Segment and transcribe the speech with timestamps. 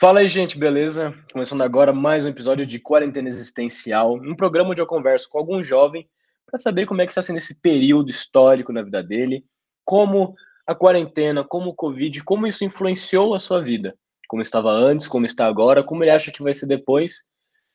[0.00, 1.12] Fala aí, gente, beleza?
[1.32, 5.60] Começando agora mais um episódio de Quarentena Existencial, um programa onde eu converso com algum
[5.60, 6.08] jovem
[6.46, 9.44] para saber como é que está sendo esse período histórico na vida dele,
[9.84, 13.92] como a quarentena, como o Covid, como isso influenciou a sua vida,
[14.28, 17.26] como estava antes, como está agora, como ele acha que vai ser depois,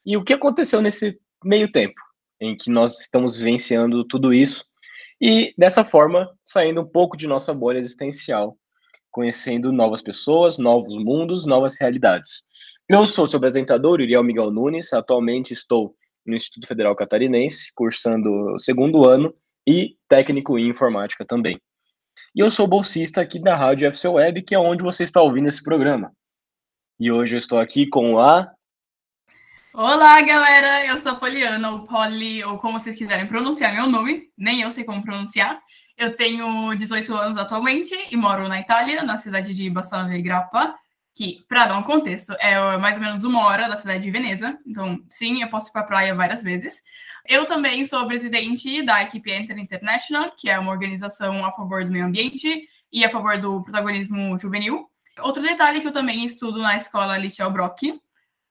[0.06, 2.00] e o que aconteceu nesse meio tempo
[2.40, 4.64] em que nós estamos vivenciando tudo isso,
[5.20, 8.58] e dessa forma, saindo um pouco de nossa bolha existencial
[9.14, 12.44] conhecendo novas pessoas, novos mundos, novas realidades.
[12.90, 15.96] Eu sou seu apresentador, Iriel Miguel Nunes, atualmente estou
[16.26, 19.34] no Instituto Federal Catarinense, cursando o segundo ano
[19.66, 21.62] e técnico em informática também.
[22.36, 25.48] E eu sou bolsista aqui da Rádio FC Web, que é onde você está ouvindo
[25.48, 26.12] esse programa.
[27.00, 28.52] E hoje eu estou aqui com a.
[29.76, 30.86] Olá, galera!
[30.86, 34.70] Eu sou a Poliana, ou Polly, ou como vocês quiserem pronunciar meu nome, nem eu
[34.70, 35.60] sei como pronunciar.
[35.98, 40.76] Eu tenho 18 anos atualmente e moro na Itália, na cidade de Bassano del Grappa,
[41.16, 44.60] que, para dar um contexto, é mais ou menos uma hora da cidade de Veneza.
[44.64, 46.80] Então, sim, eu posso ir para a praia várias vezes.
[47.28, 51.92] Eu também sou presidente da equipe Enter International, que é uma organização a favor do
[51.92, 54.88] meio ambiente e a favor do protagonismo juvenil.
[55.20, 58.00] Outro detalhe que eu também estudo na escola Lichel Brock,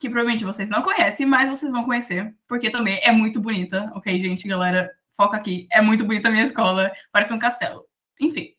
[0.02, 4.20] que provavelmente vocês não conhecem, mas vocês vão conhecer, porque também é muito bonita, ok,
[4.20, 4.90] gente, galera?
[5.16, 5.66] foca aqui.
[5.70, 7.86] É muito bonita a minha escola, parece um castelo.
[8.20, 8.54] Enfim.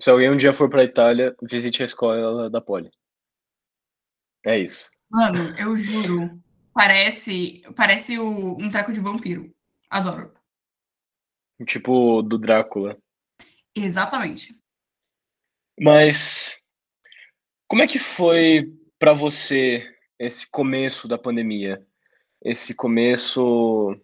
[0.00, 2.90] Se alguém um dia for pra Itália, visite a escola da Poli.
[4.44, 4.90] É isso.
[5.10, 6.40] Mano, eu juro.
[6.74, 9.52] Parece, parece o, um treco de vampiro.
[9.88, 10.32] Adoro.
[11.66, 12.96] Tipo do Drácula.
[13.74, 14.56] Exatamente.
[15.78, 16.62] Mas
[17.68, 19.86] como é que foi para você
[20.20, 21.84] esse começo da pandemia?
[22.42, 24.00] Esse começo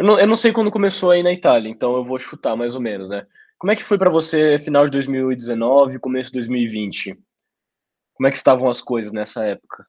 [0.00, 2.74] eu não, eu não sei quando começou aí na Itália, então eu vou chutar mais
[2.74, 3.26] ou menos, né?
[3.58, 7.18] Como é que foi para você final de 2019, começo de 2020?
[8.14, 9.86] Como é que estavam as coisas nessa época?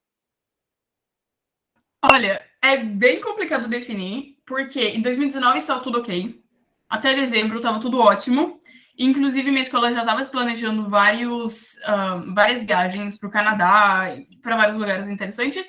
[2.04, 6.44] Olha, é bem complicado definir, porque em 2019 estava tudo ok.
[6.90, 8.62] Até dezembro estava tudo ótimo.
[9.04, 14.78] Inclusive, minha escola já estava planejando vários, uh, várias viagens para o Canadá, para vários
[14.78, 15.66] lugares interessantes.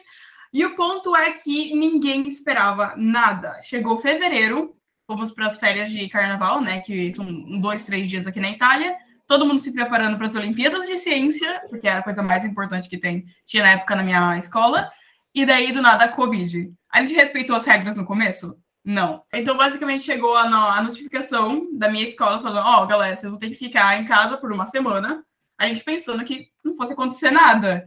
[0.52, 3.58] E o ponto é que ninguém esperava nada.
[3.62, 4.76] Chegou fevereiro,
[5.06, 6.80] fomos para as férias de carnaval, né?
[6.80, 8.94] Que são dois, três dias aqui na Itália.
[9.26, 12.86] Todo mundo se preparando para as Olimpíadas de Ciência, porque era a coisa mais importante
[12.86, 14.92] que tem, tinha na época na minha escola.
[15.34, 16.70] E daí, do nada, a Covid.
[16.92, 18.54] A gente respeitou as regras no começo?
[18.84, 19.22] Não.
[19.32, 23.38] Então, basicamente, chegou a, a notificação da minha escola falando: Ó, oh, galera, vocês vão
[23.38, 25.24] ter que ficar em casa por uma semana.
[25.58, 27.86] A gente pensando que não fosse acontecer nada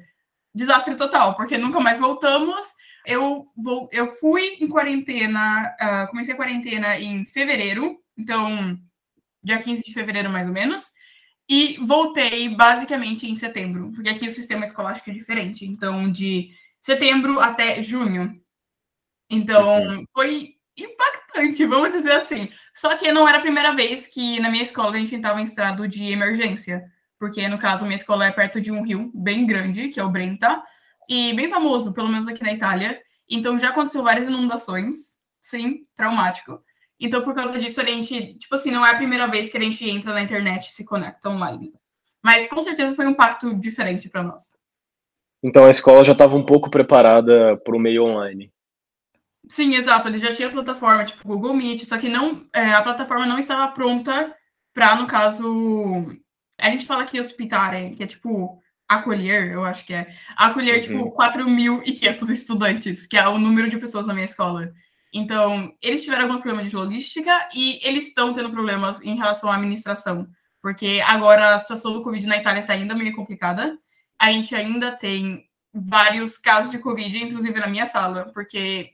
[0.55, 2.73] desastre total, porque nunca mais voltamos.
[3.05, 8.79] Eu, vou, eu fui em quarentena, uh, comecei a quarentena em fevereiro, então,
[9.43, 10.89] dia 15 de fevereiro, mais ou menos,
[11.47, 16.49] e voltei basicamente em setembro, porque aqui o sistema escolástico é diferente, então, de
[16.81, 18.41] setembro até junho.
[19.29, 22.49] Então, foi impactante, vamos dizer assim.
[22.73, 25.45] Só que não era a primeira vez que na minha escola a gente estava em
[25.45, 29.89] estado de emergência porque no caso minha escola é perto de um rio bem grande,
[29.89, 30.63] que é o Brenta,
[31.09, 32.99] e bem famoso, pelo menos aqui na Itália.
[33.29, 36.61] Então já aconteceu várias inundações, sim, traumático.
[36.99, 39.61] Então por causa disso a gente, tipo assim, não é a primeira vez que a
[39.61, 41.73] gente entra na internet e se conecta online.
[42.23, 44.51] Mas com certeza foi um impacto diferente para nós.
[45.43, 48.51] Então a escola já estava um pouco preparada para o meio online.
[49.49, 50.07] Sim, exato.
[50.07, 53.71] Ele já tinha plataforma, tipo Google Meet, só que não, é, a plataforma não estava
[53.71, 54.35] pronta
[54.73, 56.05] para, no caso,
[56.59, 60.13] a gente fala que hospitare, que é tipo acolher, eu acho que é.
[60.35, 61.05] Acolher, tipo, uhum.
[61.05, 64.71] tipo, 4.500 estudantes, que é o número de pessoas na minha escola.
[65.13, 69.55] Então, eles tiveram algum problema de logística e eles estão tendo problemas em relação à
[69.55, 70.27] administração.
[70.61, 73.77] Porque agora a situação do Covid na Itália está ainda meio complicada.
[74.19, 78.91] A gente ainda tem vários casos de Covid, inclusive na minha sala, porque,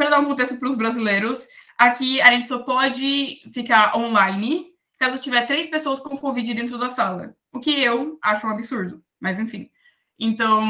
[0.00, 1.46] para dar um contexto para os brasileiros,
[1.76, 6.88] aqui a gente só pode ficar online caso tiver três pessoas com Covid dentro da
[6.88, 7.36] sala.
[7.52, 9.70] O que eu acho um absurdo, mas enfim.
[10.18, 10.62] Então,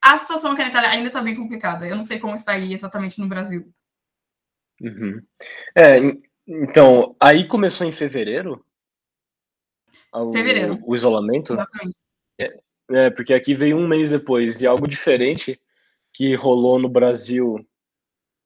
[0.00, 1.88] a situação aqui na Itália ainda está bem complicada.
[1.88, 3.72] Eu não sei como está aí exatamente no Brasil.
[4.80, 5.20] Uhum.
[5.76, 5.96] É,
[6.46, 8.64] então, aí começou em fevereiro?
[10.12, 10.78] O, fevereiro.
[10.84, 11.54] O isolamento?
[11.54, 11.96] Exatamente.
[12.40, 12.60] É,
[12.92, 14.60] é, porque aqui veio um mês depois.
[14.60, 15.60] E algo diferente
[16.12, 17.64] que rolou no Brasil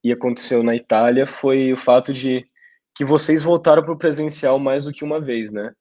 [0.07, 2.47] e aconteceu na Itália foi o fato de
[2.95, 5.73] que vocês voltaram para o presencial mais do que uma vez, né?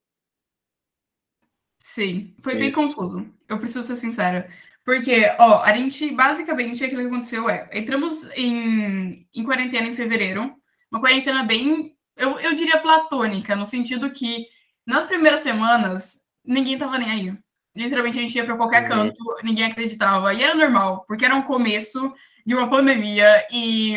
[1.80, 2.60] Sim, foi Isso.
[2.60, 3.32] bem confuso.
[3.48, 4.50] Eu preciso ser sincera.
[4.84, 10.56] Porque, ó, a gente, basicamente, aquilo que aconteceu é, entramos em, em quarentena em fevereiro,
[10.92, 14.48] uma quarentena bem, eu, eu diria platônica, no sentido que
[14.86, 17.38] nas primeiras semanas, ninguém tava nem aí.
[17.76, 18.90] Literalmente a gente ia para qualquer uhum.
[18.90, 20.34] canto, ninguém acreditava.
[20.34, 22.12] E era normal, porque era um começo
[22.46, 23.96] de uma pandemia e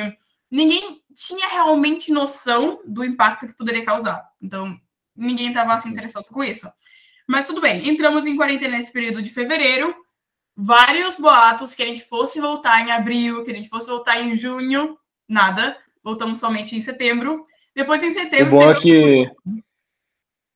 [0.50, 4.24] ninguém tinha realmente noção do impacto que poderia causar.
[4.40, 4.74] Então,
[5.14, 6.70] ninguém estava assim, interessado com isso.
[7.26, 9.94] Mas tudo bem, entramos em quarentena nesse período de fevereiro.
[10.56, 14.34] Vários boatos que a gente fosse voltar em abril, que a gente fosse voltar em
[14.34, 14.96] junho,
[15.28, 15.76] nada.
[16.02, 17.44] Voltamos somente em setembro.
[17.74, 18.46] Depois em setembro.
[18.46, 19.30] O bom é que.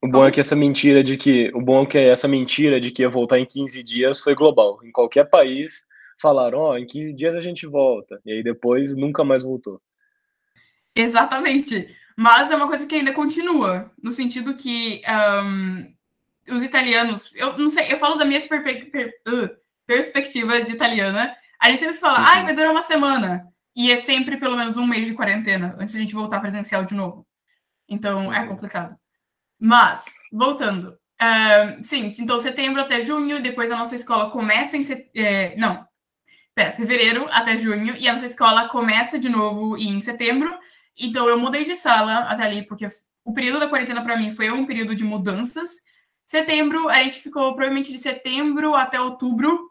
[0.02, 1.50] O bom é que essa mentira de que.
[1.54, 4.80] O bom é que essa mentira de que ia voltar em 15 dias foi global.
[4.82, 5.86] Em qualquer país
[6.22, 8.20] falaram, ó, oh, em 15 dias a gente volta.
[8.24, 9.82] E aí depois nunca mais voltou.
[10.94, 11.88] Exatamente.
[12.16, 15.02] Mas é uma coisa que ainda continua, no sentido que
[15.44, 15.92] um,
[16.54, 19.50] os italianos, eu não sei, eu falo da minha per, per, uh,
[19.86, 22.26] perspectiva de italiana, a gente sempre fala, uhum.
[22.26, 23.48] ai, vai durar uma semana.
[23.74, 26.84] E é sempre pelo menos um mês de quarentena, antes de a gente voltar presencial
[26.84, 27.26] de novo.
[27.88, 28.44] Então, é uhum.
[28.44, 28.96] é complicado.
[29.58, 30.98] Mas, voltando.
[31.20, 34.82] Uh, sim, então setembro até junho, depois a nossa escola começa em...
[34.82, 35.08] Set...
[35.16, 35.86] É, não,
[36.54, 40.52] pera, fevereiro até junho, e a nossa escola começa de novo em setembro.
[40.96, 42.88] Então, eu mudei de sala até ali, porque
[43.24, 45.70] o período da quarentena para mim foi um período de mudanças.
[46.26, 49.70] Setembro, a gente ficou provavelmente de setembro até outubro,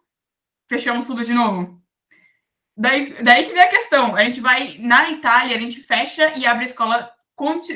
[0.67, 1.81] fechamos tudo de novo.
[2.75, 4.15] Daí, daí que vem a questão.
[4.15, 7.11] A gente vai na Itália, a gente fecha e abre a escola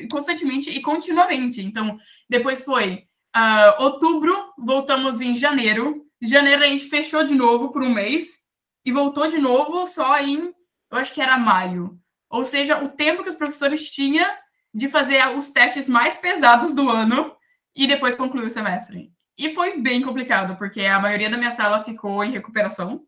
[0.10, 1.62] constantemente e continuamente.
[1.62, 1.98] Então,
[2.30, 3.06] depois foi
[3.36, 6.06] uh, outubro, voltamos em janeiro.
[6.22, 8.45] Janeiro a gente fechou de novo por um mês
[8.86, 10.54] e voltou de novo só em,
[10.92, 12.00] eu acho que era maio.
[12.30, 14.30] Ou seja, o tempo que os professores tinham
[14.74, 17.36] de fazer os testes mais pesados do ano
[17.76, 19.12] e depois concluir o semestre.
[19.38, 23.04] E foi bem complicado, porque a maioria da minha sala ficou em recuperação.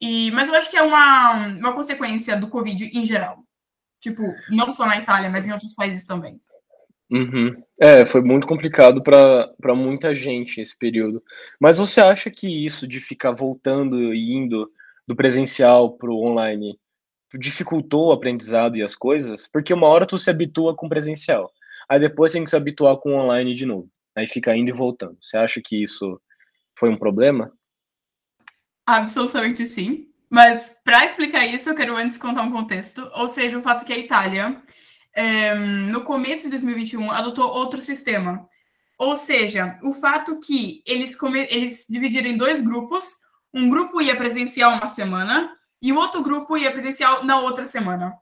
[0.00, 3.42] E, mas eu acho que é uma, uma consequência do Covid em geral.
[4.00, 6.40] Tipo, não só na Itália, mas em outros países também.
[7.10, 7.62] Uhum.
[7.80, 11.22] É, foi muito complicado para muita gente esse período.
[11.58, 14.70] Mas você acha que isso de ficar voltando e indo
[15.08, 16.78] do presencial para o online
[17.34, 19.48] dificultou o aprendizado e as coisas?
[19.48, 21.50] Porque uma hora tu se habitua com presencial,
[21.88, 23.90] aí depois tem que se habituar com online de novo.
[24.14, 25.16] Aí fica indo e voltando.
[25.22, 26.20] Você acha que isso
[26.78, 27.50] foi um problema?
[28.86, 30.08] Absolutamente sim.
[30.30, 33.92] Mas para explicar isso, eu quero antes contar um contexto, ou seja, o fato que
[33.92, 34.60] a Itália,
[35.14, 38.46] é, no começo de 2021, adotou outro sistema.
[38.98, 41.16] Ou seja, o fato que eles,
[41.48, 43.14] eles dividiram em dois grupos,
[43.52, 48.14] um grupo ia presencial uma semana e o outro grupo ia presencial na outra semana.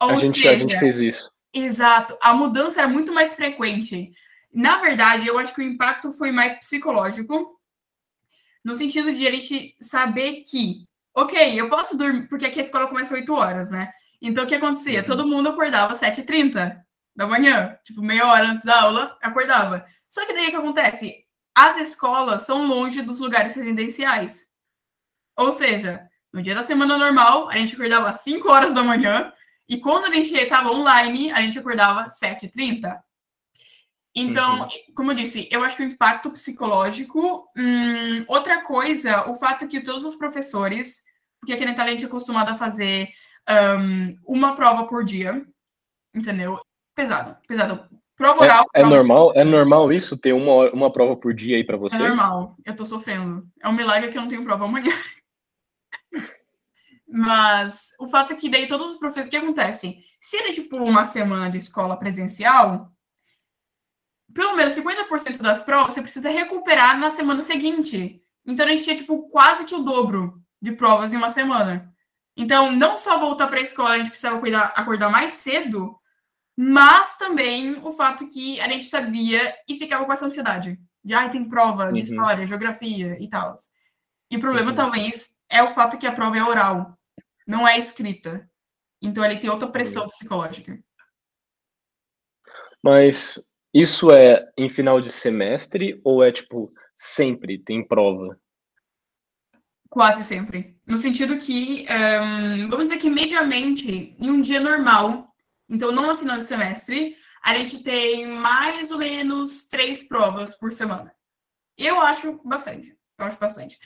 [0.00, 1.30] Ou a, gente, seja, a gente fez isso.
[1.52, 2.16] Exato.
[2.22, 4.12] A mudança era muito mais frequente.
[4.52, 7.58] Na verdade, eu acho que o impacto foi mais psicológico,
[8.64, 12.88] no sentido de a gente saber que, ok, eu posso dormir, porque aqui a escola
[12.88, 13.92] começa às 8 horas, né?
[14.20, 15.00] Então, o que acontecia?
[15.00, 15.06] Uhum.
[15.06, 16.78] Todo mundo acordava às 7h30
[17.16, 19.86] da manhã, tipo, meia hora antes da aula, acordava.
[20.10, 21.24] Só que daí o que acontece?
[21.54, 24.46] As escolas são longe dos lugares residenciais.
[25.40, 29.32] Ou seja, no dia da semana normal, a gente acordava às 5 horas da manhã,
[29.66, 33.00] e quando a gente estava online, a gente acordava às 7h30.
[34.14, 34.68] Então, uhum.
[34.94, 37.48] como eu disse, eu acho que o impacto psicológico.
[37.56, 41.00] Hum, outra coisa, o fato que todos os professores,
[41.40, 43.08] porque aqui na Itália a gente é acostumado a fazer
[43.48, 45.42] um, uma prova por dia,
[46.14, 46.60] entendeu?
[46.94, 47.88] Pesado, pesado.
[48.14, 48.66] Prova oral.
[48.74, 51.78] É, é normal, é normal isso ter uma, uma prova por dia aí para é
[51.78, 52.02] vocês?
[52.02, 53.48] É normal, eu tô sofrendo.
[53.62, 54.92] É um milagre que eu não tenho prova amanhã.
[57.12, 59.98] Mas o fato é que daí todos os professores, o que acontece?
[60.20, 62.92] Se ele, tipo, uma semana de escola presencial,
[64.32, 68.22] pelo menos 50% das provas você precisa recuperar na semana seguinte.
[68.46, 71.92] Então a gente tinha, tipo, quase que o dobro de provas em uma semana.
[72.36, 75.98] Então, não só voltar para a escola, a gente precisava cuidar, acordar mais cedo,
[76.56, 80.78] mas também o fato que a gente sabia e ficava com essa ansiedade.
[81.02, 81.96] De, ai, tem prova de uhum.
[81.96, 83.54] história, geografia e tal.
[84.30, 84.76] E o problema uhum.
[84.76, 85.10] também
[85.48, 86.96] é o fato que a prova é oral,
[87.46, 88.48] não é escrita.
[89.02, 90.78] Então, ele tem outra pressão psicológica.
[92.82, 93.38] Mas
[93.72, 98.38] isso é em final de semestre ou é tipo sempre tem prova?
[99.88, 100.76] Quase sempre.
[100.86, 105.34] No sentido que, um, vamos dizer que mediamente, em um dia normal,
[105.68, 110.72] então não no final de semestre, a gente tem mais ou menos três provas por
[110.72, 111.12] semana.
[111.76, 112.94] Eu acho bastante.
[113.18, 113.78] Eu acho bastante.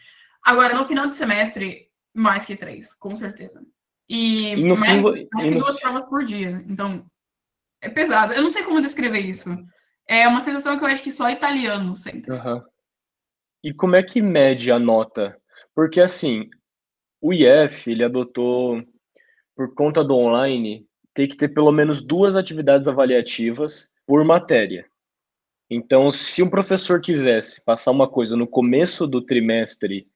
[0.43, 3.61] Agora, no final de semestre, mais que três, com certeza.
[4.09, 6.63] E, e no mais, fim, mais que duas provas por dia.
[6.69, 7.05] Então,
[7.81, 8.33] é pesado.
[8.33, 9.51] Eu não sei como descrever isso.
[10.07, 12.31] É uma sensação que eu acho que só italiano sente.
[12.31, 12.63] Uhum.
[13.63, 15.41] E como é que mede a nota?
[15.75, 16.49] Porque, assim,
[17.21, 18.83] o IF, ele adotou,
[19.57, 24.87] por conta do online, tem que ter pelo menos duas atividades avaliativas por matéria.
[25.71, 30.07] Então, se um professor quisesse passar uma coisa no começo do trimestre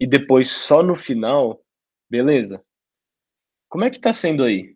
[0.00, 1.62] e depois só no final,
[2.10, 2.64] beleza.
[3.68, 4.74] Como é que tá sendo aí?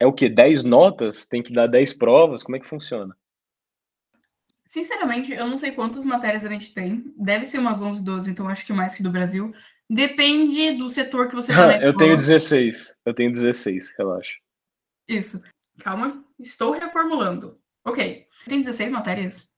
[0.00, 0.28] É o quê?
[0.28, 1.28] 10 notas?
[1.28, 2.42] Tem que dar 10 provas?
[2.42, 3.16] Como é que funciona?
[4.66, 7.04] Sinceramente, eu não sei quantas matérias a gente tem.
[7.16, 9.54] Deve ser umas 11, 12, então acho que mais que do Brasil.
[9.88, 12.98] Depende do setor que você tá Eu tenho 16.
[13.04, 14.34] Eu tenho 16, relaxa.
[15.06, 15.40] Isso.
[15.78, 17.60] Calma, estou reformulando.
[17.84, 18.26] Ok.
[18.46, 19.48] Tem 16 matérias?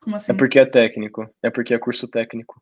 [0.00, 0.32] Como assim?
[0.32, 1.30] É porque é técnico.
[1.42, 2.60] É porque é curso técnico.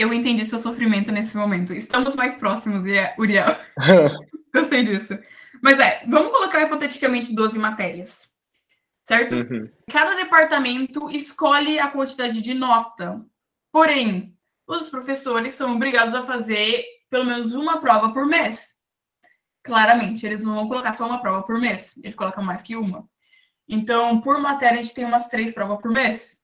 [0.00, 1.74] Eu entendi seu sofrimento nesse momento.
[1.74, 2.84] Estamos mais próximos,
[3.18, 3.56] Uriel.
[4.54, 5.18] Gostei disso.
[5.62, 8.30] Mas é, vamos colocar hipoteticamente 12 matérias
[9.10, 9.34] certo?
[9.34, 9.68] Uhum.
[9.90, 13.20] Cada departamento escolhe a quantidade de nota.
[13.72, 14.38] Porém,
[14.68, 18.72] os professores são obrigados a fazer pelo menos uma prova por mês.
[19.64, 23.04] Claramente, eles não vão colocar só uma prova por mês, eles colocam mais que uma.
[23.68, 26.36] Então, por matéria, a gente tem umas três provas por mês.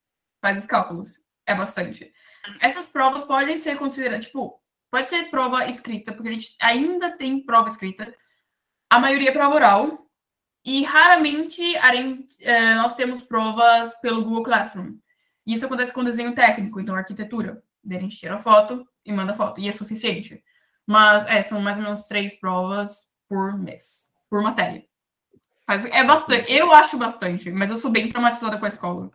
[0.43, 1.21] Faz os cálculos.
[1.47, 2.13] É bastante.
[2.61, 4.61] Essas provas podem ser consideradas, tipo,
[4.91, 8.15] pode ser prova escrita, porque a gente ainda tem prova escrita.
[8.91, 10.07] A maioria é prova oral,
[10.67, 14.99] e raramente é, nós temos provas pelo Google Classroom.
[15.47, 17.63] Isso acontece com desenho técnico, então arquitetura.
[17.85, 20.43] Daí a gente tira foto e manda foto, e é suficiente.
[20.85, 24.85] Mas é, são mais ou menos três provas por mês, por matéria.
[25.69, 29.11] Mas é bastante, eu acho bastante, mas eu sou bem traumatizada com a escola.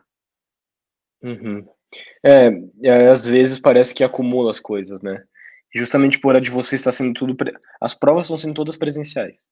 [1.22, 1.68] Uhum.
[2.24, 2.50] É,
[2.84, 5.24] é, às vezes parece que acumula as coisas, né?
[5.74, 7.36] Justamente por a de você estar sendo tudo.
[7.36, 7.54] Pre...
[7.80, 9.50] As provas estão sendo todas presenciais.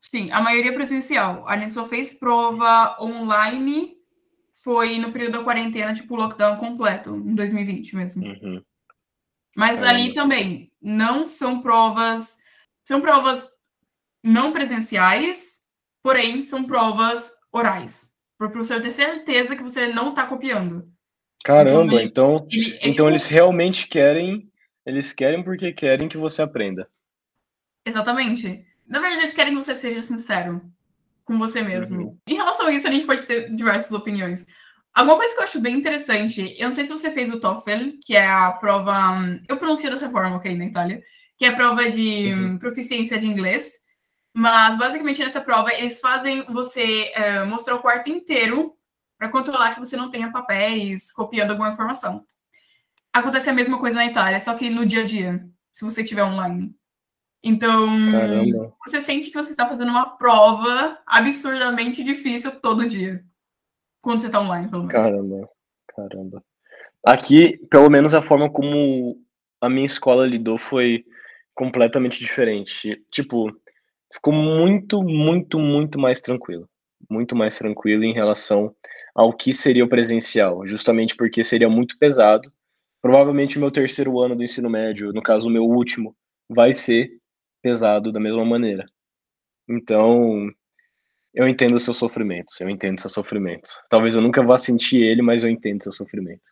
[0.00, 1.46] Sim, a maioria presencial.
[1.46, 3.96] A gente só fez prova online,
[4.64, 8.26] foi no período da quarentena, tipo, lockdown completo, em 2020 mesmo.
[8.26, 8.62] Uhum.
[9.56, 12.38] Mas ali também, não são provas.
[12.84, 13.48] São provas
[14.22, 15.60] não presenciais,
[16.02, 18.09] porém são provas orais.
[18.40, 20.90] Para o professor ter certeza que você não está copiando.
[21.44, 23.08] Caramba, então, ele, ele, é então tipo...
[23.08, 24.50] eles realmente querem,
[24.86, 26.88] eles querem porque querem que você aprenda.
[27.84, 28.64] Exatamente.
[28.88, 30.62] Na verdade, eles querem que você seja sincero
[31.22, 32.00] com você mesmo.
[32.02, 32.18] Uhum.
[32.26, 34.46] Em relação a isso, a gente pode ter diversas opiniões.
[34.94, 37.98] Alguma coisa que eu acho bem interessante, eu não sei se você fez o TOEFL,
[38.02, 39.38] que é a prova.
[39.50, 41.02] Eu pronuncio dessa forma, ok, na Itália,
[41.36, 42.56] que é a prova de uhum.
[42.56, 43.79] proficiência de inglês.
[44.32, 48.76] Mas basicamente nessa prova eles fazem você é, mostrar o quarto inteiro
[49.18, 52.24] para controlar que você não tenha papéis copiando alguma informação.
[53.12, 56.24] Acontece a mesma coisa na Itália, só que no dia a dia, se você estiver
[56.24, 56.74] online.
[57.42, 58.74] Então, Caramba.
[58.86, 63.24] você sente que você está fazendo uma prova absurdamente difícil todo dia.
[64.00, 64.92] Quando você está online, pelo menos.
[64.92, 65.48] Caramba,
[65.88, 66.44] caramba.
[67.04, 69.18] Aqui, pelo menos a forma como
[69.60, 71.04] a minha escola lidou foi
[71.54, 73.02] completamente diferente.
[73.10, 73.50] Tipo,
[74.12, 76.68] ficou muito, muito, muito mais tranquilo.
[77.08, 78.74] Muito mais tranquilo em relação
[79.14, 82.52] ao que seria o presencial, justamente porque seria muito pesado.
[83.00, 86.14] Provavelmente o meu terceiro ano do ensino médio, no caso o meu último,
[86.48, 87.18] vai ser
[87.62, 88.86] pesado da mesma maneira.
[89.68, 90.50] Então,
[91.32, 93.70] eu entendo o seu sofrimento, eu entendo o seu sofrimento.
[93.88, 96.48] Talvez eu nunca vá sentir ele, mas eu entendo o seu sofrimento.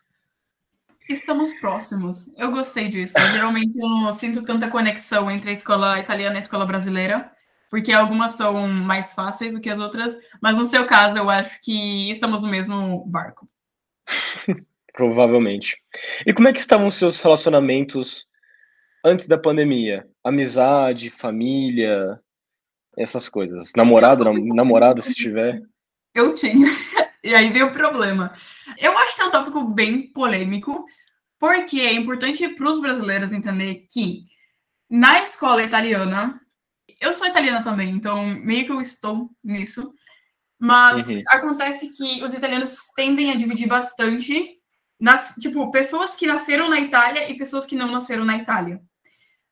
[1.09, 2.31] Estamos próximos.
[2.37, 3.13] Eu gostei disso.
[3.17, 7.31] Eu, geralmente eu não sinto tanta conexão entre a escola italiana e a escola brasileira,
[7.69, 11.59] porque algumas são mais fáceis do que as outras, mas no seu caso eu acho
[11.61, 13.47] que estamos no mesmo barco.
[14.93, 15.77] Provavelmente.
[16.25, 18.27] E como é que estavam os seus relacionamentos
[19.05, 20.05] antes da pandemia?
[20.23, 22.19] Amizade, família,
[22.97, 23.71] essas coisas.
[23.77, 25.61] Namorado, nam namorada, se tiver.
[26.13, 26.67] Eu tinha.
[27.21, 28.33] E aí veio o problema.
[28.77, 30.85] Eu acho que é um tópico bem polêmico,
[31.37, 34.23] porque é importante para os brasileiros entender que
[34.89, 36.39] na escola italiana,
[36.99, 39.93] eu sou italiana também, então meio que eu estou nisso,
[40.59, 41.23] mas uhum.
[41.27, 44.57] acontece que os italianos tendem a dividir bastante
[44.99, 48.81] nas, tipo, pessoas que nasceram na Itália e pessoas que não nasceram na Itália.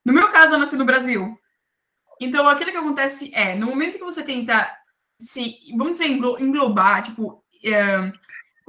[0.03, 1.37] No meu caso, eu nasci no Brasil.
[2.19, 4.69] Então, aquilo que acontece é, no momento que você tenta
[5.19, 8.11] se, vamos dizer, englobar, tipo, é,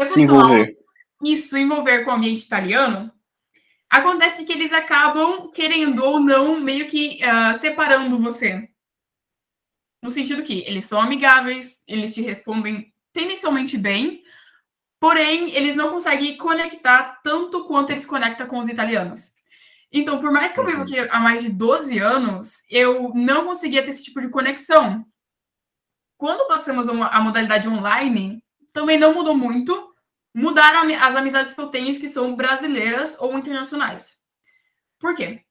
[0.09, 0.77] se envolver.
[1.23, 3.13] Isso, envolver com o ambiente italiano,
[3.91, 8.69] acontece que eles acabam, querendo ou não, meio que uh, separando você.
[10.03, 14.23] No sentido que eles são amigáveis, eles te respondem tendencialmente bem,
[15.01, 19.33] porém, eles não conseguem conectar tanto quanto eles conectam com os italianos.
[19.91, 20.83] Então, por mais que eu vivo uhum.
[20.85, 25.05] aqui há mais de 12 anos, eu não conseguia ter esse tipo de conexão.
[26.17, 28.43] Quando passamos a modalidade online,
[28.73, 29.95] também não mudou muito.
[30.35, 34.17] Mudaram as amizades que eu tenho, que são brasileiras ou internacionais.
[34.99, 35.43] Por quê?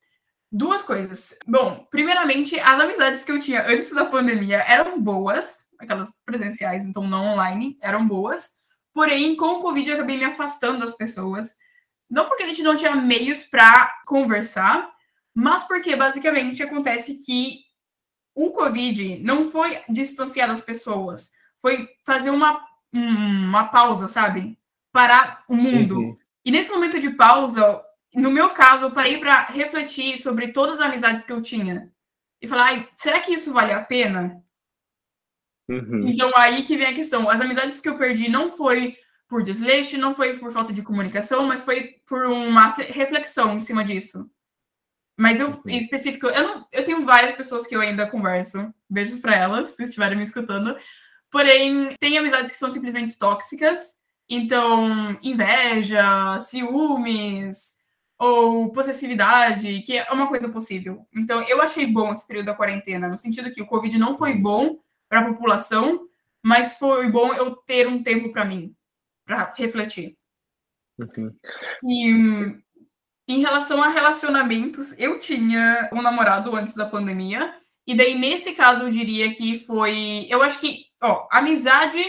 [0.51, 1.37] Duas coisas.
[1.45, 7.05] Bom, primeiramente, as amizades que eu tinha antes da pandemia eram boas, aquelas presenciais, então
[7.07, 8.49] não online, eram boas.
[8.93, 11.53] Porém, com o Covid, eu acabei me afastando das pessoas.
[12.09, 14.89] Não porque a gente não tinha meios para conversar,
[15.33, 17.59] mas porque basicamente acontece que
[18.33, 24.57] o Covid não foi distanciar das pessoas, foi fazer uma, uma pausa, sabe?
[24.97, 25.99] Parar o mundo.
[25.99, 26.17] Uhum.
[26.43, 27.83] E nesse momento de pausa,
[28.15, 31.93] no meu caso, eu parei para refletir sobre todas as amizades que eu tinha.
[32.41, 34.43] E falar, será que isso vale a pena?
[35.69, 36.07] Uhum.
[36.07, 37.29] Então, aí que vem a questão.
[37.29, 41.45] As amizades que eu perdi não foi por desleixo, não foi por falta de comunicação,
[41.45, 44.27] mas foi por uma reflexão em cima disso.
[45.15, 48.73] Mas eu, em específico, eu, não, eu tenho várias pessoas que eu ainda converso.
[48.89, 50.75] Beijos para elas, se estiverem me escutando.
[51.29, 53.95] Porém, tem amizades que são simplesmente tóxicas.
[54.29, 57.75] Então, inveja, ciúmes
[58.19, 61.07] ou possessividade, que é uma coisa possível.
[61.15, 64.33] Então, eu achei bom esse período da quarentena, no sentido que o Covid não foi
[64.33, 66.07] bom para a população,
[66.43, 68.75] mas foi bom eu ter um tempo para mim,
[69.25, 70.17] para refletir.
[70.97, 71.35] Uhum.
[71.83, 72.57] E
[73.27, 77.53] em relação a relacionamentos, eu tinha um namorado antes da pandemia,
[77.85, 82.03] e daí nesse caso eu diria que foi, eu acho que, ó, amizade,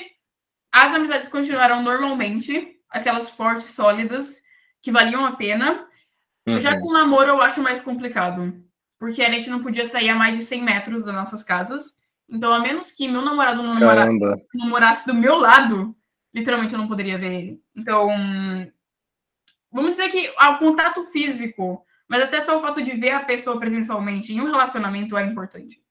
[0.73, 4.41] as amizades continuaram normalmente, aquelas fortes, sólidas,
[4.83, 5.87] que valiam a pena.
[6.47, 6.61] Uhum.
[6.61, 8.55] Já com o namoro eu acho mais complicado,
[8.99, 11.97] porque a gente não podia sair a mais de 100 metros das nossas casas.
[12.29, 14.07] Então, a menos que meu namorado não, namora,
[14.55, 15.97] não morasse do meu lado,
[16.35, 17.63] literalmente eu não poderia ver ele.
[17.75, 18.09] Então,
[19.73, 23.59] vamos dizer que o contato físico, mas até só o fato de ver a pessoa
[23.59, 25.83] presencialmente em um relacionamento é importante.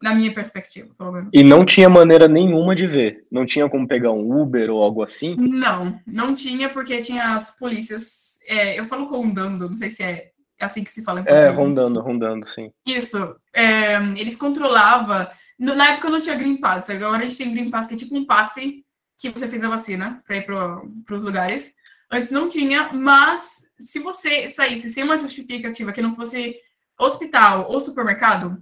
[0.00, 1.30] Na minha perspectiva, pelo menos.
[1.32, 3.26] E não tinha maneira nenhuma de ver?
[3.30, 5.34] Não tinha como pegar um Uber ou algo assim?
[5.36, 8.38] Não, não tinha, porque tinha as polícias.
[8.46, 11.24] É, eu falo rondando, não sei se é assim que se fala.
[11.26, 12.72] é, rondando, rondando, sim.
[12.86, 13.36] Isso.
[13.52, 15.26] É, eles controlavam
[15.58, 18.16] na época não tinha Green Pass, agora a gente tem Green Pass, que é tipo
[18.16, 18.84] um passe
[19.18, 21.74] que você fez a vacina para ir para os lugares.
[22.10, 26.56] Antes não tinha, mas se você saísse sem uma justificativa que não fosse
[26.96, 28.56] hospital ou supermercado,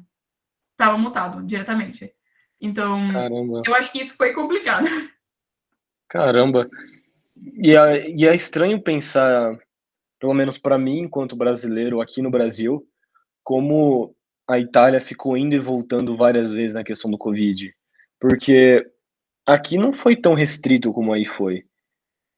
[0.76, 2.12] estava multado diretamente.
[2.60, 3.62] Então, Caramba.
[3.66, 4.86] eu acho que isso foi complicado.
[6.08, 6.68] Caramba.
[7.62, 9.58] E é, e é estranho pensar,
[10.20, 12.86] pelo menos para mim, enquanto brasileiro aqui no Brasil,
[13.42, 14.14] como
[14.48, 17.74] a Itália ficou indo e voltando várias vezes na questão do Covid.
[18.20, 18.86] Porque
[19.46, 21.64] aqui não foi tão restrito como aí foi.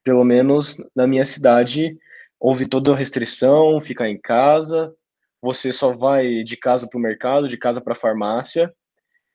[0.02, 1.96] Pelo menos na minha cidade,
[2.40, 4.92] houve toda a restrição, ficar em casa,
[5.40, 8.72] você só vai de casa para o mercado, de casa para a farmácia,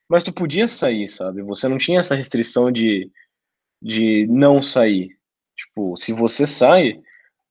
[0.10, 1.42] mas tu podia sair, sabe?
[1.44, 3.10] Você não tinha essa restrição de,
[3.82, 5.18] de não sair.
[5.56, 7.02] Tipo, se você sai,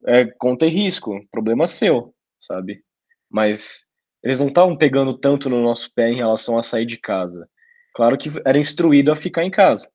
[0.07, 2.85] é, conta em risco, problema seu, sabe?
[3.31, 3.87] Mas
[4.23, 7.49] eles não estavam pegando tanto no nosso pé em relação a sair de casa.
[7.95, 9.91] Claro que era instruído a ficar em casa,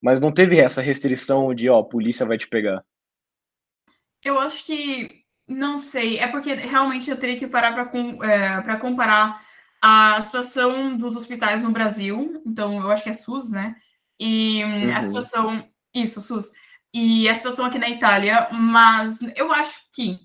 [0.00, 2.84] mas não teve essa restrição de, ó, a polícia vai te pegar.
[4.24, 5.21] Eu acho que,
[5.52, 9.42] não sei, é porque realmente eu teria que parar para é, comparar
[9.80, 13.74] a situação dos hospitais no Brasil, então eu acho que é SUS, né?
[14.18, 14.96] E uhum.
[14.96, 16.50] a situação, isso, SUS,
[16.94, 20.18] e a situação aqui na Itália, mas eu acho que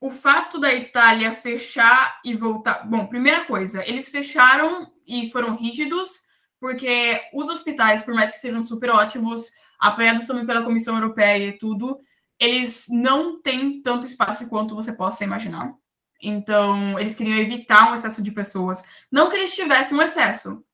[0.00, 2.86] o fato da Itália fechar e voltar.
[2.86, 6.10] Bom, primeira coisa, eles fecharam e foram rígidos,
[6.60, 11.58] porque os hospitais, por mais que sejam super ótimos, apoiados também pela Comissão Europeia e
[11.58, 11.98] tudo,
[12.38, 15.72] eles não têm tanto espaço quanto você possa imaginar.
[16.22, 18.82] Então, eles queriam evitar um excesso de pessoas.
[19.10, 20.64] Não que eles tivessem um excesso.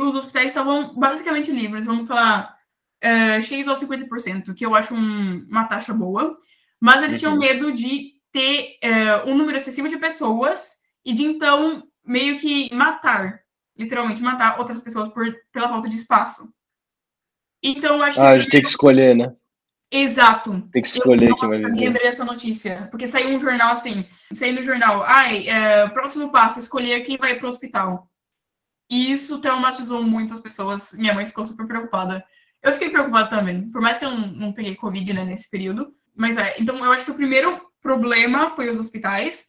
[0.00, 2.54] Os hospitais estavam basicamente livres, vamos falar,
[3.02, 6.38] uh, X ou 50%, que eu acho um, uma taxa boa.
[6.80, 7.18] Mas eles uhum.
[7.18, 10.72] tinham medo de ter é, um número excessivo de pessoas
[11.04, 13.40] e de então meio que matar,
[13.76, 16.52] literalmente matar outras pessoas por, pela falta de espaço.
[17.62, 18.34] Então, acho ah, que.
[18.34, 19.32] a gente tem que escolher, né?
[19.92, 20.66] Exato.
[20.72, 21.74] Tem que escolher eu, quem vai viver.
[21.74, 26.58] lembrei essa notícia, porque saiu um jornal assim, saiu no jornal, ai, é, próximo passo,
[26.58, 28.08] escolher quem vai para o hospital.
[28.90, 30.94] E isso traumatizou muitas pessoas.
[30.94, 32.24] Minha mãe ficou super preocupada.
[32.62, 35.94] Eu fiquei preocupada também, por mais que eu não, não peguei Covid né, nesse período.
[36.16, 39.44] Mas é, então eu acho que o primeiro problema foi os hospitais.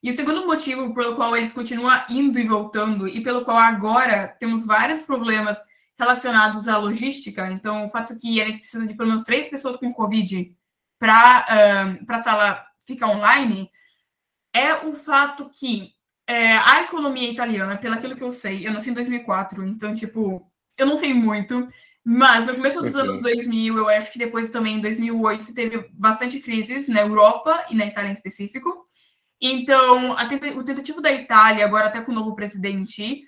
[0.00, 4.28] E o segundo motivo pelo qual eles continuam indo e voltando, e pelo qual agora
[4.38, 5.58] temos vários problemas
[5.98, 9.76] relacionados à logística, então o fato que a gente precisa de pelo menos três pessoas
[9.76, 10.54] com Covid
[10.98, 13.70] para uh, a sala ficar online,
[14.52, 15.94] é o fato que
[16.26, 20.50] é, a economia italiana, pelo aquilo que eu sei, eu nasci em 2004, então, tipo,
[20.78, 21.68] eu não sei muito,
[22.02, 26.40] mas no começo dos anos 2000, eu acho que depois também em 2008 teve bastante
[26.40, 28.84] crises na Europa e na Itália em específico.
[29.40, 33.24] Então, tenta o tentativo da Itália, agora até com o novo presidente,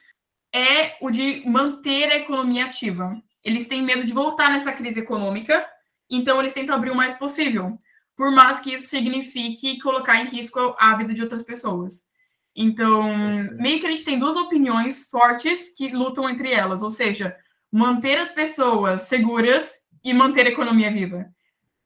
[0.57, 3.21] é o de manter a economia ativa.
[3.45, 5.67] Eles têm medo de voltar nessa crise econômica,
[6.11, 7.79] então eles tentam abrir o mais possível,
[8.17, 12.03] por mais que isso signifique colocar em risco a vida de outras pessoas.
[12.55, 13.15] Então,
[13.59, 17.37] meio que a gente tem duas opiniões fortes que lutam entre elas, ou seja,
[17.71, 21.27] manter as pessoas seguras e manter a economia viva.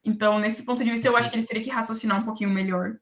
[0.05, 2.97] Então, nesse ponto de vista, eu acho que eles teriam que raciocinar um pouquinho melhor.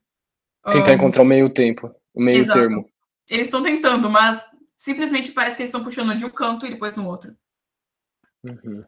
[0.70, 2.58] Tentar um, encontrar o meio tempo, o meio exato.
[2.58, 2.88] termo.
[3.28, 4.42] Eles estão tentando, mas
[4.78, 7.36] simplesmente parece que eles estão puxando de um canto e depois no outro.
[8.44, 8.84] Uhum.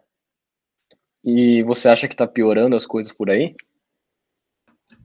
[1.22, 3.55] E você acha que está piorando as coisas por aí?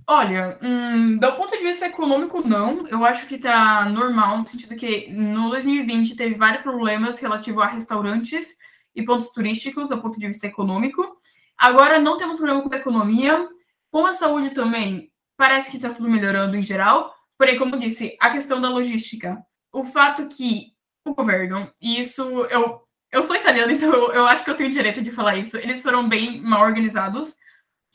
[0.08, 2.88] Olha, hum, do ponto de vista econômico, não.
[2.88, 7.68] Eu acho que está normal, no sentido que no 2020 teve vários problemas relativos a
[7.68, 8.56] restaurantes
[8.96, 11.20] e pontos turísticos, do ponto de vista econômico.
[11.58, 13.50] Agora não temos problema com a economia.
[13.92, 17.14] Com a saúde também, parece que está tudo melhorando em geral.
[17.38, 19.44] Porém, como disse, a questão da logística.
[19.72, 20.75] O fato que
[21.06, 24.72] o governo, e isso eu, eu sou italiana, então eu, eu acho que eu tenho
[24.72, 27.36] direito de falar isso, eles foram bem mal organizados.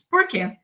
[0.09, 0.57] Por quê?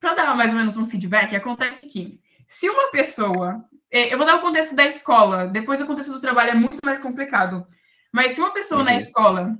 [0.00, 3.64] Para dar mais ou menos um feedback, acontece que se uma pessoa.
[3.90, 6.78] É, eu vou dar o contexto da escola, depois o contexto do trabalho é muito
[6.84, 7.66] mais complicado.
[8.12, 8.86] Mas se uma pessoa uhum.
[8.86, 9.56] na escola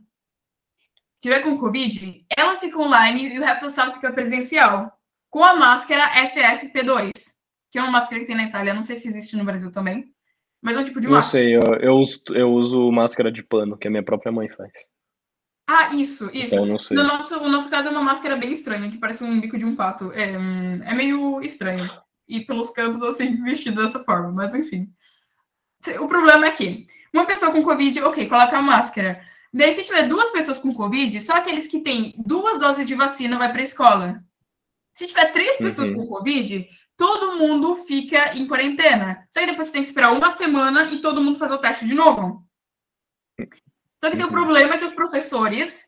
[1.20, 4.92] tiver com Covid, ela fica online e o resto da sala fica presencial.
[5.30, 7.10] Com a máscara FFP2,
[7.70, 10.14] que é uma máscara que tem na Itália, não sei se existe no Brasil também.
[10.66, 11.44] Mas é um tipo de máscara.
[11.44, 14.48] Não sei, eu, eu, uso, eu uso máscara de pano, que a minha própria mãe
[14.48, 14.72] faz.
[15.64, 16.56] Ah, isso, isso.
[16.56, 16.96] Então, não sei.
[16.96, 19.64] No nosso, o nosso caso é uma máscara bem estranha, que parece um bico de
[19.64, 20.10] um pato.
[20.10, 21.88] É, é meio estranho.
[22.26, 24.88] E pelos cantos, assim, vestido dessa forma, mas enfim.
[26.00, 29.22] O problema é que uma pessoa com Covid, ok, coloca a máscara.
[29.54, 33.38] Daí, se tiver duas pessoas com Covid, só aqueles que têm duas doses de vacina
[33.38, 34.20] vai para a escola.
[34.96, 35.98] Se tiver três pessoas uhum.
[35.98, 39.26] com Covid, todo mundo fica em quarentena.
[39.32, 41.86] Só que depois você tem que esperar uma semana e todo mundo fazer o teste
[41.86, 42.44] de novo.
[44.02, 44.34] Só que tem um uhum.
[44.34, 45.86] problema que os professores,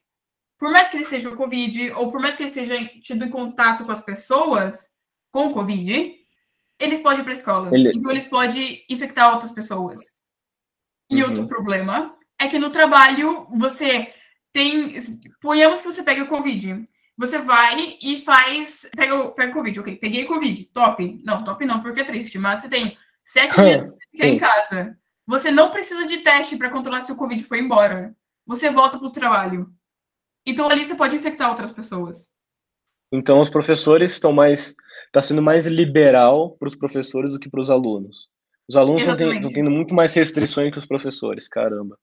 [0.59, 3.85] por mais que eles sejam Covid, ou por mais que eles sejam tido em contato
[3.85, 4.89] com as pessoas
[5.31, 6.15] com Covid,
[6.79, 7.71] eles podem ir para a escola.
[7.73, 7.93] Ele...
[7.95, 10.03] Então, eles podem infectar outras pessoas.
[11.11, 11.31] E uhum.
[11.31, 14.13] outro problema é que no trabalho você
[14.53, 14.95] tem.
[15.41, 16.87] Ponhamos que você pega o Covid.
[17.19, 18.89] Você vai e faz.
[18.95, 19.97] Pega, pega o Covid, ok.
[19.97, 21.21] Peguei Covid, top.
[21.25, 22.39] Não, top não, porque é triste.
[22.39, 24.97] Mas você tem sete dias que você fica em casa.
[25.27, 28.15] Você não precisa de teste para controlar se o Covid foi embora.
[28.47, 29.69] Você volta para o trabalho.
[30.47, 32.27] Então ali você pode infectar outras pessoas.
[33.13, 34.77] Então os professores estão mais.
[35.07, 38.31] Está sendo mais liberal para os professores do que para os alunos.
[38.69, 41.99] Os alunos estão tendo muito mais restrições que os professores, caramba.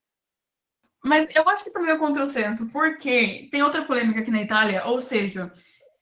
[1.05, 4.99] Mas eu acho que também é contrassenso, porque tem outra polêmica aqui na Itália, ou
[4.99, 5.53] seja,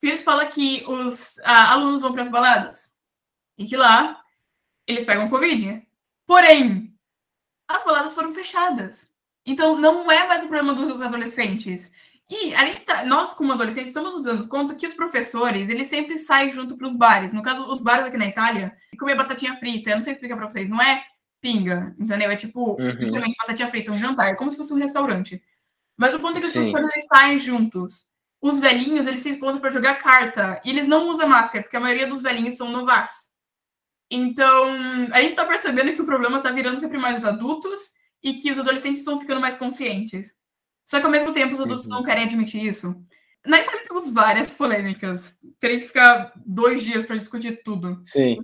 [0.01, 2.89] eles falam que os ah, alunos vão para as baladas
[3.57, 4.21] e que lá
[4.87, 5.85] eles pegam Covid.
[6.25, 6.95] Porém,
[7.67, 9.05] as baladas foram fechadas.
[9.45, 11.91] Então, não é mais o problema dos adolescentes.
[12.29, 15.89] E a gente tá, nós, como adolescentes, estamos nos dando conta que os professores, eles
[15.89, 17.33] sempre saem junto para os bares.
[17.33, 20.49] No caso, os bares aqui na Itália, comer batatinha frita, eu não sei explicar para
[20.49, 21.03] vocês, não é
[21.43, 22.31] pinga, entendeu?
[22.31, 22.89] É tipo, uhum.
[22.91, 25.43] literalmente, batatinha frita, um jantar, é como se fosse um restaurante.
[25.97, 28.05] Mas o ponto é que os professores saem juntos.
[28.41, 30.61] Os velhinhos, eles se expõem para jogar carta.
[30.63, 33.27] E eles não usam máscara, porque a maioria dos velhinhos são novax.
[34.09, 34.71] Então,
[35.11, 37.91] a gente está percebendo que o problema está virando sempre mais os adultos
[38.23, 40.33] e que os adolescentes estão ficando mais conscientes.
[40.85, 41.97] Só que, ao mesmo tempo, os adultos uhum.
[41.97, 42.95] não querem admitir isso.
[43.45, 45.37] Na Itália temos várias polêmicas.
[45.59, 47.99] Teria que ficar dois dias para discutir tudo.
[48.03, 48.37] Sim.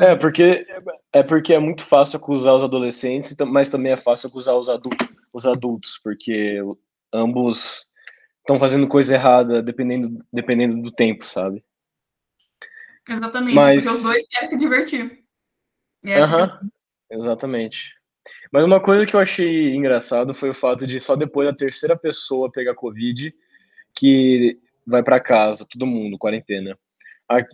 [0.00, 0.66] É porque,
[1.12, 5.08] é porque é muito fácil acusar os adolescentes, mas também é fácil acusar os adultos,
[5.32, 6.58] os adultos porque
[7.12, 7.86] ambos
[8.38, 11.62] estão fazendo coisa errada dependendo, dependendo do tempo, sabe?
[13.08, 13.84] Exatamente, Mas...
[13.84, 15.24] porque os dois querem se divertir.
[16.04, 16.70] Uhum,
[17.10, 17.94] exatamente.
[18.50, 21.96] Mas uma coisa que eu achei engraçado foi o fato de só depois da terceira
[21.96, 23.34] pessoa pegar Covid
[23.96, 26.78] que vai para casa, todo mundo, quarentena.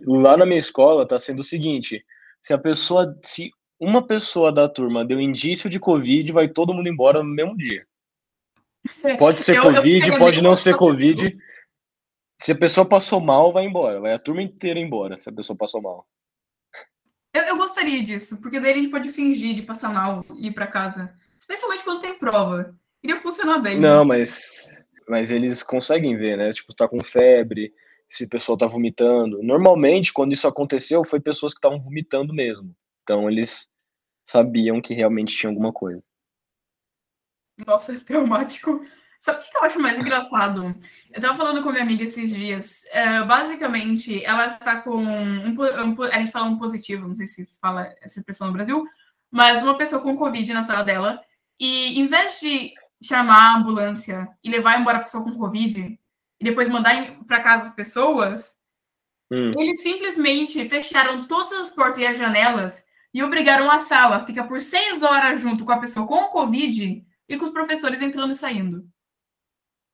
[0.05, 2.05] Lá na minha escola tá sendo o seguinte:
[2.41, 6.89] se a pessoa, se uma pessoa da turma deu indício de Covid, vai todo mundo
[6.89, 7.85] embora no mesmo dia.
[9.17, 11.35] Pode ser eu, Covid, eu pode não ser Covid.
[12.39, 14.01] Se a pessoa passou mal, vai embora.
[14.01, 16.05] Vai a turma inteira embora se a pessoa passou mal.
[17.33, 20.53] Eu, eu gostaria disso, porque daí a gente pode fingir de passar mal e ir
[20.53, 21.13] para casa.
[21.39, 22.75] Especialmente quando tem prova.
[23.01, 23.79] Iria funcionar bem.
[23.79, 24.05] Não, né?
[24.05, 26.49] mas, mas eles conseguem ver, né?
[26.51, 27.73] Tipo, tá com febre,
[28.07, 29.41] se a pessoa tá vomitando.
[29.41, 32.75] Normalmente, quando isso aconteceu, foi pessoas que estavam vomitando mesmo.
[33.03, 33.69] Então, eles
[34.25, 36.03] sabiam que realmente tinha alguma coisa.
[37.65, 38.83] Nossa, traumático.
[39.21, 40.75] Sabe o que eu acho mais engraçado?
[41.11, 42.83] Eu tava falando com minha amiga esses dias.
[42.91, 44.97] É, basicamente, ela está com.
[44.97, 48.85] Um, um, a gente fala um positivo, não sei se fala essa expressão no Brasil,
[49.31, 51.21] mas uma pessoa com Covid na sala dela.
[51.57, 55.99] E em vez de chamar a ambulância e levar embora a pessoa com Covid
[56.39, 58.55] e depois mandar para casa as pessoas,
[59.31, 59.51] hum.
[59.57, 64.45] eles simplesmente fecharam todas as portas e as janelas e obrigaram a sala a ficar
[64.45, 68.35] por seis horas junto com a pessoa com Covid e com os professores entrando e
[68.35, 68.85] saindo.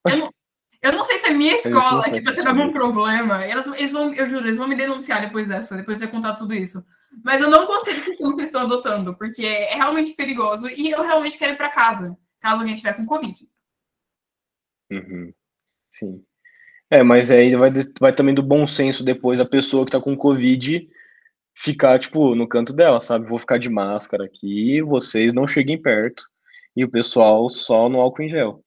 [0.07, 0.33] Eu não,
[0.81, 3.45] eu não sei se é minha escola que está tendo algum problema.
[3.45, 6.35] Eles, eles vão, eu juro, eles vão me denunciar depois dessa, depois de eu contar
[6.35, 6.83] tudo isso.
[7.23, 10.89] Mas eu não gostei do sistema que eles estão adotando, porque é realmente perigoso e
[10.89, 13.49] eu realmente quero ir para casa, caso alguém estiver com Covid.
[14.91, 15.33] Uhum.
[15.89, 16.25] Sim.
[16.89, 20.17] É, mas aí vai, vai também do bom senso depois a pessoa que está com
[20.17, 20.89] Covid
[21.53, 23.27] ficar, tipo, no canto dela, sabe?
[23.27, 26.23] Vou ficar de máscara aqui, vocês não cheguem perto.
[26.75, 28.63] E o pessoal só no álcool em gel.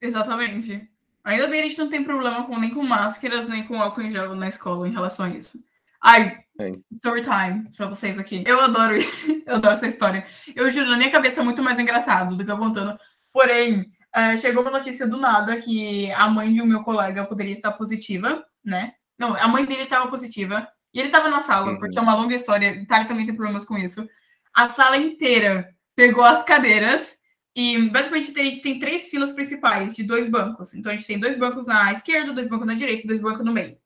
[0.00, 0.88] Exatamente.
[1.24, 4.12] Ainda bem a gente não tem problema com, nem com máscaras, nem com álcool em
[4.12, 5.62] gel na escola em relação a isso.
[6.00, 6.44] Ai.
[6.92, 8.44] Story time pra vocês aqui.
[8.46, 8.94] Eu adoro,
[9.46, 10.26] eu adoro essa história.
[10.54, 12.98] Eu juro, na minha cabeça é muito mais engraçado do que eu contando.
[13.32, 17.52] Porém, uh, chegou uma notícia do nada que a mãe de um meu colega poderia
[17.52, 18.92] estar positiva, né?
[19.18, 20.66] Não, a mãe dele estava positiva.
[20.92, 21.78] E ele estava na sala, uhum.
[21.78, 22.74] porque é uma longa história.
[22.74, 24.08] Itália também tem problemas com isso.
[24.52, 27.16] A sala inteira pegou as cadeiras
[27.54, 30.74] e basicamente a gente tem três filas principais de dois bancos.
[30.74, 33.52] Então a gente tem dois bancos na esquerda, dois bancos na direita, dois bancos no
[33.52, 33.76] meio.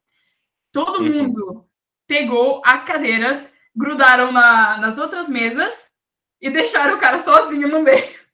[0.72, 1.12] Todo uhum.
[1.12, 1.66] mundo
[2.06, 5.90] pegou as cadeiras, grudaram na, nas outras mesas
[6.40, 8.04] e deixaram o cara sozinho no meio.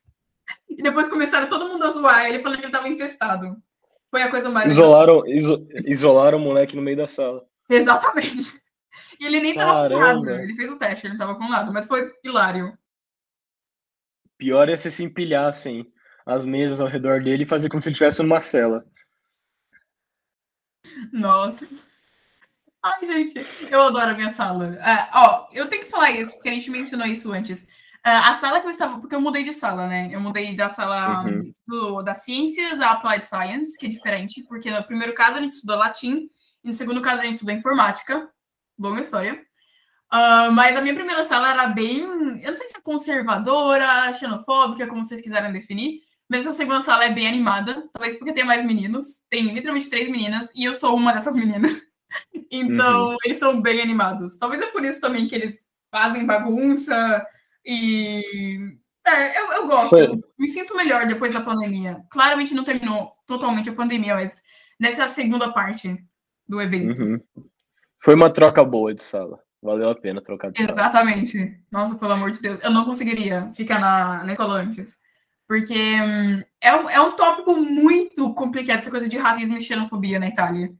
[0.69, 3.61] E depois começaram todo mundo a zoar ele falando que ele estava infestado.
[4.09, 4.71] Foi a coisa mais.
[4.71, 7.45] Isolaram, iso, isolaram o moleque no meio da sala.
[7.69, 8.61] Exatamente.
[9.19, 10.43] E ele nem estava com nada.
[10.43, 12.77] Ele fez o teste, ele estava com nada, mas foi hilário.
[14.37, 15.91] Pior é se se empilhassem
[16.25, 18.85] as mesas ao redor dele e fazer como se ele estivesse numa cela.
[21.11, 21.67] Nossa.
[22.83, 24.69] Ai, gente, eu adoro a minha sala.
[24.69, 27.61] Uh, ó, eu tenho que falar isso, porque a gente mencionou isso antes.
[27.61, 30.09] Uh, a sala que eu estava, porque eu mudei de sala, né?
[30.11, 31.53] Eu mudei da sala uhum.
[31.67, 35.53] do, das ciências à applied science, que é diferente, porque no primeiro caso a gente
[35.53, 36.27] estudou latim,
[36.63, 38.27] e no segundo caso a gente estudou informática.
[38.79, 39.39] Longa história.
[40.11, 42.01] Uh, mas a minha primeira sala era bem,
[42.41, 47.05] eu não sei se é conservadora, xenofóbica, como vocês quiserem definir, mas a segunda sala
[47.05, 50.95] é bem animada, talvez porque tem mais meninos, tem literalmente três meninas, e eu sou
[50.95, 51.90] uma dessas meninas.
[52.51, 53.17] Então, uhum.
[53.23, 54.37] eles são bem animados.
[54.37, 57.25] Talvez é por isso também que eles fazem bagunça
[57.65, 58.77] e.
[59.05, 62.03] É, eu, eu gosto, eu me sinto melhor depois da pandemia.
[62.11, 64.31] Claramente não terminou totalmente a pandemia, mas
[64.79, 65.97] nessa segunda parte
[66.47, 67.01] do evento.
[67.01, 67.19] Uhum.
[68.03, 69.39] Foi uma troca boa de sala.
[69.61, 71.37] Valeu a pena trocar de Exatamente.
[71.37, 71.51] Sala.
[71.71, 72.59] Nossa, pelo amor de Deus.
[72.63, 74.97] Eu não conseguiria ficar na, na escola antes.
[75.47, 80.19] Porque hum, é, um, é um tópico muito complicado essa coisa de racismo e xenofobia
[80.19, 80.71] na Itália.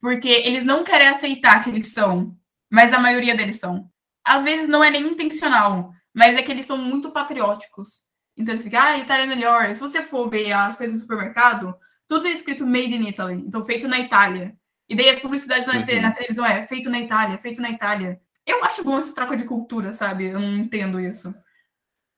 [0.00, 2.36] Porque eles não querem aceitar que eles são,
[2.70, 3.90] mas a maioria deles são.
[4.24, 8.02] Às vezes não é nem intencional, mas é que eles são muito patrióticos.
[8.36, 9.74] Então eles ficam, ah, Itália é melhor.
[9.74, 11.74] Se você for ver as coisas no supermercado,
[12.06, 14.54] tudo é escrito Made in Italy, então feito na Itália.
[14.88, 16.00] E daí as publicidades na, uhum.
[16.00, 18.20] na televisão é feito na Itália, feito na Itália.
[18.46, 20.26] Eu acho bom essa troca de cultura, sabe?
[20.26, 21.34] Eu não entendo isso.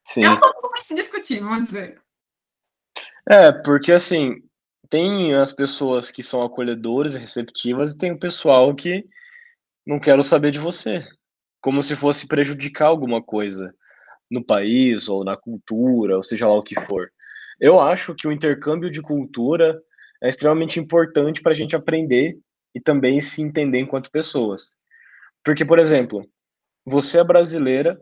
[0.06, 0.24] Sim.
[0.24, 2.00] É um pouco mais se discutir, vamos dizer.
[3.28, 4.42] É, porque assim,
[4.90, 9.04] tem as pessoas que são acolhedoras e receptivas e tem o pessoal que
[9.86, 11.06] não quero saber de você.
[11.60, 13.72] Como se fosse prejudicar alguma coisa
[14.28, 17.10] no país ou na cultura, ou seja lá o que for.
[17.60, 19.80] Eu acho que o intercâmbio de cultura
[20.22, 22.36] é extremamente importante para a gente aprender
[22.74, 24.76] e também se entender enquanto pessoas.
[25.44, 26.28] Porque, por exemplo,
[26.84, 28.00] você é brasileira,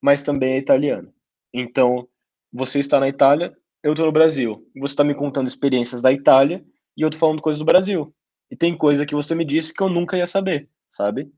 [0.00, 1.12] mas também é italiana.
[1.52, 2.08] Então,
[2.52, 4.66] você está na Itália, eu estou no Brasil.
[4.76, 6.64] Você está me contando experiências da Itália
[6.96, 8.14] e eu estou falando coisas do Brasil.
[8.50, 11.30] E tem coisa que você me disse que eu nunca ia saber, sabe?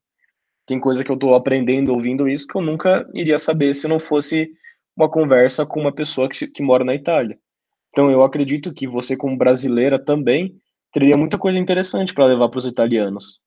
[0.67, 3.99] Tem coisa que eu estou aprendendo, ouvindo isso, que eu nunca iria saber se não
[3.99, 4.51] fosse
[4.97, 7.39] uma conversa com uma pessoa que, que mora na Itália.
[7.89, 10.57] Então, eu acredito que você, como brasileira, também
[10.93, 13.41] teria muita coisa interessante para levar para os italianos.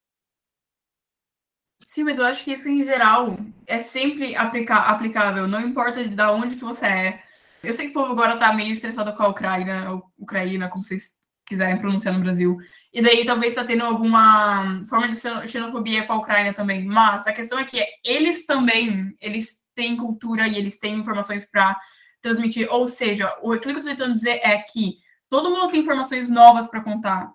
[1.87, 6.55] Sim, mas eu acho que isso em geral é sempre aplicável, não importa de onde
[6.55, 7.23] que você é.
[7.63, 10.83] Eu sei que o povo agora tá meio estressado com a Ucrânia, ou Ucrânia, como
[10.83, 11.13] vocês
[11.45, 12.57] quiserem pronunciar no Brasil.
[12.91, 16.85] E daí talvez tá tendo alguma forma de xenofobia com a Ucrânia também.
[16.85, 21.77] Mas a questão é que eles também, eles têm cultura e eles têm informações para
[22.21, 22.67] transmitir.
[22.69, 26.67] Ou seja, o que eu estou tentando dizer é que Todo mundo tem informações novas
[26.67, 27.33] para contar.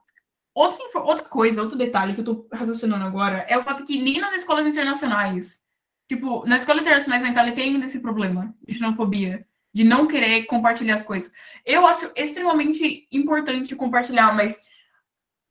[0.54, 4.20] Outra, outra coisa, outro detalhe que eu tô raciocinando agora é o fato que nem
[4.20, 5.60] nas escolas internacionais,
[6.08, 10.44] tipo, nas escolas internacionais na Itália tem ainda esse problema de xenofobia, de não querer
[10.46, 11.30] compartilhar as coisas.
[11.64, 14.58] Eu acho extremamente importante compartilhar, mas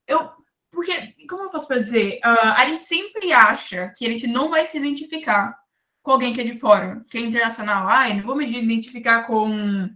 [0.07, 0.29] eu.
[0.71, 2.19] Porque, como eu faço para dizer?
[2.23, 5.57] Uh, a gente sempre acha que a gente não vai se identificar
[6.03, 7.87] com alguém que é de fora, que é internacional.
[7.87, 9.89] Ai, não vou me identificar com,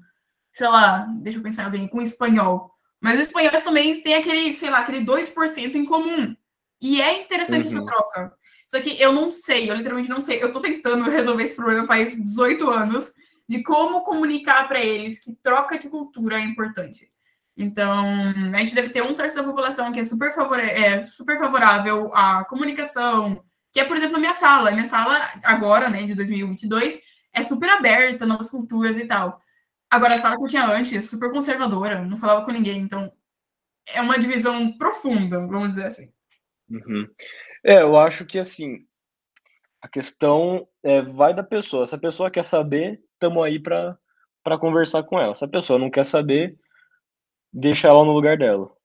[0.51, 2.71] sei lá, deixa eu pensar alguém, com espanhol.
[2.99, 6.35] Mas os espanhóis também têm aquele, sei lá, aquele 2% em comum.
[6.81, 7.77] E é interessante uhum.
[7.77, 8.33] essa troca.
[8.67, 10.41] Só que eu não sei, eu literalmente não sei.
[10.41, 13.13] Eu tô tentando resolver esse problema faz 18 anos
[13.51, 17.11] de como comunicar para eles que troca de cultura é importante.
[17.57, 18.05] Então,
[18.55, 22.45] a gente deve ter um terço da população que é super, é super favorável à
[22.45, 24.69] comunicação, que é, por exemplo, a minha sala.
[24.69, 26.97] A minha sala, agora, né, de 2022,
[27.33, 29.41] é super aberta, novas culturas e tal.
[29.89, 32.79] Agora, a sala que eu tinha antes, super conservadora, não falava com ninguém.
[32.79, 33.11] Então,
[33.85, 36.09] é uma divisão profunda, vamos dizer assim.
[36.69, 37.05] Uhum.
[37.65, 38.85] É, eu acho que, assim,
[39.81, 41.85] a questão é, vai da pessoa.
[41.85, 45.35] Se a pessoa quer saber, estamos aí para conversar com ela.
[45.35, 46.57] Se a pessoa não quer saber,
[47.53, 48.75] deixa ela no lugar dela,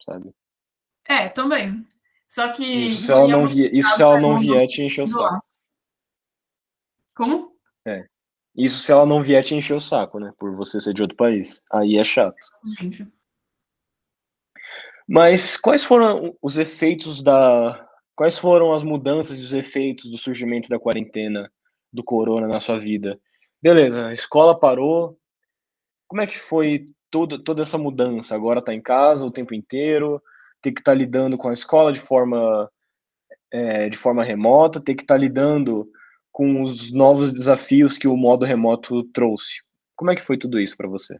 [0.00, 0.34] sabe?
[1.06, 1.86] É, também.
[2.28, 2.64] Só que.
[2.64, 5.44] Isso se ela não, vier, isso se ela não vier te encher o saco.
[7.14, 7.54] Como?
[7.86, 8.06] É.
[8.56, 10.32] Isso se ela não vier te encher o saco, né?
[10.38, 11.62] Por você ser de outro país.
[11.70, 12.36] Aí é chato.
[12.78, 13.06] Gente.
[15.06, 17.86] Mas quais foram os efeitos da.
[18.14, 21.50] Quais foram as mudanças e os efeitos do surgimento da quarentena
[21.92, 23.18] do corona na sua vida?
[23.62, 25.16] Beleza, a escola parou.
[26.08, 28.34] Como é que foi toda, toda essa mudança?
[28.34, 30.20] Agora tá em casa o tempo inteiro,
[30.60, 32.68] ter que estar tá lidando com a escola de forma,
[33.52, 35.88] é, de forma remota, ter que estar tá lidando
[36.32, 39.62] com os novos desafios que o modo remoto trouxe.
[39.94, 41.16] Como é que foi tudo isso para você?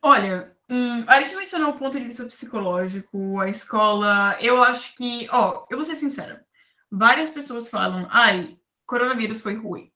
[0.00, 4.36] Olha, hum, a gente mencionou o ponto de vista psicológico, a escola.
[4.40, 6.46] Eu acho que, ó, eu vou ser sincera.
[6.88, 9.90] Várias pessoas falam, ai, coronavírus foi ruim.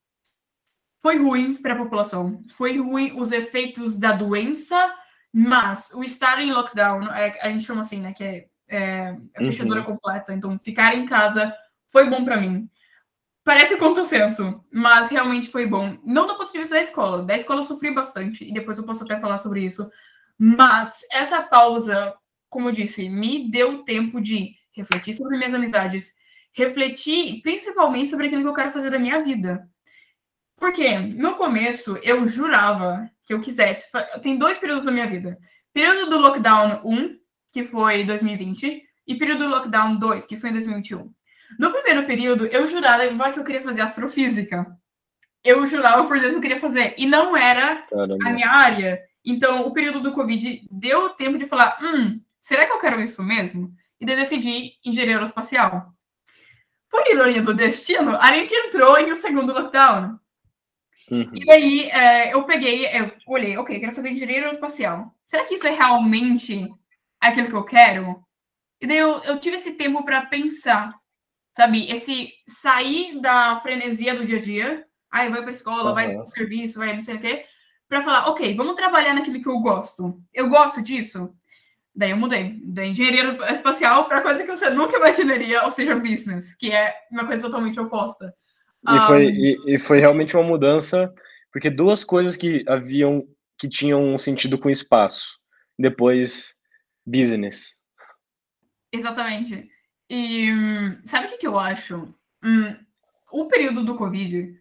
[1.03, 2.45] Foi ruim para a população.
[2.53, 4.95] Foi ruim os efeitos da doença
[5.33, 8.13] mas o estar em lockdown, é, a gente chama assim, né?
[8.13, 9.87] Que é, é a fechadura uhum.
[9.87, 10.33] completa.
[10.33, 11.55] Então, ficar em casa
[11.89, 12.69] foi bom para mim.
[13.45, 15.99] Parece senso, mas realmente foi bom.
[16.05, 17.23] Não do ponto de vista da escola.
[17.23, 19.91] Da escola eu sofri bastante, e depois eu posso até falar sobre isso.
[20.37, 22.15] Mas essa pausa,
[22.49, 26.13] como eu disse, me deu tempo de refletir sobre minhas amizades,
[26.53, 29.69] refletir principalmente sobre aquilo que eu quero fazer da minha vida.
[30.57, 33.89] Porque no começo eu jurava que eu quisesse.
[34.23, 35.39] Tem dois períodos da minha vida.
[35.73, 37.17] Período do lockdown 1,
[37.53, 41.13] que foi 2020, e período do lockdown 2, que foi em 2021.
[41.59, 44.67] No primeiro período, eu jurava que eu queria fazer astrofísica.
[45.43, 46.95] Eu jurava por Deus que eu queria fazer.
[46.99, 48.29] E não era Caramba.
[48.29, 49.01] a minha área.
[49.25, 53.23] Então, o período do Covid deu tempo de falar: hum, será que eu quero isso
[53.23, 53.73] mesmo?
[54.01, 55.93] E daí decidi engenharia aeroespacial.
[56.91, 60.19] Por ironia do destino, a gente entrou em um segundo lockdown.
[61.11, 61.31] Uhum.
[61.33, 65.15] E aí é, eu peguei, eu olhei, ok, quero fazer engenharia aeroespacial.
[65.27, 66.69] Será que isso é realmente
[67.21, 68.23] aquilo que eu quero?
[68.81, 70.95] E daí eu, eu tive esse tempo para pensar,
[71.57, 71.91] sabe?
[71.91, 75.95] Esse sair da frenesia do dia a dia, aí vai para escola, uhum.
[75.95, 77.45] vai para serviço, vai não sei o quê,
[77.89, 80.21] para falar, ok, vamos trabalhar naquilo que eu gosto.
[80.33, 81.35] Eu gosto disso.
[81.95, 86.55] Daí eu mudei da engenharia espacial para coisa que você nunca imaginaria, ou seja, business,
[86.55, 88.35] que é uma coisa totalmente oposta.
[88.89, 89.01] E, um...
[89.01, 91.13] foi, e, e, foi realmente uma mudança,
[91.53, 93.27] porque duas coisas que haviam,
[93.59, 95.39] que tinham um sentido com espaço.
[95.79, 96.55] Depois,
[97.05, 97.77] business.
[98.93, 99.69] Exatamente.
[100.09, 100.49] E
[101.05, 102.13] sabe o que, que eu acho?
[102.45, 102.77] Hum,
[103.33, 104.55] o período do Covid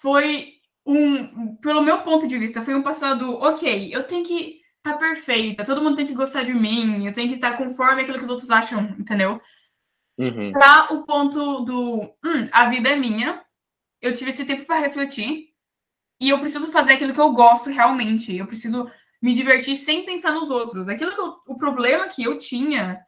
[0.00, 0.54] foi
[0.86, 5.64] um, pelo meu ponto de vista, foi um passado, ok, eu tenho que tá perfeita,
[5.64, 8.30] todo mundo tem que gostar de mim, eu tenho que estar conforme aquilo que os
[8.30, 9.40] outros acham, entendeu?
[10.18, 10.52] Uhum.
[10.52, 13.42] Para o ponto do hum, a vida é minha,
[14.00, 15.48] eu tive esse tempo para refletir
[16.20, 18.36] e eu preciso fazer aquilo que eu gosto realmente.
[18.36, 18.90] Eu preciso
[19.20, 20.88] me divertir sem pensar nos outros.
[20.88, 23.00] Aquilo que eu, o problema que eu tinha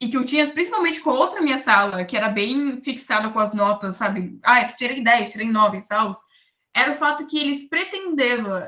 [0.00, 3.38] e que eu tinha principalmente com a outra minha sala, que era bem fixada com
[3.38, 4.38] as notas, sabe?
[4.44, 6.12] Ah, eu tirei 10, tirei 9 e tal.
[6.74, 8.62] Era o fato que eles pretendevam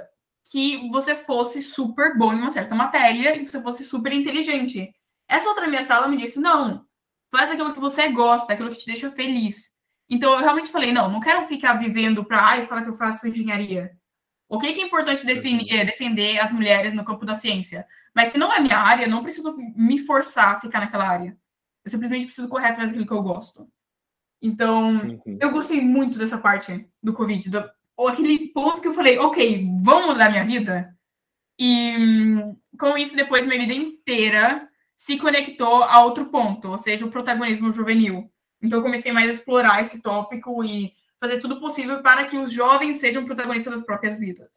[0.51, 4.93] que você fosse super bom em uma certa matéria e que você fosse super inteligente.
[5.29, 6.85] Essa outra minha sala me disse: não,
[7.31, 9.71] faz aquilo que você gosta, aquilo que te deixa feliz.
[10.09, 13.29] Então, eu realmente falei, não, não quero ficar vivendo para, ai, falar que eu faço
[13.29, 13.93] engenharia.
[14.49, 17.87] O que, é importante definir, é defender as mulheres no campo da ciência?
[18.13, 21.39] Mas se não é minha área, não preciso me forçar a ficar naquela área.
[21.85, 23.71] Eu simplesmente preciso correr atrás daquilo que eu gosto.
[24.43, 25.39] Então, uhum.
[25.41, 27.49] eu gostei muito dessa parte do Covid,
[28.01, 30.97] ou aquele ponto que eu falei, ok, vamos mudar minha vida.
[31.59, 31.95] E
[32.79, 37.75] com isso, depois, minha vida inteira se conectou a outro ponto, ou seja, o protagonismo
[37.75, 38.33] juvenil.
[38.63, 42.51] Então, eu comecei mais a explorar esse tópico e fazer tudo possível para que os
[42.51, 44.49] jovens sejam protagonistas das próprias vidas.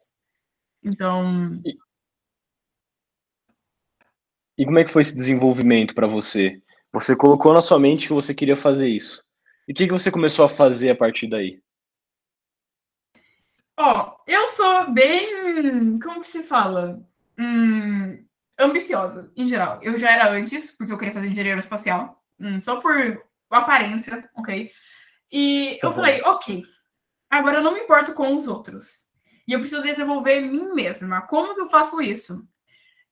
[0.82, 1.60] Então.
[1.66, 1.76] E,
[4.56, 6.62] e como é que foi esse desenvolvimento para você?
[6.94, 9.22] Você colocou na sua mente que você queria fazer isso.
[9.68, 11.62] E o que, que você começou a fazer a partir daí?
[13.76, 15.98] Ó, eu sou bem.
[15.98, 17.02] Como que se fala?
[17.38, 18.24] Hum,
[18.58, 19.80] ambiciosa, em geral.
[19.82, 22.22] Eu já era antes, porque eu queria fazer engenharia espacial.
[22.38, 24.70] Hum, só por aparência, ok?
[25.30, 25.94] E eu uhum.
[25.94, 26.62] falei, ok,
[27.30, 29.04] agora eu não me importo com os outros.
[29.46, 31.22] E eu preciso desenvolver mim mesma.
[31.22, 32.46] Como que eu faço isso?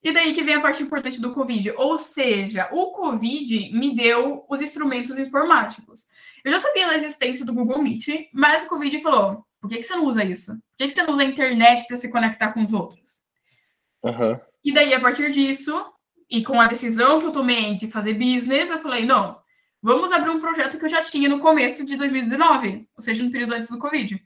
[0.01, 1.71] E daí que vem a parte importante do Covid.
[1.77, 6.05] Ou seja, o Covid me deu os instrumentos informáticos.
[6.43, 9.83] Eu já sabia da existência do Google Meet, mas o Covid falou: por que, que
[9.83, 10.51] você não usa isso?
[10.51, 13.23] Por que, que você não usa a internet para se conectar com os outros?
[14.03, 14.37] Uhum.
[14.61, 15.73] E daí, a partir disso,
[16.29, 19.39] e com a decisão que eu tomei de fazer business, eu falei: não,
[19.81, 23.31] vamos abrir um projeto que eu já tinha no começo de 2019, ou seja, no
[23.31, 24.21] período antes do Covid.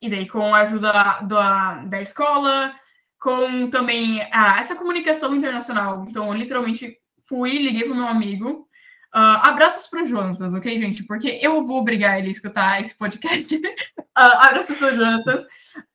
[0.00, 0.92] E daí, com a ajuda
[1.22, 2.72] da, da escola,
[3.18, 6.06] com também ah, essa comunicação internacional.
[6.08, 6.96] Então, eu literalmente
[7.26, 8.68] fui, liguei para o meu amigo.
[9.14, 11.04] Uh, abraços para o Jonatas, ok, gente?
[11.04, 13.56] Porque eu vou obrigar ele a escutar esse podcast.
[13.56, 13.62] uh,
[14.14, 15.46] abraços para o Jonatas.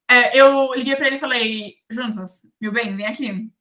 [0.10, 3.52] É, eu liguei para ele e falei: Jonatas, meu bem, vem aqui.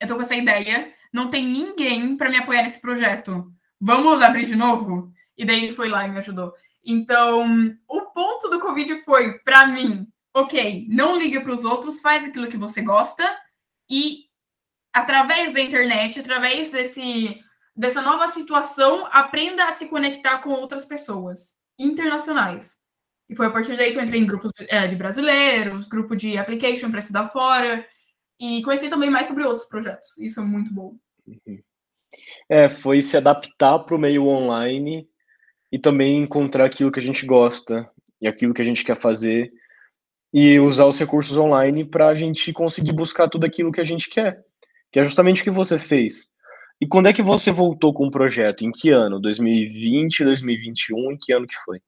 [0.00, 0.92] Eu tô com essa ideia.
[1.12, 3.52] Não tem ninguém para me apoiar nesse projeto.
[3.80, 5.12] Vamos abrir de novo?
[5.36, 6.52] E daí ele foi lá e me ajudou.
[6.84, 12.24] Então, o ponto do Covid foi, para mim, ok, não liga para os outros, faz
[12.24, 13.24] aquilo que você gosta
[13.90, 14.24] e
[14.92, 17.40] através da internet, através desse
[17.78, 22.76] dessa nova situação, aprenda a se conectar com outras pessoas internacionais.
[23.30, 26.16] E foi a partir daí que eu entrei em grupos de, é, de brasileiros, grupo
[26.16, 27.86] de application para estudar fora,
[28.40, 30.18] e conheci também mais sobre outros projetos.
[30.18, 30.96] Isso é muito bom.
[31.24, 31.62] Uhum.
[32.48, 35.08] É, foi se adaptar para o meio online
[35.70, 37.88] e também encontrar aquilo que a gente gosta
[38.20, 39.52] e aquilo que a gente quer fazer
[40.32, 44.10] e usar os recursos online para a gente conseguir buscar tudo aquilo que a gente
[44.10, 44.42] quer,
[44.90, 46.32] que é justamente o que você fez.
[46.80, 48.64] E quando é que você voltou com o projeto?
[48.64, 49.20] Em que ano?
[49.20, 51.12] 2020, 2021?
[51.12, 51.80] Em que ano que foi?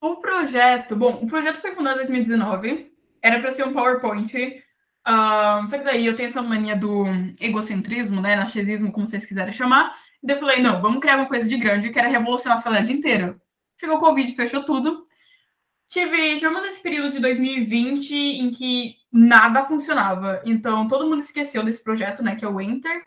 [0.00, 2.92] O projeto, bom, o projeto foi fundado em 2019.
[3.20, 4.34] Era para ser um PowerPoint.
[4.36, 7.04] Uh, só que daí eu tenho essa mania do
[7.40, 8.36] egocentrismo, né?
[8.36, 9.96] Narcisismo, como vocês quiserem chamar.
[10.22, 12.62] E daí eu falei, não, vamos criar uma coisa de grande que era revolucionar a
[12.62, 13.36] cidade inteira.
[13.78, 15.04] Chegou o Covid, fechou tudo.
[15.88, 20.40] Tive, tivemos esse período de 2020 em que nada funcionava.
[20.44, 22.36] Então, todo mundo esqueceu desse projeto, né?
[22.36, 23.04] Que é o Enter.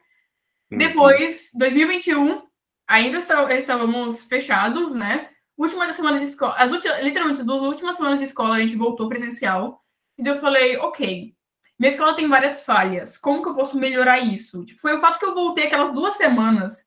[0.72, 0.78] Uhum.
[0.78, 2.44] Depois, 2021,
[2.88, 3.20] ainda
[3.58, 5.30] estávamos fechados, né?
[5.58, 8.76] Última semana de escola, as últimas, literalmente as duas últimas semanas de escola a gente
[8.76, 9.82] voltou presencial.
[10.18, 11.34] E eu falei, ok,
[11.80, 13.18] minha escola tem várias falhas.
[13.18, 14.66] Como que eu posso melhorar isso?
[14.66, 16.78] Tipo, foi o fato que eu voltei aquelas duas semanas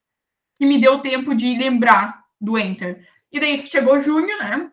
[0.57, 3.07] que me deu tempo de lembrar do Enter.
[3.31, 4.71] E daí chegou junho, né?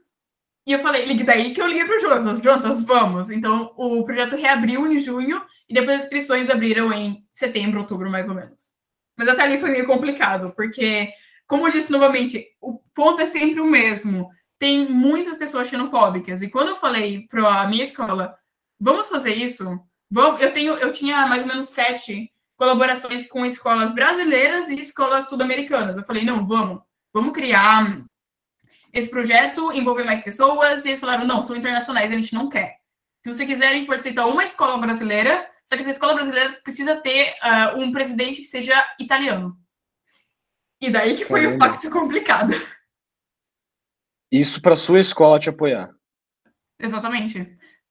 [0.66, 2.42] E eu falei, daí que eu liguei para o Jonas.
[2.42, 3.30] Jonas, vamos.
[3.30, 8.28] Então o projeto reabriu em junho e depois as inscrições abriram em setembro, outubro, mais
[8.28, 8.75] ou menos.
[9.18, 11.10] Mas até ali foi meio complicado, porque,
[11.48, 14.30] como eu disse novamente, o ponto é sempre o mesmo.
[14.60, 16.42] Tem muitas pessoas xenofóbicas.
[16.42, 18.38] E quando eu falei para a minha escola,
[18.80, 19.80] vamos fazer isso?
[20.10, 25.28] Vamos, eu, tenho, eu tinha mais ou menos sete colaborações com escolas brasileiras e escolas
[25.28, 25.98] sul-americanas.
[25.98, 26.82] Eu falei, não, vamos,
[27.14, 28.06] vamos criar
[28.94, 30.86] esse projeto, envolver mais pessoas.
[30.86, 32.78] E eles falaram, não, são internacionais, a gente não quer.
[33.24, 36.54] Se você quiser, a gente pode aceitar uma escola brasileira só que essa escola brasileira
[36.64, 39.58] precisa ter uh, um presidente que seja italiano.
[40.80, 41.56] E daí que foi Caramba.
[41.56, 42.54] um pacto complicado.
[44.32, 45.94] Isso para sua escola te apoiar.
[46.80, 47.42] Exatamente.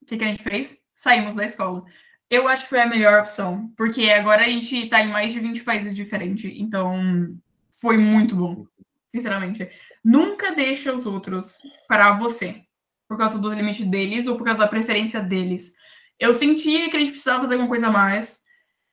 [0.02, 0.76] O que, que a gente fez?
[0.94, 1.84] Saímos da escola.
[2.30, 5.40] Eu acho que foi a melhor opção, porque agora a gente está em mais de
[5.40, 7.38] 20 países diferentes, então
[7.80, 8.66] foi muito bom,
[9.14, 9.68] sinceramente.
[10.02, 12.62] Nunca deixa os outros parar você,
[13.08, 15.72] por causa dos limites deles ou por causa da preferência deles
[16.18, 18.40] eu sentia que a gente precisava fazer alguma coisa a mais.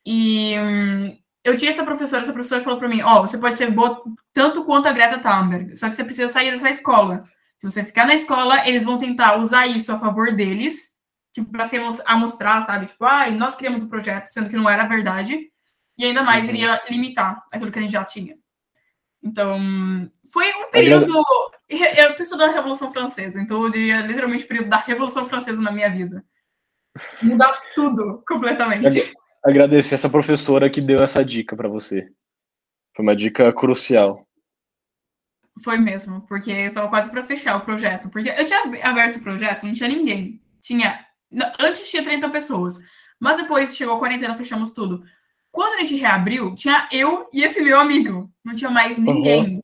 [0.06, 3.58] E hum, eu tinha essa professora, essa professora falou para mim: Ó, oh, você pode
[3.58, 4.04] ser boa
[4.34, 7.26] tanto quanto a Greta Thunberg, só que você precisa sair dessa escola.
[7.60, 10.92] Se você ficar na escola, eles vão tentar usar isso a favor deles,
[11.34, 12.88] tipo, para se mostrar, sabe?
[12.88, 15.48] Tipo, ah, nós criamos o um projeto, sendo que não era verdade,
[15.98, 16.50] e ainda mais uhum.
[16.50, 18.36] iria limitar aquilo que a gente já tinha.
[19.24, 19.60] Então,
[20.32, 21.24] foi um período.
[21.70, 25.62] Eu estou estudando a Revolução Francesa, então eu diria literalmente o período da Revolução Francesa
[25.62, 26.26] na minha vida.
[27.22, 29.14] Mudar tudo completamente.
[29.44, 32.08] Agradecer essa professora que deu essa dica para você.
[32.96, 34.28] Foi uma dica crucial.
[35.64, 38.10] Foi mesmo, porque eu estava quase para fechar o projeto.
[38.10, 40.42] Porque eu tinha aberto o projeto, não tinha ninguém.
[40.62, 41.06] Tinha.
[41.60, 42.80] Antes tinha 30 pessoas.
[43.20, 45.04] Mas depois chegou a quarentena, fechamos tudo.
[45.52, 48.32] Quando a gente reabriu, tinha eu e esse meu amigo.
[48.44, 49.56] Não tinha mais ninguém.
[49.56, 49.62] Uhum.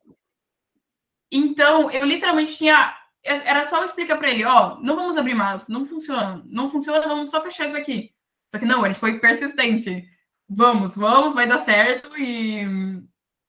[1.30, 5.84] Então, eu literalmente tinha era só explicar para ele, ó, não vamos abrir mais, não
[5.84, 8.12] funciona, não funciona, vamos só fechar isso aqui.
[8.52, 10.08] Só que não, ele foi persistente.
[10.48, 12.64] Vamos, vamos, vai dar certo e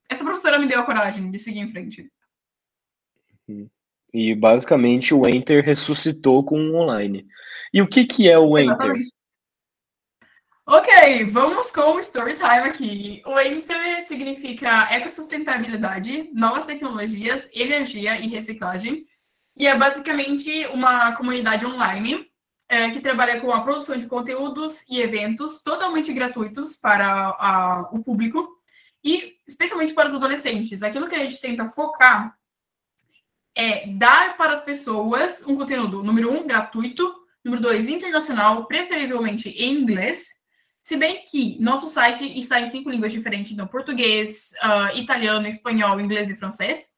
[0.08, 2.10] essa professora me deu a coragem de seguir em frente.
[3.48, 3.70] Uhum.
[4.12, 7.26] E basicamente o Enter ressuscitou com o online.
[7.72, 8.74] E o que, que é o Enter?
[8.74, 9.10] Exatamente.
[10.66, 13.22] Ok, vamos com o story time aqui.
[13.26, 19.06] O Enter significa ecossustentabilidade, novas tecnologias, energia e reciclagem.
[19.60, 22.26] E é basicamente uma comunidade online
[22.66, 28.02] é, que trabalha com a produção de conteúdos e eventos totalmente gratuitos para a, o
[28.02, 28.48] público
[29.04, 30.82] e especialmente para os adolescentes.
[30.82, 32.34] Aquilo que a gente tenta focar
[33.54, 39.74] é dar para as pessoas um conteúdo, número um, gratuito, número dois, internacional, preferivelmente em
[39.74, 40.24] inglês,
[40.82, 46.00] se bem que nosso site está em cinco línguas diferentes, então português, uh, italiano, espanhol,
[46.00, 46.90] inglês e francês.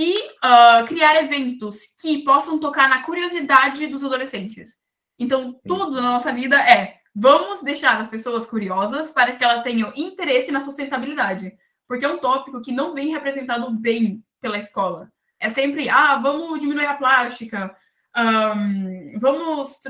[0.00, 4.74] E uh, criar eventos que possam tocar na curiosidade dos adolescentes.
[5.18, 9.92] Então, tudo na nossa vida é vamos deixar as pessoas curiosas para que elas tenham
[9.94, 11.52] interesse na sustentabilidade.
[11.86, 15.12] Porque é um tópico que não vem representado bem pela escola.
[15.38, 17.76] É sempre, ah, vamos diminuir a plástica,
[18.16, 19.80] um, vamos,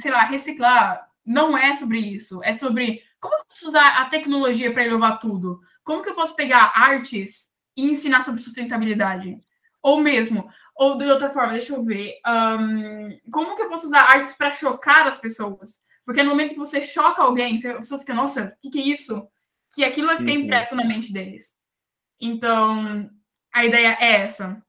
[0.00, 2.42] sei lá, reciclar não é sobre isso.
[2.42, 5.60] É sobre como eu posso usar a tecnologia para inovar tudo?
[5.84, 9.38] Como que eu posso pegar artes e ensinar sobre sustentabilidade?
[9.82, 12.14] Ou mesmo, ou de outra forma, deixa eu ver.
[12.26, 15.80] Um, como que eu posso usar artes para chocar as pessoas?
[16.04, 18.84] Porque no momento que você choca alguém, a pessoa fica, nossa, o que, que é
[18.84, 19.28] isso?
[19.74, 20.38] Que aquilo vai ficar uhum.
[20.38, 21.52] impresso na mente deles.
[22.20, 23.10] Então,
[23.52, 24.62] a ideia é essa.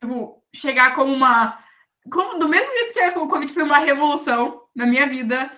[0.00, 1.58] Eu vou chegar como uma.
[2.10, 5.50] Como, do mesmo jeito que o Covid foi uma revolução, na minha vida,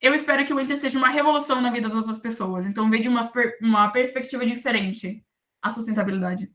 [0.00, 2.66] eu espero que o Inter seja uma revolução na vida das outras pessoas.
[2.66, 3.28] Então, veja uma,
[3.60, 5.24] uma perspectiva diferente
[5.62, 6.52] a sustentabilidade.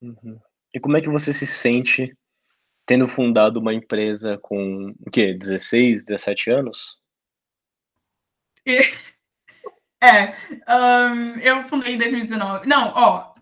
[0.00, 0.40] Uhum.
[0.74, 2.16] E como é que você se sente
[2.86, 5.34] tendo fundado uma empresa com o quê?
[5.34, 6.98] 16, 17 anos?
[10.02, 10.34] É,
[10.66, 12.66] um, eu fundei em 2019.
[12.66, 13.34] Não, ó,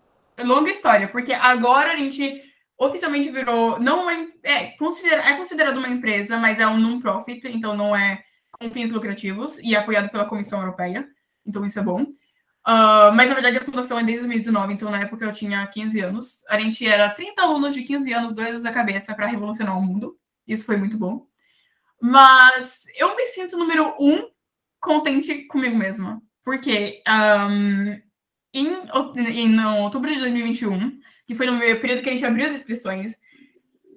[0.43, 2.43] longa história, porque agora a gente
[2.77, 7.77] oficialmente virou, não é, é, considera, é considerado uma empresa, mas é um non-profit, então
[7.77, 8.21] não é
[8.51, 11.07] com fins lucrativos e é apoiado pela Comissão Europeia,
[11.45, 12.05] então isso é bom.
[12.69, 15.99] Uh, mas na verdade a fundação é desde 2019, então na época eu tinha 15
[16.01, 16.45] anos.
[16.47, 20.15] A gente era 30 alunos de 15 anos, doidos da cabeça para revolucionar o mundo.
[20.47, 21.25] Isso foi muito bom.
[21.99, 24.29] Mas eu me sinto, número um,
[24.79, 26.21] contente comigo mesma.
[26.43, 27.99] Porque um,
[28.53, 28.67] em,
[29.15, 33.15] em outubro de 2021, que foi no período que a gente abriu as inscrições,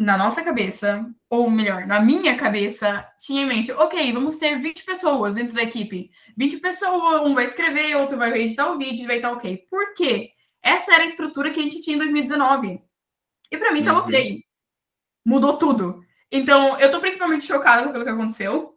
[0.02, 4.84] na nossa cabeça, ou melhor, na minha cabeça, tinha em mente, ok, vamos ter 20
[4.84, 6.10] pessoas dentro da equipe.
[6.36, 9.66] 20 pessoas, um vai escrever, outro vai editar o vídeo, vai estar ok.
[9.70, 10.32] Por quê?
[10.62, 12.82] Essa era a estrutura que a gente tinha em 2019.
[13.50, 14.06] E para mim tava uhum.
[14.06, 14.44] ok.
[15.24, 16.02] Mudou tudo.
[16.30, 18.74] Então, eu tô principalmente chocada com aquilo que aconteceu.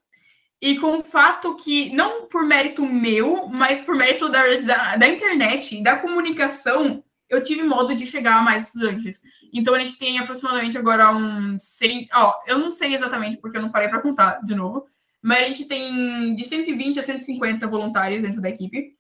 [0.61, 5.07] E com o fato que, não por mérito meu, mas por mérito da, da, da
[5.07, 7.03] internet, da comunicação,
[7.36, 9.22] eu tive modo de chegar a mais estudantes.
[9.54, 13.62] Então a gente tem aproximadamente agora um 100, ó, eu não sei exatamente porque eu
[13.62, 14.86] não parei para contar de novo,
[15.22, 18.94] mas a gente tem de 120 a 150 voluntários dentro da equipe.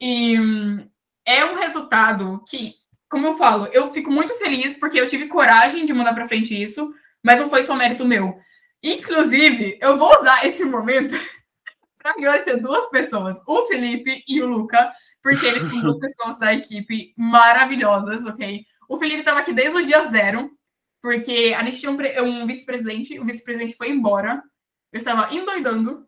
[0.00, 0.36] E
[1.24, 2.74] é um resultado que,
[3.08, 6.60] como eu falo, eu fico muito feliz porque eu tive coragem de mandar para frente
[6.60, 8.38] isso, mas não foi só mérito meu.
[8.82, 11.14] Inclusive, eu vou usar esse momento
[12.00, 14.90] para agradecer duas pessoas, o Felipe e o Luca,
[15.22, 18.64] porque eles são duas pessoas da equipe maravilhosas, ok?
[18.88, 20.50] O Felipe estava aqui desde o dia zero,
[21.02, 24.42] porque a gente tinha um, um vice-presidente, o vice-presidente foi embora,
[24.92, 26.06] eu estava endoidando,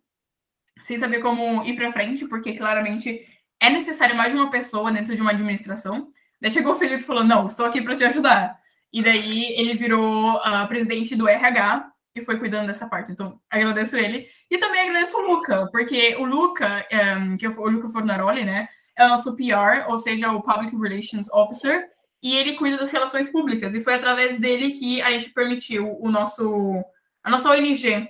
[0.82, 3.24] sem saber como ir para frente, porque claramente
[3.61, 6.11] é necessário mais de uma pessoa dentro de uma administração.
[6.40, 8.59] Daí chegou o Felipe e falou: Não, estou aqui para te ajudar.
[8.93, 13.12] E daí ele virou uh, presidente do RH e foi cuidando dessa parte.
[13.12, 14.26] Então, agradeço ele.
[14.50, 16.86] E também agradeço o Luca, porque o Luca,
[17.18, 18.68] um, que é o Luca Fornaroli, né?
[18.96, 21.88] é o nosso PR, ou seja, o Public Relations Officer,
[22.22, 23.74] e ele cuida das relações públicas.
[23.74, 26.84] E foi através dele que a gente permitiu o nosso,
[27.22, 28.08] a nossa ONG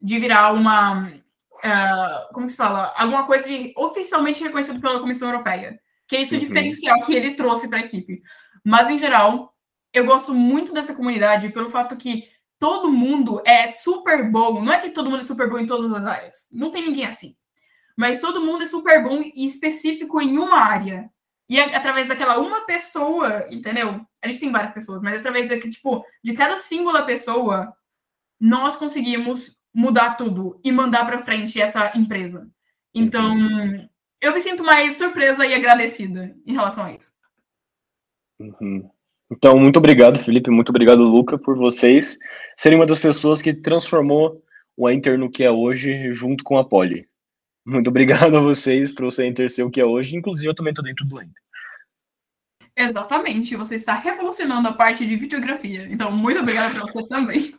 [0.00, 5.80] de virar uma, uh, como se fala, alguma coisa de, oficialmente reconhecida pela Comissão Europeia.
[6.06, 6.40] Que é esse uhum.
[6.40, 8.22] diferencial que ele trouxe para a equipe.
[8.64, 9.54] Mas, em geral,
[9.92, 12.24] eu gosto muito dessa comunidade pelo fato que
[12.58, 14.62] todo mundo é super bom.
[14.62, 16.48] Não é que todo mundo é super bom em todas as áreas.
[16.50, 17.36] Não tem ninguém assim
[17.98, 21.10] mas todo mundo é super bom e específico em uma área.
[21.48, 24.06] E é através daquela uma pessoa, entendeu?
[24.22, 27.74] A gente tem várias pessoas, mas através de, tipo, de cada singular pessoa,
[28.38, 32.48] nós conseguimos mudar tudo e mandar para frente essa empresa.
[32.94, 33.34] Então,
[34.20, 37.12] eu me sinto mais surpresa e agradecida em relação a isso.
[38.38, 38.88] Uhum.
[39.30, 42.18] Então, muito obrigado, Felipe, muito obrigado, Luca, por vocês
[42.56, 44.42] serem uma das pessoas que transformou
[44.76, 47.06] o Enter no que é hoje, junto com a Poli.
[47.66, 50.16] Muito obrigado a vocês por você Enter ser o que é hoje.
[50.16, 51.42] Inclusive, eu também estou dentro do Enter.
[52.74, 55.88] Exatamente, você está revolucionando a parte de videografia.
[55.90, 57.54] Então, muito obrigada para você também.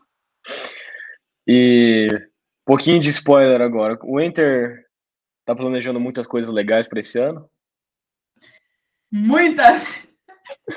[1.46, 4.00] E um pouquinho de spoiler agora.
[4.04, 4.86] O Enter
[5.46, 7.50] tá planejando muitas coisas legais para esse ano?
[9.12, 9.84] Muitas!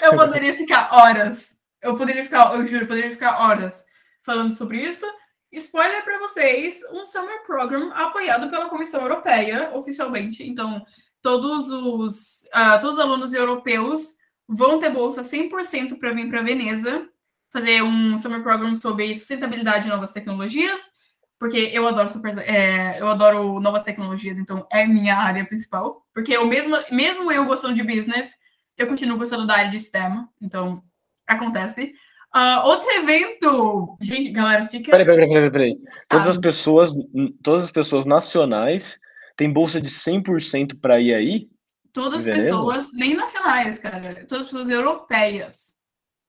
[0.01, 1.57] Eu poderia ficar horas.
[1.80, 3.82] Eu poderia ficar, eu juro, eu poderia ficar horas
[4.22, 5.07] falando sobre isso.
[5.53, 10.49] Spoiler para vocês: um Summer Program apoiado pela Comissão Europeia, oficialmente.
[10.49, 10.84] Então,
[11.20, 14.14] todos os, uh, todos os alunos europeus
[14.49, 17.09] vão ter bolsa 100% para vir para Veneza
[17.53, 20.90] fazer um Summer Program sobre sustentabilidade e novas tecnologias,
[21.38, 26.03] porque eu adoro super, é, eu adoro novas tecnologias, então é minha área principal.
[26.14, 28.32] Porque eu mesmo, mesmo eu gostando de business,
[28.77, 30.83] eu continuo gostando da área de STEM, então
[31.27, 31.93] acontece.
[32.35, 33.97] Uh, outro evento.
[34.01, 34.91] Gente, galera, fica.
[34.91, 35.79] Peraí, peraí, peraí, peraí.
[36.09, 36.31] Todas ah.
[36.31, 36.95] as pessoas,
[37.43, 38.99] todas as pessoas nacionais
[39.37, 41.49] têm bolsa de 100% para ir aí?
[41.93, 44.25] Todas as pessoas, nem nacionais, cara.
[44.27, 45.75] Todas as pessoas europeias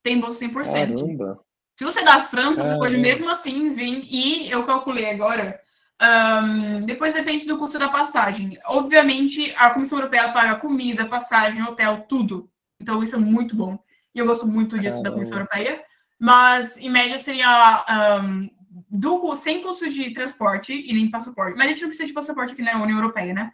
[0.03, 0.99] têm bolsa 100%.
[0.99, 1.39] Caramba.
[1.79, 2.75] Se você é da França, Caramba.
[2.75, 4.05] você pode mesmo assim vir.
[4.09, 5.59] E eu calculei agora.
[6.03, 8.57] Um, depois depende do custo da passagem.
[8.65, 12.49] Obviamente, a Comissão Europeia paga comida, passagem, hotel, tudo.
[12.81, 13.79] Então, isso é muito bom.
[14.13, 15.81] E eu gosto muito disso da Comissão Europeia
[16.23, 17.83] mas em média seria
[18.23, 18.49] um,
[18.89, 21.57] do, sem custos de transporte e nem passaporte.
[21.57, 23.51] Mas a gente não precisa de passaporte aqui na União Europeia, né?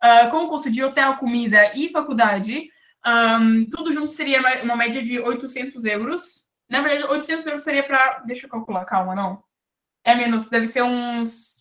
[0.00, 2.70] Uh, com o custo de hotel, comida e faculdade,
[3.04, 6.46] um, tudo junto seria uma média de 800 euros.
[6.70, 8.20] Na verdade, 800 euros seria para.
[8.20, 9.42] Deixa eu calcular, calma, não.
[10.04, 11.53] É menos, deve ser uns.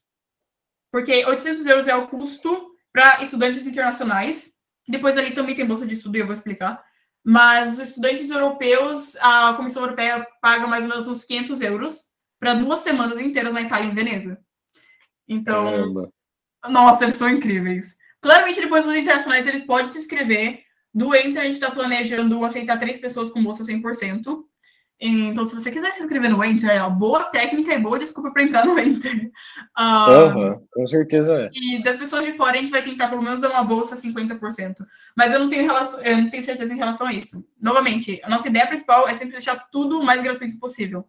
[0.93, 4.53] Porque 800 euros é o custo para estudantes internacionais.
[4.87, 6.85] Depois ali também tem bolsa de estudo e eu vou explicar.
[7.25, 11.99] Mas os estudantes europeus, a Comissão Europeia paga mais ou menos uns 500 euros
[12.39, 14.37] para duas semanas inteiras na Itália, em Veneza.
[15.27, 16.13] Então, Caramba.
[16.69, 17.97] nossa, eles são incríveis.
[18.21, 20.61] Claramente, depois os internacionais, eles podem se inscrever.
[20.93, 24.45] Do Enter, a gente está planejando aceitar três pessoas com bolsa 100%.
[25.05, 28.31] Então, se você quiser se inscrever no Enter, é uma boa técnica e boa desculpa
[28.31, 29.29] para entrar no Enter.
[29.77, 31.49] uhum, com certeza é.
[31.53, 34.75] E das pessoas de fora, a gente vai tentar pelo menos dar uma bolsa 50%.
[35.13, 37.45] Mas eu não tenho, relação, eu não tenho certeza em relação a isso.
[37.61, 41.05] Novamente, a nossa ideia principal é sempre deixar tudo o mais gratuito possível.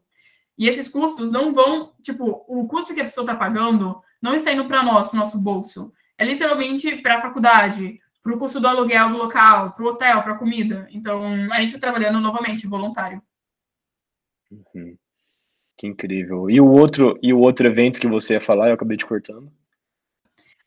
[0.59, 4.53] E esses custos não vão, tipo, o custo que a pessoa está pagando não está
[4.53, 5.93] indo para nós, para o nosso bolso.
[6.19, 10.21] É literalmente para a faculdade, para o custo do aluguel do local, para o hotel,
[10.23, 10.89] para a comida.
[10.91, 11.23] Então,
[11.53, 13.23] a gente está trabalhando novamente voluntário.
[14.51, 14.97] Uhum.
[15.77, 16.49] Que incrível.
[16.49, 19.53] E o outro e o outro evento que você ia falar, eu acabei te cortando.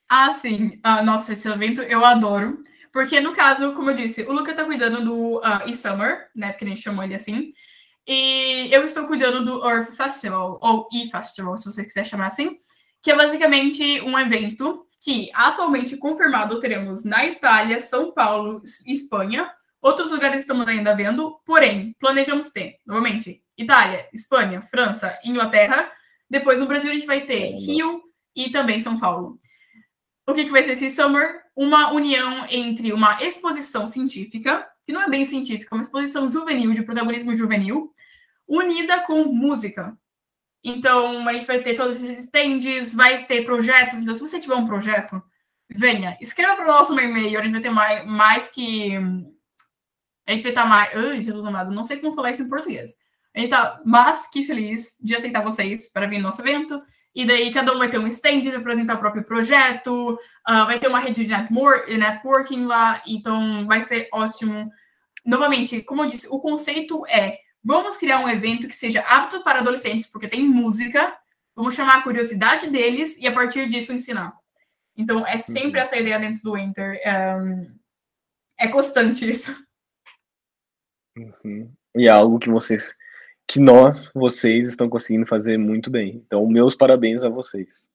[0.09, 0.79] Ah, sim.
[0.83, 2.63] Ah, nossa, esse evento eu adoro.
[2.91, 6.51] Porque, no caso, como eu disse, o Luca tá cuidando do uh, e-Summer, né?
[6.51, 7.53] Porque a gente chamou ele assim.
[8.07, 12.57] E eu estou cuidando do Earth Festival, ou e-Festival, se você quiser chamar assim,
[13.01, 19.51] que é basicamente um evento que atualmente confirmado teremos na Itália, São Paulo, Espanha.
[19.81, 25.91] Outros lugares estamos ainda vendo, porém, planejamos ter, novamente, Itália, Espanha, França, Inglaterra.
[26.29, 28.03] Depois no Brasil a gente vai ter Rio
[28.35, 29.39] e também São Paulo.
[30.27, 31.41] O que, que vai ser esse Summer?
[31.55, 36.73] Uma união entre uma exposição científica, que não é bem científica, é uma exposição juvenil,
[36.73, 37.91] de protagonismo juvenil,
[38.47, 39.97] unida com música.
[40.63, 43.99] Então, a gente vai ter todos esses stands, vai ter projetos.
[43.99, 45.21] Então, se você tiver um projeto,
[45.69, 48.95] venha, escreva para o nosso e-mail, a gente vai ter mais, mais que.
[50.27, 50.93] A gente vai estar mais.
[50.93, 52.93] Ai, Jesus amado, não sei como falar isso em português.
[53.37, 56.81] A gente tá mais que feliz de aceitar vocês para vir no nosso evento.
[57.13, 60.79] E daí cada um vai ter um stand para apresentar o próprio projeto, uh, vai
[60.79, 64.71] ter uma rede de networking lá, então vai ser ótimo.
[65.23, 69.59] Novamente, como eu disse, o conceito é vamos criar um evento que seja apto para
[69.59, 71.15] adolescentes, porque tem música,
[71.55, 74.33] vamos chamar a curiosidade deles e a partir disso ensinar.
[74.95, 75.85] Então é sempre uhum.
[75.85, 76.99] essa ideia dentro do Enter.
[77.05, 77.67] Um,
[78.57, 79.55] é constante isso.
[81.15, 81.71] Uhum.
[81.95, 82.95] E é algo que vocês
[83.47, 86.21] que nós, vocês, estão conseguindo fazer muito bem.
[86.25, 87.87] Então, meus parabéns a vocês.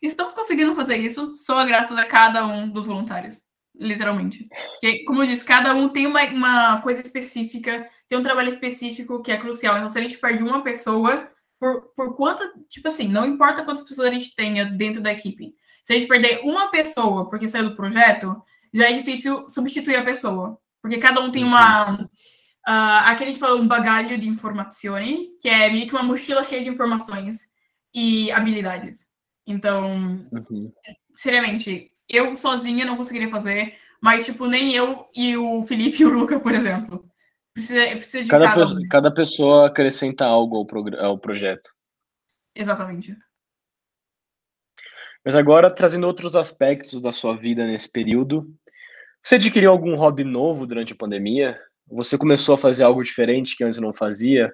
[0.00, 3.40] Estamos conseguindo fazer isso só graças a cada um dos voluntários,
[3.74, 4.48] literalmente.
[4.72, 9.22] Porque, como eu disse, cada um tem uma, uma coisa específica, tem um trabalho específico
[9.22, 9.76] que é crucial.
[9.76, 11.30] Então, se a gente perde uma pessoa,
[11.60, 15.54] por, por quanto, tipo assim, não importa quantas pessoas a gente tenha dentro da equipe.
[15.84, 20.04] Se a gente perder uma pessoa porque saiu do projeto, já é difícil substituir a
[20.04, 20.58] pessoa.
[20.82, 22.08] Porque cada um tem uma.
[22.66, 26.44] Uh, aqui a gente falou um bagalho de informações, que é meio que uma mochila
[26.44, 27.48] cheia de informações
[27.92, 29.10] e habilidades.
[29.46, 29.96] Então,
[30.32, 30.72] uhum.
[31.16, 36.10] seriamente, eu sozinha não conseguiria fazer, mas, tipo, nem eu e o Felipe e o
[36.10, 37.04] Luca, por exemplo.
[37.52, 41.70] Precisa, precisa de cada, cada, pessoa, cada pessoa acrescenta algo ao, ao projeto.
[42.54, 43.16] Exatamente.
[45.24, 48.52] Mas agora, trazendo outros aspectos da sua vida nesse período,
[49.22, 51.56] Você adquiriu algum hobby novo durante a pandemia?
[51.88, 54.52] Você começou a fazer algo diferente que antes não fazia?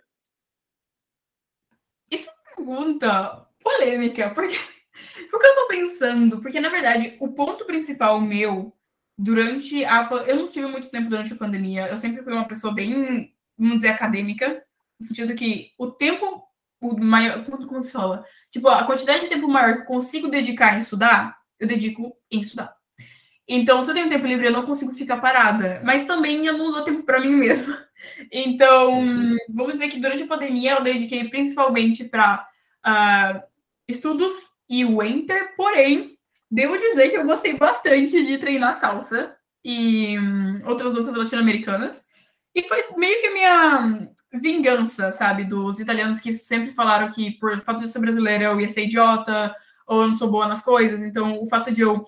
[2.11, 4.57] Isso é uma pergunta polêmica, porque,
[5.31, 8.72] porque eu tô pensando, porque na verdade o ponto principal meu
[9.16, 10.09] durante a.
[10.26, 13.76] Eu não tive muito tempo durante a pandemia, eu sempre fui uma pessoa bem, vamos
[13.76, 14.64] dizer, acadêmica,
[14.99, 16.49] no sentido que o tempo
[16.81, 17.45] o maior.
[17.45, 18.24] Como se fala?
[18.51, 22.41] Tipo, a quantidade de tempo maior que eu consigo dedicar em estudar, eu dedico em
[22.41, 22.78] estudar.
[23.49, 25.80] Então, se eu tenho tempo livre, eu não consigo ficar parada.
[25.82, 27.86] Mas também eu não dou tempo para mim mesma.
[28.30, 29.36] Então, uhum.
[29.49, 33.42] vamos dizer que durante a pandemia eu dediquei principalmente para uh, ah,
[33.88, 34.32] estudos
[34.68, 36.16] e o Enter, porém,
[36.49, 42.05] devo dizer que eu gostei bastante de treinar salsa e um, outras danças latino-americanas.
[42.55, 47.61] E foi meio que a minha vingança, sabe, dos italianos que sempre falaram que por
[47.62, 49.53] fato de ser brasileira eu ia ser idiota
[49.88, 51.03] ou eu não sou boa nas coisas.
[51.03, 52.07] Então, o fato de eu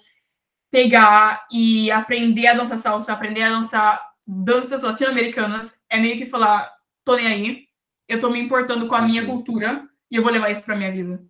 [0.71, 6.73] pegar e aprender a dançar salsa, aprender a dançar danças latino-americanas, é meio que falar,
[7.05, 7.65] tô nem aí,
[8.09, 9.29] eu tô me importando com a minha uhum.
[9.29, 11.21] cultura e eu vou levar isso pra minha vida.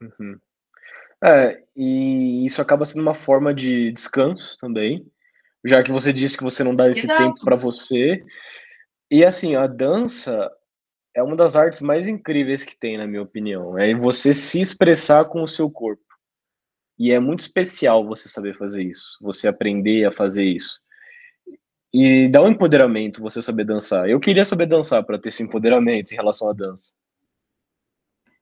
[0.00, 0.38] Uhum.
[1.22, 5.04] É, e isso acaba sendo uma forma de descanso também,
[5.64, 7.22] já que você disse que você não dá esse Exato.
[7.22, 8.24] tempo para você.
[9.10, 10.50] E assim, a dança
[11.14, 13.76] é uma das artes mais incríveis que tem, na minha opinião.
[13.76, 16.02] É você se expressar com o seu corpo.
[16.98, 20.80] E é muito especial você saber fazer isso, você aprender a fazer isso.
[21.92, 24.08] E dá um empoderamento você saber dançar.
[24.08, 26.92] Eu queria saber dançar para ter esse empoderamento em relação à dança.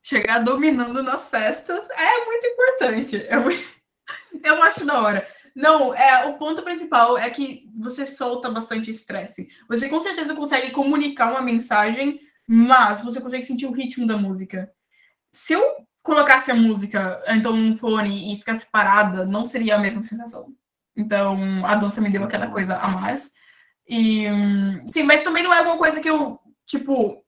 [0.03, 3.27] Chegar dominando nas festas é muito importante.
[3.43, 3.77] Muito...
[4.43, 5.29] Eu acho da hora.
[5.55, 9.49] Não, é, o ponto principal é que você solta bastante estresse.
[9.69, 14.71] Você com certeza consegue comunicar uma mensagem, mas você consegue sentir o ritmo da música.
[15.33, 15.63] Se eu
[16.07, 20.47] colocasse a música, então, um fone e ficasse parada, não seria a mesma sensação.
[20.97, 23.31] Então, a dança me deu aquela coisa a mais.
[23.89, 24.25] E,
[24.87, 27.23] sim, mas também não é uma coisa que eu, tipo,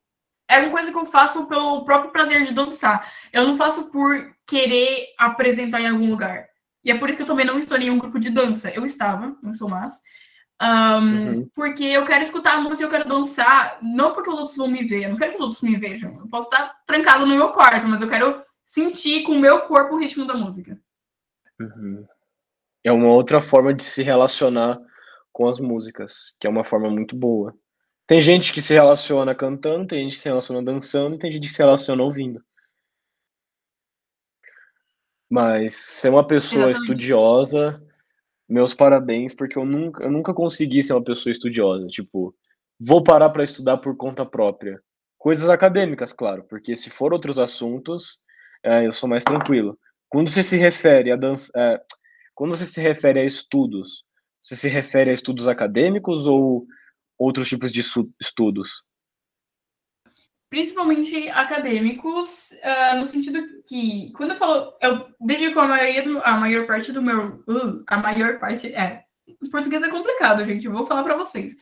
[0.48, 3.12] é uma coisa que eu faço pelo próprio prazer de dançar.
[3.32, 6.46] Eu não faço por querer apresentar em algum lugar.
[6.84, 8.70] E é por isso que eu também não estou em um grupo de dança.
[8.70, 9.94] Eu estava, não sou mais.
[10.62, 11.50] Um, uhum.
[11.54, 14.84] Porque eu quero escutar a música, eu quero dançar, não porque os outros vão me
[14.84, 15.04] ver.
[15.04, 16.12] Eu não quero que os outros me vejam.
[16.18, 19.94] Eu posso estar trancado no meu quarto, mas eu quero sentir com o meu corpo
[19.94, 20.78] o ritmo da música.
[21.58, 22.06] Uhum.
[22.84, 24.78] É uma outra forma de se relacionar
[25.32, 27.56] com as músicas, que é uma forma muito boa.
[28.06, 31.48] Tem gente que se relaciona cantando, tem gente que se relaciona dançando e tem gente
[31.48, 32.44] que se relaciona ouvindo.
[35.30, 36.80] Mas ser uma pessoa Exatamente.
[36.82, 37.82] estudiosa,
[38.46, 41.86] meus parabéns, porque eu nunca, eu nunca consegui ser uma pessoa estudiosa.
[41.86, 42.34] Tipo,
[42.78, 44.80] vou parar para estudar por conta própria.
[45.16, 48.20] Coisas acadêmicas, claro, porque se for outros assuntos,
[48.64, 49.78] é, eu sou mais tranquilo.
[50.09, 51.80] Quando você se refere a dança, é,
[52.34, 54.04] quando você se refere a estudos,
[54.40, 56.66] você se refere a estudos acadêmicos ou
[57.18, 57.80] outros tipos de
[58.20, 58.82] estudos?
[60.48, 66.38] Principalmente acadêmicos, uh, no sentido que, quando eu falo, eu dedico a, maioria do, a
[66.38, 67.44] maior parte do meu.
[67.46, 68.72] Uh, a maior parte.
[68.72, 69.04] É.
[69.50, 70.64] Português é complicado, gente.
[70.64, 71.54] Eu vou falar para vocês.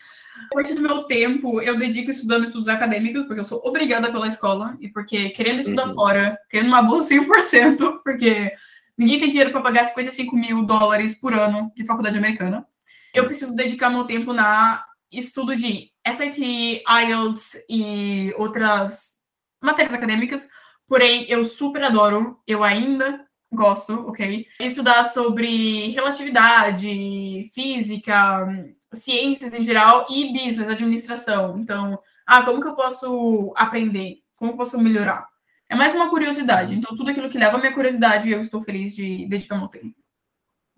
[0.50, 4.28] A partir do meu tempo, eu dedico estudando estudos acadêmicos, porque eu sou obrigada pela
[4.28, 5.94] escola, e porque querendo estudar uhum.
[5.94, 8.52] fora, querendo uma bolsa 100%, porque
[8.96, 12.66] ninguém tem dinheiro para pagar 55 mil dólares por ano de faculdade americana,
[13.12, 19.16] eu preciso dedicar meu tempo na estudo de SAT, IELTS e outras
[19.62, 20.46] matérias acadêmicas,
[20.86, 23.25] porém eu super adoro, eu ainda
[23.56, 24.46] gosto, ok?
[24.60, 28.46] Estudar sobre relatividade, física,
[28.92, 31.58] ciências em geral e business, administração.
[31.58, 34.18] Então, ah, como que eu posso aprender?
[34.36, 35.26] Como eu posso melhorar?
[35.68, 36.72] É mais uma curiosidade.
[36.72, 36.78] Uhum.
[36.78, 39.94] Então, tudo aquilo que leva a minha curiosidade, eu estou feliz de dedicar meu tempo.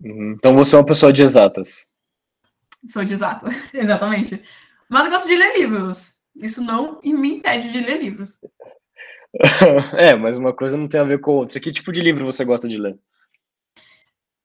[0.03, 0.33] Uhum.
[0.33, 1.87] Então, você é uma pessoa de exatas.
[2.87, 4.41] Sou de exatas, exatamente.
[4.89, 6.19] Mas eu gosto de ler livros.
[6.35, 8.39] Isso não me impede de ler livros.
[9.97, 11.59] é, mas uma coisa não tem a ver com outra.
[11.59, 12.97] Que tipo de livro você gosta de ler?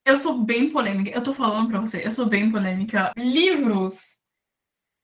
[0.04, 1.10] Eu sou bem polêmica.
[1.10, 3.12] Eu tô falando pra você, eu sou bem polêmica.
[3.16, 4.14] Livros.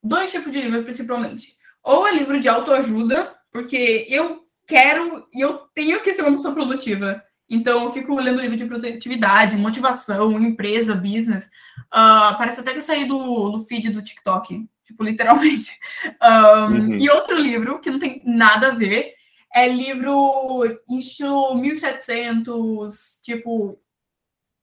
[0.02, 1.56] Dois tipos de livros, principalmente.
[1.82, 6.54] Ou é livro de autoajuda, porque eu quero e eu tenho que ser uma pessoa
[6.54, 7.22] produtiva.
[7.48, 11.46] Então, eu fico lendo livro de produtividade, motivação, empresa, business.
[11.86, 15.76] Uh, parece até que eu saí do, do feed do TikTok, tipo, literalmente.
[16.22, 16.96] Um, uhum.
[16.96, 19.14] E outro livro, que não tem nada a ver,
[19.54, 23.78] é livro em estilo 1700, tipo,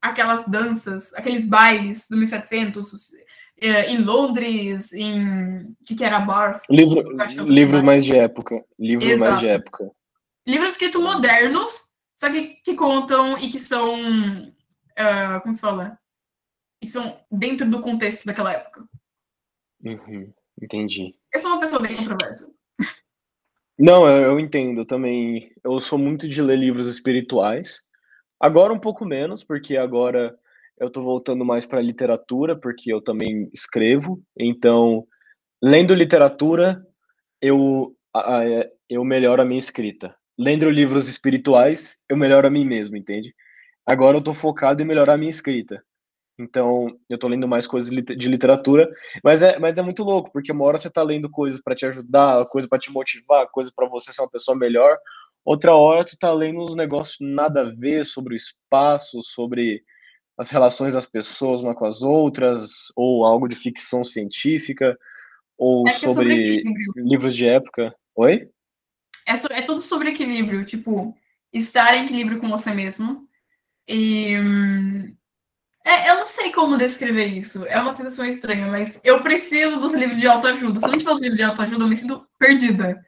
[0.02, 3.12] aquelas danças, aqueles bailes do 1700,
[3.60, 5.62] é, em Londres, em.
[5.62, 6.64] O que, que era Barth?
[6.70, 7.02] Livro,
[7.46, 8.64] livros mais de época.
[8.78, 9.92] Livros mais de época.
[10.46, 11.84] Livros escritos modernos,
[12.16, 13.96] só que, que contam e que são.
[13.96, 16.00] Uh, como se fala?
[16.82, 18.88] e são dentro do contexto daquela época.
[19.84, 21.16] Uhum, entendi.
[21.34, 22.52] Eu sou uma pessoa bem controversa.
[23.80, 25.52] Não, eu, entendo também.
[25.64, 27.84] Eu sou muito de ler livros espirituais.
[28.40, 30.36] Agora um pouco menos, porque agora
[30.80, 34.22] eu tô voltando mais para literatura, porque eu também escrevo.
[34.40, 35.06] Então,
[35.64, 36.84] lendo literatura,
[37.42, 37.96] eu,
[38.90, 40.16] eu melhoro a minha escrita.
[40.40, 43.34] Lendo livros espirituais, eu melhoro a mim mesmo, entende?
[43.86, 45.84] Agora eu tô focado em melhorar a minha escrita.
[46.40, 48.88] Então, eu tô lendo mais coisas de literatura,
[49.24, 51.86] mas é, mas é muito louco, porque uma hora você tá lendo coisas para te
[51.86, 54.98] ajudar, coisa para te motivar, coisa para você ser uma pessoa melhor,
[55.44, 59.84] outra hora tu tá lendo uns negócios nada a ver sobre o espaço, sobre
[60.38, 64.96] as relações das pessoas uma com as outras, ou algo de ficção científica,
[65.58, 67.96] ou é, é sobre, sobre livros de época.
[68.16, 68.48] Oi?
[69.26, 71.16] É, so, é tudo sobre equilíbrio, tipo,
[71.52, 73.28] estar em equilíbrio com você mesmo.
[73.88, 75.16] E hum,
[75.88, 77.66] é, eu não sei como descrever isso.
[77.66, 80.82] É uma sensação estranha, mas eu preciso dos livros de autoajuda.
[80.82, 83.02] Se eu não tiver os livros de autoajuda, eu me sinto perdida.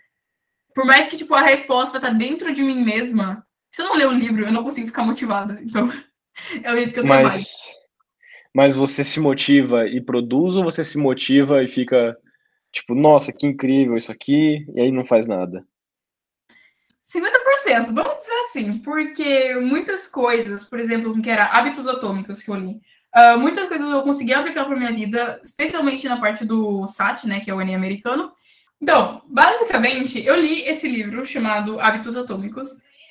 [0.74, 4.08] Por mais que, tipo, a resposta tá dentro de mim mesma, se eu não ler
[4.08, 5.60] o livro, eu não consigo ficar motivada.
[5.62, 5.90] Então,
[6.64, 7.46] é o jeito que eu mas, trabalho.
[8.56, 12.18] Mas você se motiva e produz ou você se motiva e fica,
[12.72, 15.66] tipo, nossa, que incrível isso aqui, e aí não faz nada?
[17.12, 22.55] 50%, vamos dizer assim, porque muitas coisas, por exemplo, que era hábitos atômicos que eu
[22.55, 22.80] li,
[23.16, 27.39] uh, muitas coisas eu consegui aplicar para minha vida, especialmente na parte do SAT, né,
[27.39, 28.32] que é o Enem americano.
[28.80, 32.70] Então, basicamente, eu li esse livro chamado Hábitos Atômicos.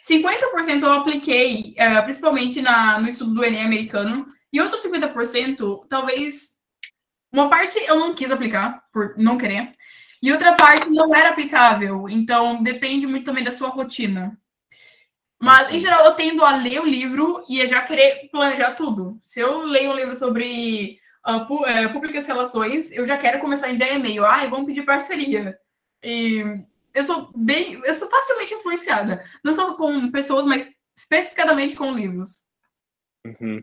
[0.09, 6.53] 50% eu apliquei, uh, principalmente na, no estudo do Enem americano, e outros 50%, talvez,
[7.33, 9.73] uma parte eu não quis aplicar, por não querer,
[10.23, 14.37] e outra parte não era aplicável, então depende muito também da sua rotina.
[15.41, 19.21] Mas, em geral, eu tendo a ler o livro e a já querer planejar tudo.
[19.23, 23.95] Se eu leio um livro sobre uh, públicas relações, eu já quero começar em dia
[23.95, 24.25] e-mail.
[24.25, 25.57] Ah, vamos pedir parceria.
[26.03, 26.43] E
[26.93, 29.25] eu sou bem, eu sou facilmente influenciada.
[29.45, 32.41] Não só com pessoas, mas especificadamente com livros.
[33.25, 33.63] Uhum.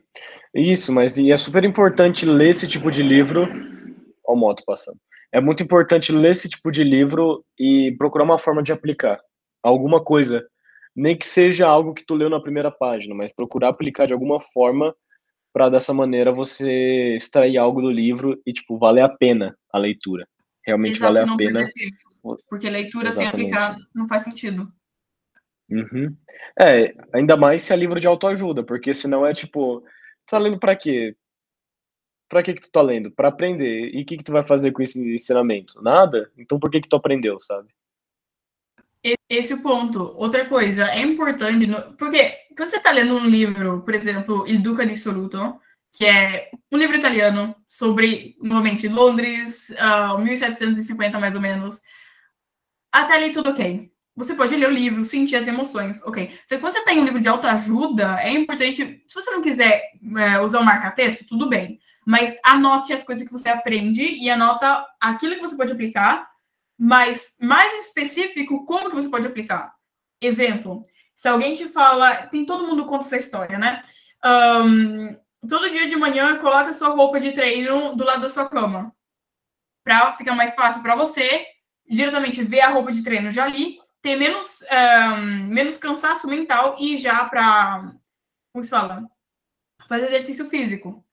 [0.54, 3.44] Isso, mas é super importante ler esse tipo de livro.
[3.44, 4.98] Olha o moto passando
[5.36, 9.20] é muito importante ler esse tipo de livro e procurar uma forma de aplicar
[9.62, 10.48] alguma coisa,
[10.96, 14.40] nem que seja algo que tu leu na primeira página, mas procurar aplicar de alguma
[14.40, 14.96] forma
[15.52, 20.26] para dessa maneira você extrair algo do livro e tipo valer a pena a leitura.
[20.66, 21.70] Realmente Exato, valer a pena.
[22.50, 23.32] Porque leitura Exatamente.
[23.32, 24.72] sem aplicar não faz sentido.
[25.70, 26.16] Uhum.
[26.58, 29.84] É, ainda mais se é livro de autoajuda, porque senão é tipo,
[30.26, 31.14] tá lendo para quê?
[32.28, 33.12] Para que que tu tá lendo?
[33.12, 33.94] Para aprender.
[33.94, 35.82] E o que que tu vai fazer com esse ensinamento?
[35.82, 36.32] Nada?
[36.38, 37.70] Então por que que tu aprendeu, sabe?
[39.30, 40.14] Esse é o ponto.
[40.18, 41.94] Outra coisa, é importante, no...
[41.94, 45.60] porque quando você está lendo um livro, por exemplo, Il Duca di Soluto,
[45.94, 51.80] que é um livro italiano sobre, novamente, Londres, uh, 1750 mais ou menos,
[52.92, 53.92] até ali tudo ok.
[54.16, 56.34] Você pode ler o livro, sentir as emoções, ok.
[56.46, 60.40] Então, quando você tem um livro de autoajuda, é importante, se você não quiser é,
[60.40, 65.36] usar o marca-texto, tudo bem mas anote as coisas que você aprende e anota aquilo
[65.36, 66.30] que você pode aplicar,
[66.78, 69.74] mas mais em específico, como que você pode aplicar.
[70.22, 70.84] Exemplo,
[71.16, 73.84] se alguém te fala, tem todo mundo conta essa história, né?
[74.24, 78.94] Um, todo dia de manhã, coloca sua roupa de treino do lado da sua cama,
[79.84, 81.46] para ficar mais fácil para você
[81.88, 86.98] diretamente ver a roupa de treino já ali, ter menos, um, menos cansaço mental e
[86.98, 87.94] já para,
[88.52, 89.08] como se fala,
[89.88, 91.05] fazer exercício físico.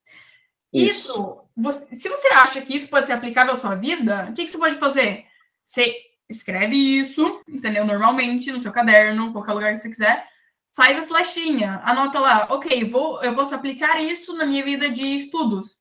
[0.73, 4.47] Isso, você, se você acha que isso pode ser aplicável à sua vida, o que,
[4.47, 5.27] que você pode fazer?
[5.67, 5.95] Você
[6.29, 7.85] escreve isso, entendeu?
[7.85, 10.27] Normalmente, no seu caderno, qualquer lugar que você quiser,
[10.75, 15.05] faz a flechinha, anota lá, ok, vou, eu posso aplicar isso na minha vida de
[15.05, 15.77] estudos.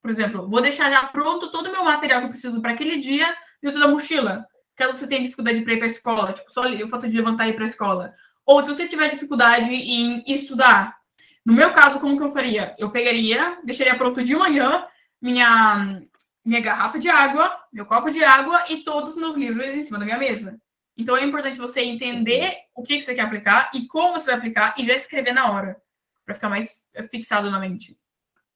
[0.00, 2.96] Por exemplo, vou deixar já pronto todo o meu material que eu preciso para aquele
[2.96, 4.46] dia dentro da mochila.
[4.76, 7.46] Caso você tenha dificuldade para ir para a escola, tipo, só o fato de levantar
[7.46, 8.14] e ir para a escola.
[8.44, 10.96] Ou se você tiver dificuldade em estudar,
[11.44, 12.74] no meu caso, como que eu faria?
[12.78, 14.86] Eu pegaria, deixaria pronto de manhã
[15.20, 16.02] minha,
[16.44, 19.98] minha garrafa de água, meu copo de água e todos os meus livros em cima
[19.98, 20.58] da minha mesa.
[20.96, 24.74] Então é importante você entender o que, você quer aplicar e como você vai aplicar
[24.78, 25.76] e já escrever na hora,
[26.24, 27.96] para ficar mais fixado na mente.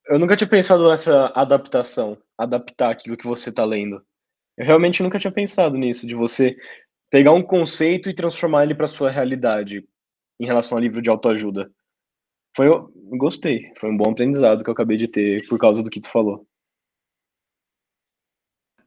[0.06, 4.02] Eu nunca tinha pensado nessa adaptação, adaptar aquilo que você está lendo.
[4.56, 6.56] Eu realmente nunca tinha pensado nisso, de você
[7.10, 9.86] pegar um conceito e transformar ele para sua realidade
[10.40, 11.70] em relação ao livro de autoajuda.
[12.58, 12.66] Foi,
[13.16, 16.10] gostei, foi um bom aprendizado que eu acabei de ter por causa do que tu
[16.10, 16.44] falou.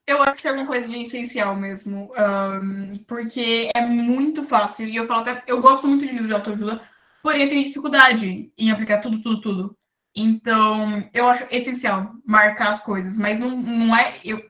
[0.05, 4.97] Eu acho que é uma coisa de essencial mesmo, um, porque é muito fácil, e
[4.97, 6.81] eu falo até, eu gosto muito de livros de autoajuda,
[7.23, 9.77] porém eu tenho dificuldade em aplicar tudo, tudo, tudo.
[10.13, 14.19] Então, eu acho essencial marcar as coisas, mas não, não é.
[14.21, 14.43] Eu,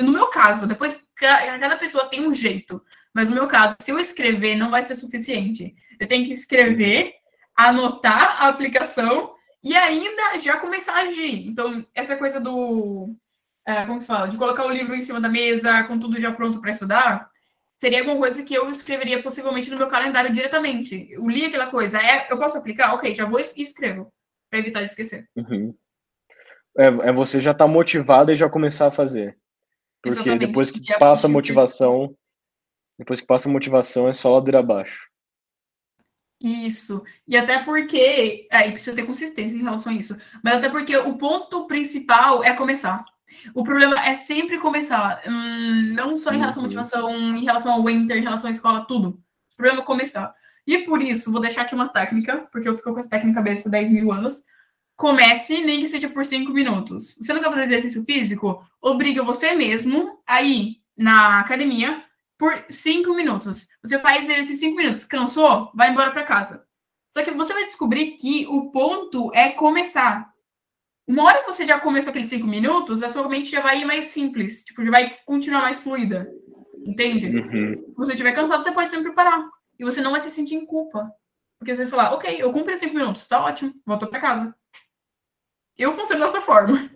[0.00, 2.80] no meu caso, depois cada pessoa tem um jeito,
[3.12, 5.74] mas no meu caso, se eu escrever, não vai ser suficiente.
[5.98, 7.14] Eu tenho que escrever,
[7.68, 11.46] anotar a aplicação e ainda já começar a agir.
[11.46, 13.14] Então, essa coisa do.
[13.66, 14.28] É, como se fala?
[14.28, 17.30] De colocar o livro em cima da mesa, com tudo já pronto para estudar,
[17.78, 21.06] seria alguma coisa que eu escreveria possivelmente no meu calendário diretamente.
[21.10, 22.94] Eu li aquela coisa, é, eu posso aplicar?
[22.94, 24.12] Ok, já vou e escrevo,
[24.48, 25.28] para evitar de esquecer.
[25.36, 25.74] Uhum.
[26.78, 29.36] É, é, você já tá motivado e já começar a fazer.
[30.02, 30.46] Porque Exatamente.
[30.46, 32.16] depois que passa a motivação,
[32.98, 35.09] depois que passa a motivação é só ladeira abaixo.
[36.40, 37.02] Isso.
[37.28, 38.48] E até porque.
[38.50, 40.16] Aí é, precisa ter consistência em relação a isso.
[40.42, 43.04] Mas até porque o ponto principal é começar.
[43.54, 45.22] O problema é sempre começar.
[45.26, 46.68] Hum, não só em relação à uhum.
[46.68, 49.20] motivação, em relação ao winter, em relação à escola, tudo.
[49.52, 50.34] O problema é começar.
[50.66, 53.68] E por isso, vou deixar aqui uma técnica, porque eu fico com essa técnica cabeça
[53.68, 54.42] há 10 mil anos.
[54.96, 57.16] Comece, nem que seja por 5 minutos.
[57.20, 58.64] Você não quer fazer exercício físico?
[58.80, 62.02] Obriga você mesmo a ir na academia
[62.40, 63.68] por 5 minutos.
[63.82, 65.04] Você faz exercício 5 minutos.
[65.04, 65.70] Cansou?
[65.74, 66.64] Vai embora para casa.
[67.14, 70.26] Só que você vai descobrir que o ponto é começar.
[71.06, 73.84] Uma hora que você já começou aqueles cinco minutos, a sua mente já vai ir
[73.84, 76.32] mais simples, tipo, já vai continuar mais fluida.
[76.86, 77.26] Entende?
[77.26, 77.84] Uhum.
[77.88, 79.44] Se você estiver cansado, você pode sempre parar.
[79.78, 81.12] E você não vai se sentir em culpa.
[81.58, 84.54] Porque você vai falar, ok, eu cumpri cinco minutos, tá ótimo, voltou para casa.
[85.76, 86.88] Eu funciono dessa forma.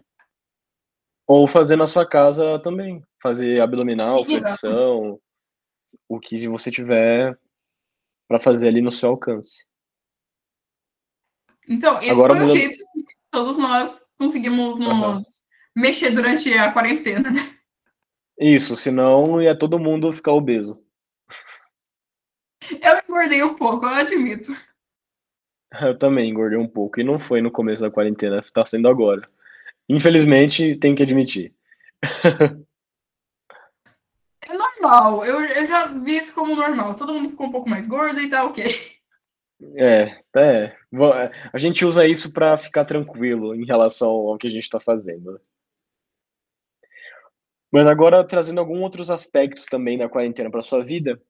[1.26, 3.02] Ou fazer na sua casa também.
[3.20, 5.18] Fazer abdominal, flexão,
[6.08, 7.38] o que você tiver
[8.28, 9.66] para fazer ali no seu alcance.
[11.68, 15.20] Então, esse Agora, foi o jeito que todos nós conseguimos nos uhum.
[15.74, 17.58] mexer durante a quarentena, né?
[18.38, 20.82] Isso, senão ia todo mundo ficar obeso.
[22.82, 24.52] Eu engordei um pouco, eu admito.
[25.80, 27.00] Eu também engordei um pouco.
[27.00, 29.28] E não foi no começo da quarentena, tá sendo agora.
[29.88, 31.54] Infelizmente, tenho que admitir.
[34.84, 35.24] É normal.
[35.24, 36.94] Eu, eu já vi isso como normal.
[36.94, 38.94] Todo mundo ficou um pouco mais gordo e tá ok.
[39.76, 40.76] É, é.
[41.52, 45.40] A gente usa isso para ficar tranquilo em relação ao que a gente está fazendo.
[47.72, 51.20] Mas agora trazendo alguns outros aspectos também da quarentena para sua vida,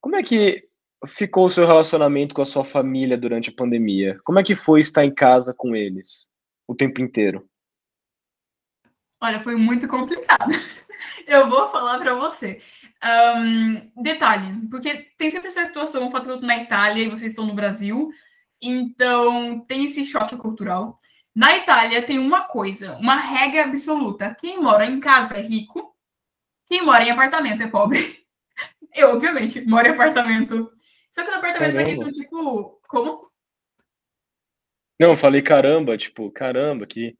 [0.00, 0.68] como é que
[1.06, 4.18] ficou o seu relacionamento com a sua família durante a pandemia?
[4.24, 6.28] Como é que foi estar em casa com eles
[6.66, 7.48] o tempo inteiro?
[9.20, 10.52] Olha, foi muito complicado.
[11.26, 12.60] Eu vou falar para você.
[13.36, 17.08] Um, detalhe, porque tem sempre essa situação, o fato que eu estou na Itália e
[17.08, 18.10] vocês estão no Brasil,
[18.60, 20.98] então tem esse choque cultural.
[21.34, 25.94] Na Itália tem uma coisa, uma regra absoluta: quem mora em casa é rico,
[26.66, 28.18] quem mora em apartamento é pobre.
[28.92, 30.72] Eu, obviamente, moro em apartamento.
[31.12, 31.90] Só que no apartamento caramba.
[31.90, 32.80] aqui são tipo.
[32.88, 33.30] Como?
[35.00, 37.16] Não, eu falei caramba, tipo, caramba, que.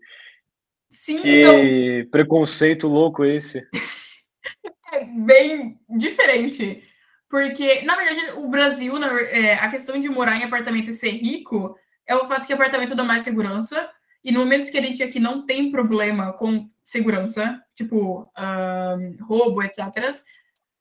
[0.91, 2.11] Sim, que então...
[2.11, 3.67] preconceito louco esse.
[4.93, 6.85] é bem diferente.
[7.29, 11.11] Porque, na verdade, o Brasil, na, é, a questão de morar em apartamento e ser
[11.11, 11.77] rico
[12.07, 13.89] é o fato que apartamento dá mais segurança.
[14.25, 19.63] E no momento que a gente aqui não tem problema com segurança, tipo uh, roubo,
[19.63, 20.17] etc.,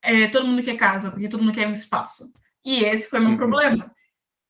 [0.01, 2.31] é, todo mundo quer casa, porque todo mundo quer um espaço.
[2.63, 3.37] E esse foi o meu uhum.
[3.37, 3.91] problema.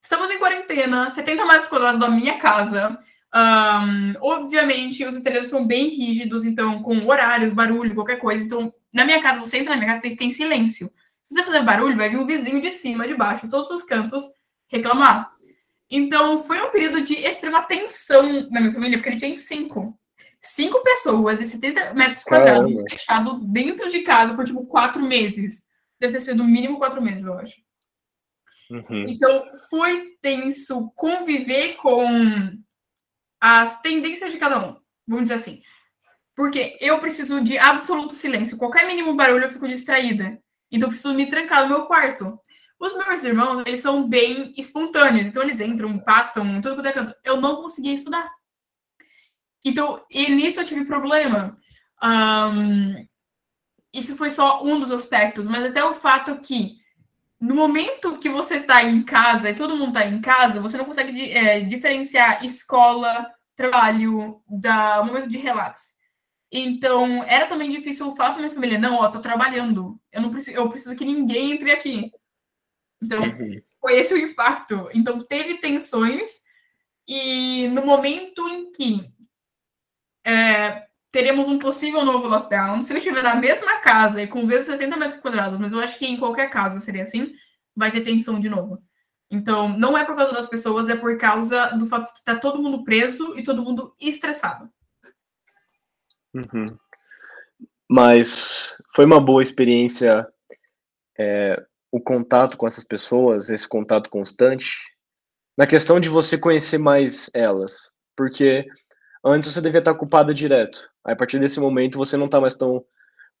[0.00, 2.96] Estamos em quarentena, 70 metros quadrados da minha casa.
[3.34, 8.42] Um, obviamente, os italianos são bem rígidos, então, com horários, barulho, qualquer coisa.
[8.42, 10.90] Então, na minha casa, você entra na minha casa, tem que ter silêncio.
[11.30, 14.22] Se você fazer barulho, vai vir um vizinho de cima, de baixo, todos os cantos,
[14.68, 15.30] reclamar.
[15.90, 19.98] Então, foi um período de extrema tensão na minha família, porque ele tinha cinco.
[20.40, 22.90] Cinco pessoas e 70 metros quadrados Caramba.
[22.90, 25.62] fechado dentro de casa por, tipo, quatro meses.
[26.00, 27.56] Deve ter sido no mínimo quatro meses, eu acho.
[28.70, 29.04] Uhum.
[29.08, 32.52] Então, foi tenso conviver com
[33.40, 34.76] as tendências de cada um.
[35.06, 35.62] Vamos dizer assim.
[36.34, 38.56] Porque eu preciso de absoluto silêncio.
[38.56, 40.40] Qualquer mínimo barulho eu fico distraída.
[40.70, 42.38] Então eu preciso me trancar no meu quarto.
[42.78, 45.26] Os meus irmãos, eles são bem espontâneos.
[45.26, 47.14] Então eles entram, passam, tudo quanto é canto.
[47.24, 48.30] Eu não conseguia estudar.
[49.64, 51.58] Então, e nisso eu tive problema.
[52.02, 53.06] Um,
[53.92, 56.76] isso foi só um dos aspectos, mas até o fato que
[57.40, 60.84] no momento que você está em casa e todo mundo está em casa, você não
[60.84, 65.94] consegue é, diferenciar escola, trabalho, da momento de relax.
[66.50, 70.00] Então, era também difícil falar para minha família, não, ó, tô trabalhando.
[70.10, 72.10] Eu não preciso, eu preciso que ninguém entre aqui.
[73.02, 73.60] Então, uhum.
[73.80, 74.88] foi esse o impacto.
[74.94, 76.40] Então, teve tensões
[77.06, 79.10] e no momento em que
[80.24, 80.87] é,
[81.18, 84.96] teremos um possível novo lockdown, se eu estiver na mesma casa e com vezes 60
[84.96, 87.34] metros quadrados, mas eu acho que em qualquer casa seria assim,
[87.74, 88.80] vai ter tensão de novo.
[89.28, 92.62] Então, não é por causa das pessoas, é por causa do fato que tá todo
[92.62, 94.70] mundo preso e todo mundo estressado.
[96.32, 96.66] Uhum.
[97.90, 100.24] Mas foi uma boa experiência
[101.18, 101.60] é,
[101.90, 104.76] o contato com essas pessoas, esse contato constante,
[105.56, 107.90] na questão de você conhecer mais elas.
[108.16, 108.68] Porque
[109.24, 110.88] antes você devia estar ocupada direto.
[111.04, 112.84] Aí, a partir desse momento você não está mais tão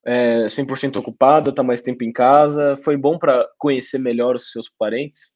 [0.04, 2.76] é, 100% ocupada, está mais tempo em casa.
[2.78, 5.34] Foi bom para conhecer melhor os seus parentes?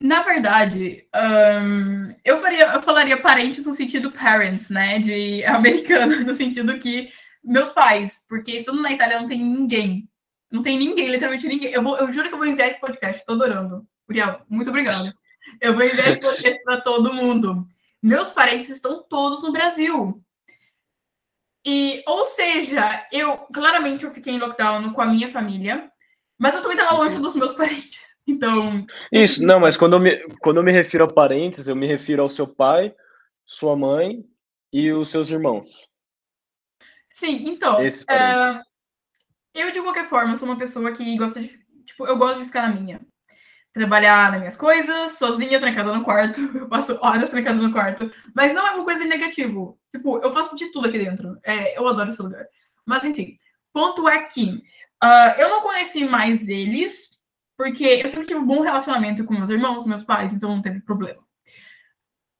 [0.00, 4.98] Na verdade, um, eu, faria, eu falaria parentes no sentido parents, né?
[4.98, 7.10] De americano, no sentido que
[7.42, 10.08] meus pais, porque estando na Itália não tem ninguém.
[10.50, 11.72] Não tem ninguém, literalmente ninguém.
[11.72, 13.86] Eu, vou, eu juro que eu vou enviar esse podcast, tô adorando.
[14.08, 15.12] Uriel, muito obrigada.
[15.60, 17.66] Eu vou enviar esse podcast para todo mundo.
[18.04, 20.22] Meus parentes estão todos no Brasil.
[21.64, 25.90] E, ou seja, eu claramente eu fiquei em lockdown com a minha família,
[26.38, 28.04] mas eu também estava longe dos meus parentes.
[28.26, 28.86] Então.
[29.12, 32.22] Isso, não, mas quando eu, me, quando eu me refiro a parentes, eu me refiro
[32.22, 32.94] ao seu pai,
[33.44, 34.24] sua mãe
[34.72, 35.86] e os seus irmãos.
[37.12, 37.82] Sim, então.
[37.82, 38.62] Uh,
[39.54, 41.48] eu, de qualquer forma, sou uma pessoa que gosta de.
[41.84, 43.06] Tipo, eu gosto de ficar na minha.
[43.74, 46.40] Trabalhar nas minhas coisas, sozinha, trancada no quarto.
[46.56, 48.10] Eu passo horas trancada no quarto.
[48.34, 49.74] Mas não é uma coisa negativa.
[49.94, 51.38] Tipo, eu faço de tudo aqui dentro.
[51.42, 52.46] É, eu adoro esse lugar.
[52.86, 53.36] Mas, enfim.
[53.72, 54.62] Ponto é que
[55.02, 57.14] uh, eu não conheci mais eles
[57.56, 60.80] porque eu sempre tive um bom relacionamento com meus irmãos, meus pais, então não teve
[60.80, 61.22] problema.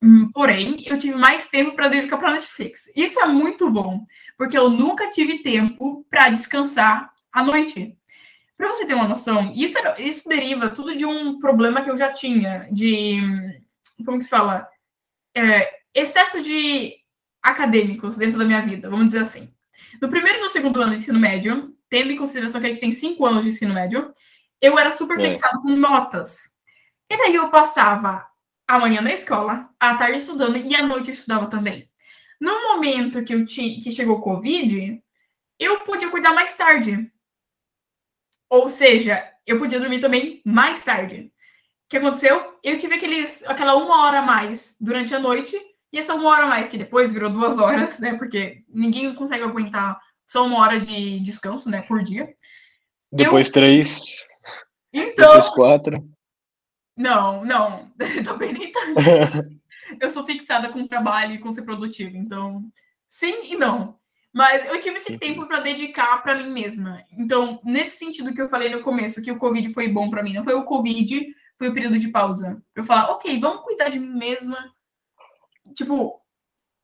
[0.03, 2.91] Hum, porém, eu tive mais tempo para dedicar para Netflix.
[2.95, 4.05] Isso é muito bom,
[4.37, 7.97] porque eu nunca tive tempo para descansar à noite.
[8.65, 12.11] Para você ter uma noção, isso, isso deriva tudo de um problema que eu já
[12.11, 13.21] tinha, de.
[14.07, 14.67] Como que se fala?
[15.37, 16.95] É, excesso de
[17.43, 19.53] acadêmicos dentro da minha vida, vamos dizer assim.
[20.01, 22.81] No primeiro e no segundo ano de ensino médio, tendo em consideração que a gente
[22.81, 24.11] tem cinco anos de ensino médio,
[24.63, 25.33] eu era super é.
[25.33, 26.49] fixado com notas.
[27.11, 28.27] E daí eu passava
[28.67, 31.87] a manhã na escola, à tarde estudando e à noite eu estudava também.
[32.41, 35.03] No momento que, eu ti, que chegou o Covid,
[35.59, 37.13] eu podia cuidar mais tarde.
[38.49, 41.33] Ou seja, eu podia dormir também mais tarde.
[41.87, 42.59] O que aconteceu?
[42.63, 45.59] Eu tive aqueles, aquela uma hora a mais durante a noite,
[45.93, 48.15] e essa uma hora a mais, que depois virou duas horas, né?
[48.15, 52.35] Porque ninguém consegue aguentar só uma hora de descanso, né, por dia.
[53.13, 53.53] Depois eu...
[53.53, 54.27] três.
[54.93, 55.29] Então.
[55.29, 56.15] Depois quatro.
[56.97, 57.93] Não, não.
[58.25, 59.01] Também nem tanto.
[60.01, 62.65] eu sou fixada com o trabalho e com ser produtivo, então
[63.09, 63.99] sim e não.
[64.35, 67.01] Mas eu tive esse tempo para dedicar para mim mesma.
[67.13, 70.33] Então, nesse sentido que eu falei no começo, que o Covid foi bom para mim,
[70.33, 71.25] não foi o Covid,
[71.57, 72.61] foi o período de pausa.
[72.75, 74.75] Eu falar, ok, vamos cuidar de mim mesma.
[75.73, 76.21] Tipo,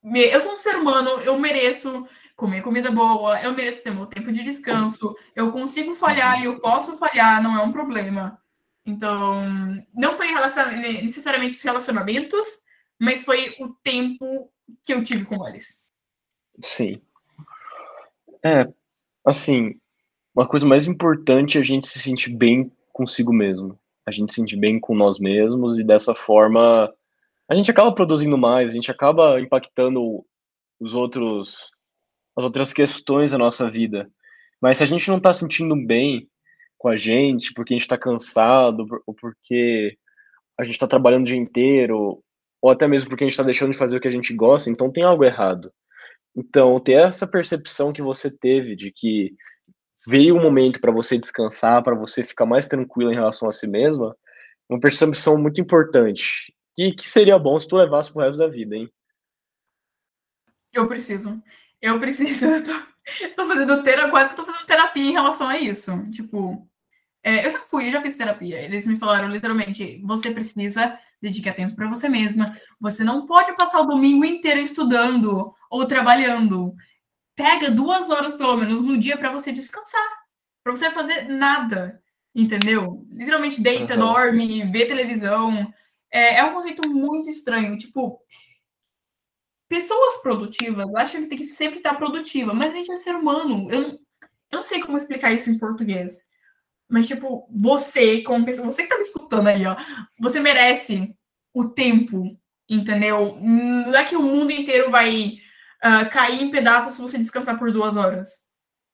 [0.01, 4.31] eu sou um ser humano, eu mereço comer comida boa, eu mereço ter meu tempo
[4.31, 8.41] de descanso, eu consigo falhar e eu posso falhar, não é um problema.
[8.85, 9.43] Então,
[9.93, 10.27] não foi
[11.01, 12.47] necessariamente os relacionamentos,
[12.97, 14.49] mas foi o tempo
[14.85, 15.81] que eu tive com eles.
[16.61, 17.01] Sim.
[18.43, 18.67] É,
[19.25, 19.75] assim,
[20.35, 23.77] uma coisa mais importante é a gente se sentir bem consigo mesmo.
[24.05, 26.91] A gente se sentir bem com nós mesmos e dessa forma
[27.47, 30.25] a gente acaba produzindo mais, a gente acaba impactando
[30.79, 31.69] os outros
[32.35, 34.09] as outras questões da nossa vida.
[34.61, 36.29] Mas se a gente não está sentindo bem
[36.77, 39.97] com a gente, porque a gente está cansado, ou porque
[40.57, 42.23] a gente está trabalhando o dia inteiro,
[42.61, 44.69] ou até mesmo porque a gente está deixando de fazer o que a gente gosta,
[44.69, 45.73] então tem algo errado.
[46.35, 49.35] Então, ter essa percepção que você teve de que
[50.07, 53.67] veio um momento para você descansar, para você ficar mais tranquilo em relação a si
[53.67, 54.15] mesma,
[54.69, 56.53] uma percepção muito importante.
[56.77, 58.89] E que seria bom se tu levasse pro resto da vida, hein?
[60.73, 61.41] Eu preciso.
[61.81, 62.45] Eu preciso.
[63.19, 65.91] Eu tô, tô fazendo terapia, quase que tô fazendo terapia em relação a isso.
[66.11, 66.69] Tipo,
[67.23, 68.61] é, eu já fui, eu já fiz terapia.
[68.61, 72.55] Eles me falaram literalmente: você precisa dedicar tempo para você mesma.
[72.79, 76.75] Você não pode passar o domingo inteiro estudando ou trabalhando.
[77.35, 80.21] Pega duas horas, pelo menos, no dia para você descansar.
[80.63, 82.03] Para você fazer nada.
[82.35, 83.07] Entendeu?
[83.09, 83.99] Literalmente deita, uhum.
[83.99, 85.73] dorme, vê televisão.
[86.11, 87.77] É, é um conceito muito estranho.
[87.77, 88.21] Tipo,
[89.67, 93.67] pessoas produtivas acham que tem que sempre estar produtiva, mas a gente é ser humano.
[93.71, 96.19] Eu não, eu não sei como explicar isso em português.
[96.89, 99.77] Mas, tipo, você, como pessoa, você que tá me escutando aí, ó,
[100.19, 101.15] você merece
[101.53, 102.37] o tempo,
[102.69, 103.37] entendeu?
[103.41, 105.40] Não é que o mundo inteiro vai
[105.83, 108.41] uh, cair em pedaços se você descansar por duas horas.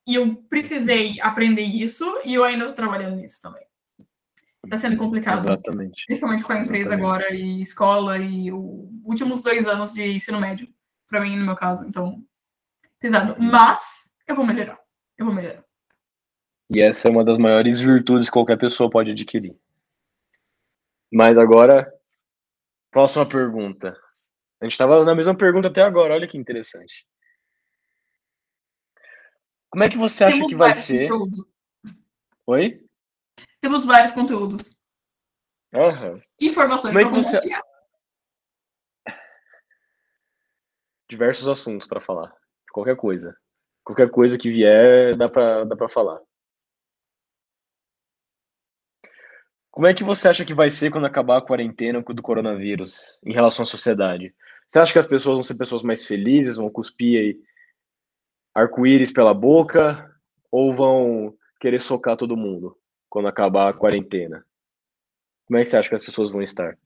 [0.08, 3.66] E eu precisei aprender isso e eu ainda tô trabalhando nisso também.
[4.70, 5.40] Tá sendo complicado.
[5.40, 6.06] Exatamente.
[6.06, 7.06] Principalmente com a empresa Exatamente.
[7.06, 10.68] agora e escola e os últimos dois anos de ensino médio,
[11.10, 11.86] para mim, no meu caso.
[11.86, 12.24] Então,
[13.00, 13.36] pesado.
[13.40, 14.80] Mas eu vou melhorar.
[15.18, 15.64] Eu vou melhorar.
[16.70, 19.56] E essa é uma das maiores virtudes que qualquer pessoa pode adquirir.
[21.12, 21.90] Mas agora,
[22.92, 23.98] próxima pergunta.
[24.60, 27.06] A gente estava na mesma pergunta até agora, olha que interessante.
[29.70, 31.10] Como é que você acha Temos que vai ser?
[31.10, 31.46] conteúdos.
[32.48, 32.86] Oi?
[33.62, 34.76] Temos vários conteúdos.
[35.74, 36.22] Aham.
[36.40, 37.42] Informações Como é que você-.
[41.10, 42.34] Diversos assuntos para falar.
[42.72, 43.38] Qualquer coisa.
[43.84, 46.20] Qualquer coisa que vier, dá para dá para falar.
[49.70, 53.32] Como é que você acha que vai ser quando acabar a quarentena do coronavírus em
[53.32, 54.36] relação à sociedade?
[54.68, 57.38] Você acha que as pessoas vão ser pessoas mais felizes, vão cuspir
[58.54, 60.14] arco-íris pela boca
[60.52, 62.78] ou vão querer socar todo mundo
[63.10, 64.46] quando acabar a quarentena?
[65.46, 66.78] Como é que você acha que as pessoas vão estar?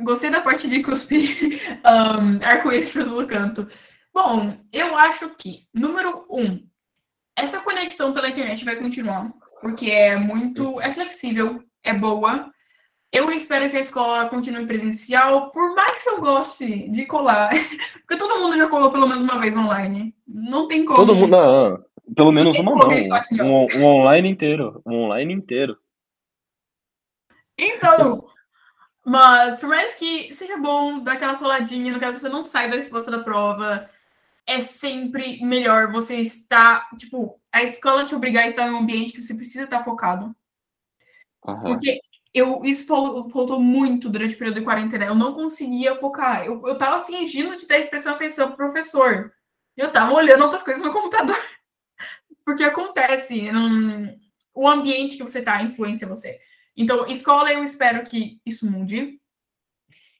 [0.00, 3.68] Gostei da parte de cuspir um, arco-íris todo canto.
[4.12, 6.66] Bom, eu acho que, número um,
[7.36, 10.80] essa conexão pela internet vai continuar, porque é muito.
[10.80, 12.53] é flexível, é boa.
[13.14, 17.50] Eu espero que a escola continue presencial, por mais que eu goste de colar.
[18.02, 20.12] Porque todo mundo já colou pelo menos uma vez online.
[20.26, 20.96] Não tem como.
[20.96, 22.74] Todo mundo, não, pelo menos uma
[23.30, 25.78] não, um, um online inteiro, um online inteiro.
[27.56, 28.26] Então,
[29.06, 32.78] mas por mais que seja bom dar aquela coladinha, no caso você não saiba a
[32.78, 33.88] resposta da prova,
[34.44, 39.12] é sempre melhor você estar, tipo, a escola te obrigar a estar em um ambiente
[39.12, 40.34] que você precisa estar focado.
[41.46, 41.62] Aham.
[41.62, 42.00] Porque
[42.34, 45.04] eu, isso fal- faltou muito durante o período de quarentena.
[45.04, 46.44] Eu não conseguia focar.
[46.44, 49.32] Eu, eu tava fingindo de estar prestando atenção pro professor.
[49.76, 51.36] Eu tava olhando outras coisas no computador.
[52.44, 54.14] Porque acontece, não-
[54.52, 56.38] o ambiente que você tá influencia você.
[56.76, 59.20] Então, escola, eu espero que isso mude.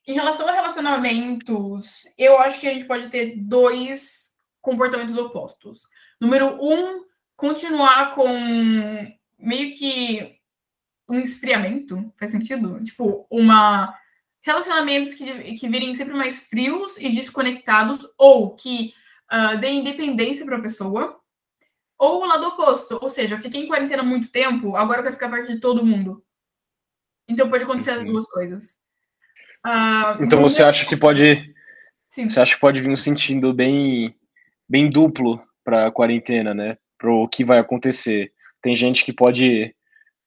[0.06, 5.82] Em relação a relacionamentos, eu acho que a gente pode ter dois comportamentos opostos.
[6.20, 7.04] Número um,
[7.36, 8.28] continuar com
[9.38, 10.38] meio que
[11.08, 12.82] um esfriamento, faz sentido?
[12.82, 13.94] Tipo, uma
[14.44, 18.92] relacionamentos que, que virem sempre mais frios e desconectados, ou que
[19.28, 21.18] ah, deem independência para a pessoa,
[21.98, 25.30] ou o lado oposto, ou seja, fiquei em quarentena muito tempo, agora eu quero ficar
[25.30, 26.22] perto de todo mundo.
[27.26, 28.78] Então pode acontecer as duas coisas.
[29.64, 31.54] Ah, Então você acha que pode,
[32.10, 32.28] Sim.
[32.28, 34.14] você acha que pode vir um sentido bem,
[34.68, 36.76] bem duplo para a quarentena, né?
[36.98, 38.30] Para o que vai acontecer.
[38.60, 39.74] Tem gente que pode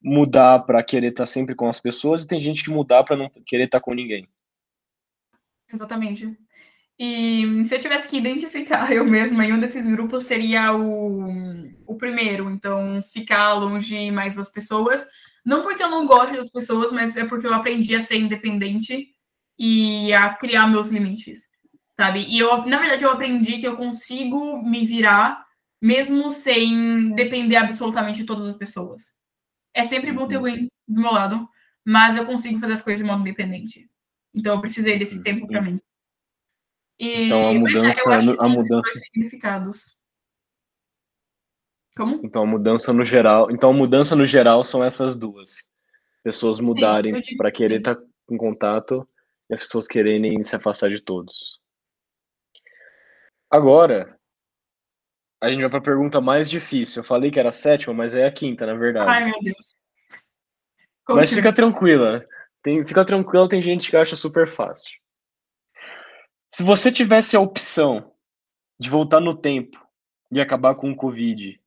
[0.01, 3.29] mudar para querer estar sempre com as pessoas e tem gente que mudar para não
[3.45, 4.27] querer estar com ninguém.
[5.71, 6.37] Exatamente.
[6.99, 11.27] E se eu tivesse que identificar eu mesma em um desses grupos, seria o,
[11.85, 12.49] o primeiro.
[12.49, 15.05] Então, ficar longe mais das pessoas.
[15.45, 19.09] Não porque eu não gosto das pessoas, mas é porque eu aprendi a ser independente
[19.57, 21.41] e a criar meus limites,
[21.95, 22.25] sabe?
[22.27, 25.45] E eu, na verdade, eu aprendi que eu consigo me virar
[25.81, 29.16] mesmo sem depender absolutamente de todas as pessoas.
[29.77, 30.39] É sempre bom ter Uhum.
[30.47, 31.47] alguém do meu lado,
[31.85, 33.87] mas eu consigo fazer as coisas de modo independente.
[34.33, 35.23] Então, eu precisei desse Uhum.
[35.23, 35.79] tempo para mim.
[36.99, 37.93] E, Então, a mas, é, mudança
[38.33, 39.97] que a mudança- significados.
[41.95, 42.19] Como?
[42.23, 45.67] Então a mudança no geral, então a mudança no geral são essas duas.
[46.23, 47.97] Pessoas mudarem para que querer estar
[48.29, 49.07] em contato
[49.49, 51.59] e as pessoas quererem se afastar de todos.
[53.49, 54.16] Agora,
[55.41, 57.01] a gente vai para a pergunta mais difícil.
[57.01, 59.09] Eu falei que era a sétima, mas é a quinta, na verdade.
[59.09, 59.75] Ai, meu Deus.
[61.09, 61.35] Mas Continua.
[61.35, 62.25] fica tranquila.
[62.63, 64.99] Tem, fica tranquila, tem gente que acha super fácil.
[66.53, 68.11] Se você tivesse a opção
[68.79, 69.79] de voltar no tempo
[70.31, 71.61] e acabar com o Covid,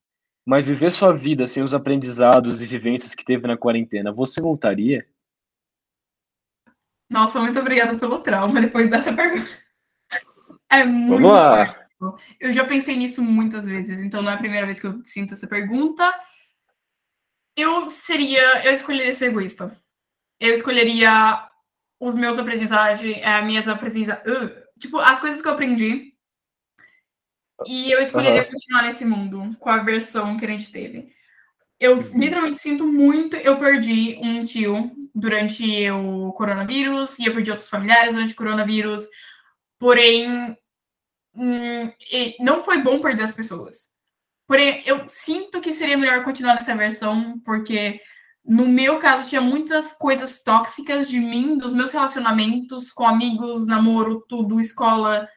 [0.44, 5.06] mas viver sua vida sem os aprendizados e vivências que teve na quarentena, você voltaria?
[7.08, 9.50] Nossa, muito obrigada pelo trauma depois dessa pergunta.
[10.70, 11.79] É muito Vamos lá.
[12.38, 15.34] Eu já pensei nisso muitas vezes, então não é a primeira vez que eu sinto
[15.34, 16.12] essa pergunta.
[17.56, 19.76] Eu seria, eu escolheria ser egoísta.
[20.38, 21.46] Eu escolheria
[21.98, 24.24] os meus aprendizagens, as minhas aprendizagens,
[24.78, 26.14] tipo, as coisas que eu aprendi.
[27.66, 28.50] E eu escolheria Aham.
[28.50, 31.12] continuar nesse mundo com a versão que a gente teve.
[31.78, 32.18] Eu Uhum.
[32.18, 33.36] literalmente sinto muito.
[33.36, 39.06] Eu perdi um tio durante o coronavírus e eu perdi outros familiares durante o coronavírus.
[39.78, 40.56] Porém,
[41.34, 41.90] hum,
[42.40, 43.88] não foi bom perder as pessoas.
[44.46, 48.00] Porém, eu sinto que seria melhor continuar nessa versão, porque
[48.44, 54.24] no meu caso tinha muitas coisas tóxicas de mim, dos meus relacionamentos com amigos, namoro,
[54.28, 55.28] tudo, escola,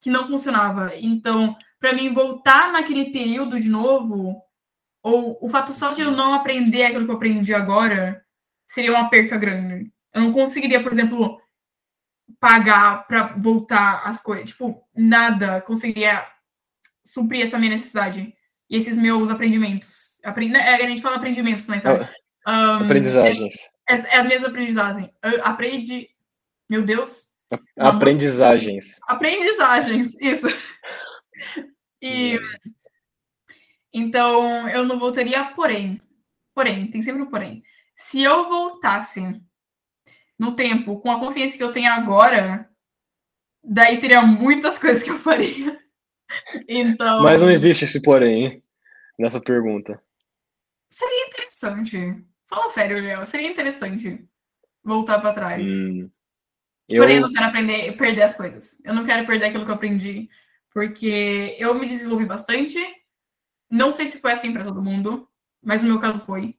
[0.00, 0.92] que não funcionava.
[0.96, 4.40] Então, para mim voltar naquele período de novo,
[5.02, 8.24] ou o fato só de eu não aprender aquilo que eu aprendi agora,
[8.68, 9.92] seria uma perca grande.
[10.14, 11.41] Eu não conseguiria, por exemplo,
[12.40, 14.50] pagar para voltar as coisas.
[14.50, 16.26] Tipo, nada conseguiria
[17.04, 18.34] suprir essa minha necessidade.
[18.68, 20.20] E esses meus aprendimentos.
[20.24, 20.54] Aprend...
[20.56, 21.76] é, a gente fala aprendimentos, né?
[21.76, 22.08] Então,
[22.44, 23.54] Ah, Um, Aprendizagens.
[23.88, 25.12] É, é a mesma aprendizagem.
[25.42, 26.08] Aprende.
[26.68, 27.28] Meu Deus.
[27.78, 28.98] Aprendizagens.
[29.06, 30.46] Aprendizagens, isso.
[32.00, 32.38] E.
[33.92, 36.00] Então, eu não voltaria, porém.
[36.54, 37.62] Porém, tem sempre um porém.
[37.96, 39.20] Se eu voltasse
[40.42, 42.68] no tempo com a consciência que eu tenho agora,
[43.62, 45.80] daí teria muitas coisas que eu faria.
[46.68, 47.22] Então.
[47.22, 48.60] Mas não existe esse porém
[49.16, 50.02] nessa pergunta.
[50.90, 52.24] Seria interessante.
[52.46, 53.24] Fala sério, Léo.
[53.24, 54.26] Seria interessante
[54.82, 55.70] voltar para trás.
[55.70, 56.10] Hum,
[56.88, 57.02] eu...
[57.02, 58.76] Porém, eu não quero aprender, perder as coisas.
[58.84, 60.28] Eu não quero perder aquilo que eu aprendi.
[60.74, 62.78] Porque eu me desenvolvi bastante.
[63.70, 65.28] Não sei se foi assim para todo mundo,
[65.62, 66.58] mas no meu caso foi.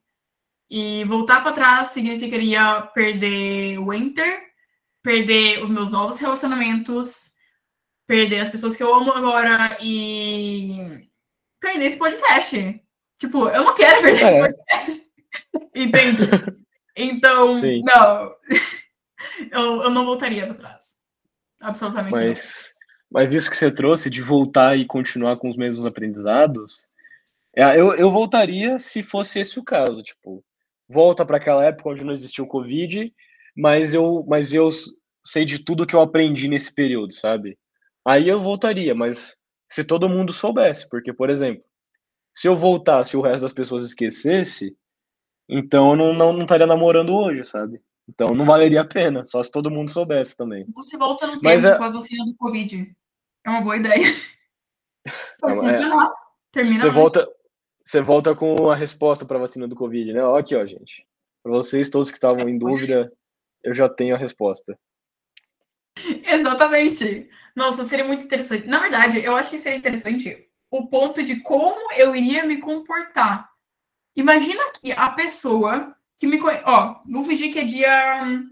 [0.75, 4.41] E voltar para trás significaria perder o Enter,
[5.03, 7.31] perder os meus novos relacionamentos,
[8.07, 11.07] perder as pessoas que eu amo agora e
[11.61, 12.81] perder esse podcast.
[13.19, 14.49] Tipo, eu não quero perder é.
[14.49, 15.07] esse podcast.
[15.75, 16.63] Entende?
[16.95, 17.83] Então, Sim.
[17.83, 18.35] não.
[19.51, 20.95] eu, eu não voltaria para trás.
[21.61, 22.75] Absolutamente mas,
[23.11, 23.21] não.
[23.21, 26.87] Mas isso que você trouxe de voltar e continuar com os mesmos aprendizados,
[27.55, 30.01] é, eu, eu voltaria se fosse esse o caso.
[30.01, 30.43] Tipo,
[30.89, 33.13] volta para aquela época onde não existia o Covid,
[33.55, 34.69] mas eu, mas eu
[35.25, 37.57] sei de tudo que eu aprendi nesse período, sabe?
[38.05, 39.37] Aí eu voltaria, mas
[39.71, 41.63] se todo mundo soubesse, porque, por exemplo,
[42.33, 44.75] se eu voltasse e o resto das pessoas esquecesse,
[45.47, 47.81] então eu não, não, não estaria namorando hoje, sabe?
[48.07, 50.65] Então não valeria a pena, só se todo mundo soubesse também.
[50.75, 51.77] Você volta no Mas tempo é...
[51.77, 52.95] com as vacinas do Covid.
[53.45, 54.03] É uma boa ideia.
[55.39, 55.61] Pode é...
[55.61, 56.11] funcionar.
[56.51, 57.27] Termina você volta,
[57.83, 60.23] você volta com a resposta para a vacina do Covid, né?
[60.23, 61.05] Ó, aqui, ó, gente.
[61.41, 63.11] Para vocês todos que estavam em dúvida,
[63.63, 64.77] eu já tenho a resposta.
[66.25, 67.29] Exatamente.
[67.55, 68.67] Nossa, seria muito interessante.
[68.67, 73.53] Na verdade, eu acho que seria interessante o ponto de como eu iria me comportar
[74.15, 76.63] Imagina que a pessoa que me conhece.
[76.65, 78.43] Ó, vou fingir que é dia.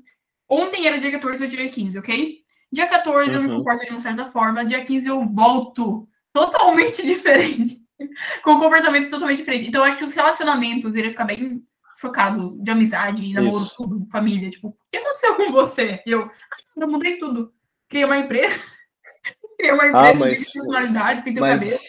[0.50, 2.42] Ontem era dia 14 ou dia 15, ok?
[2.72, 3.36] Dia 14 uhum.
[3.36, 3.58] eu me uhum.
[3.60, 7.81] comporto de uma certa forma, dia 15 eu volto totalmente diferente.
[8.44, 9.68] com um comportamento totalmente diferente.
[9.68, 11.64] Então, eu acho que os relacionamentos iriam ficar bem
[11.98, 13.76] chocados de amizade, namoro, Isso.
[13.78, 14.50] tudo, família.
[14.50, 16.02] Tipo, o que aconteceu com você?
[16.06, 17.54] E eu, ah, eu mudei tudo.
[17.88, 18.56] Criei uma empresa.
[19.58, 21.62] Criei uma ah, empresa, ah, mas, personalidade, pintei mas...
[21.62, 21.80] o cabelo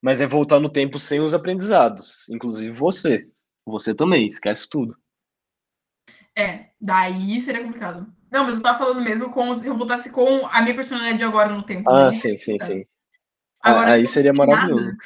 [0.00, 3.28] mas é voltar no tempo sem os aprendizados, inclusive você.
[3.66, 4.96] Você também, esquece tudo.
[6.36, 8.06] É, daí seria complicado.
[8.30, 11.52] Não, mas eu tava falando mesmo com se eu voltasse com a minha personalidade agora
[11.52, 11.90] no tempo.
[11.90, 12.12] Ah, né?
[12.12, 12.86] sim, sim, sim.
[13.60, 14.86] Agora, aí seria maravilhoso.
[14.86, 14.96] Nada,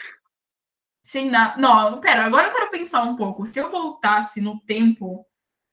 [1.03, 1.61] sem nada.
[1.61, 3.47] Não, pera, agora eu quero pensar um pouco.
[3.47, 5.27] Se eu voltasse no tempo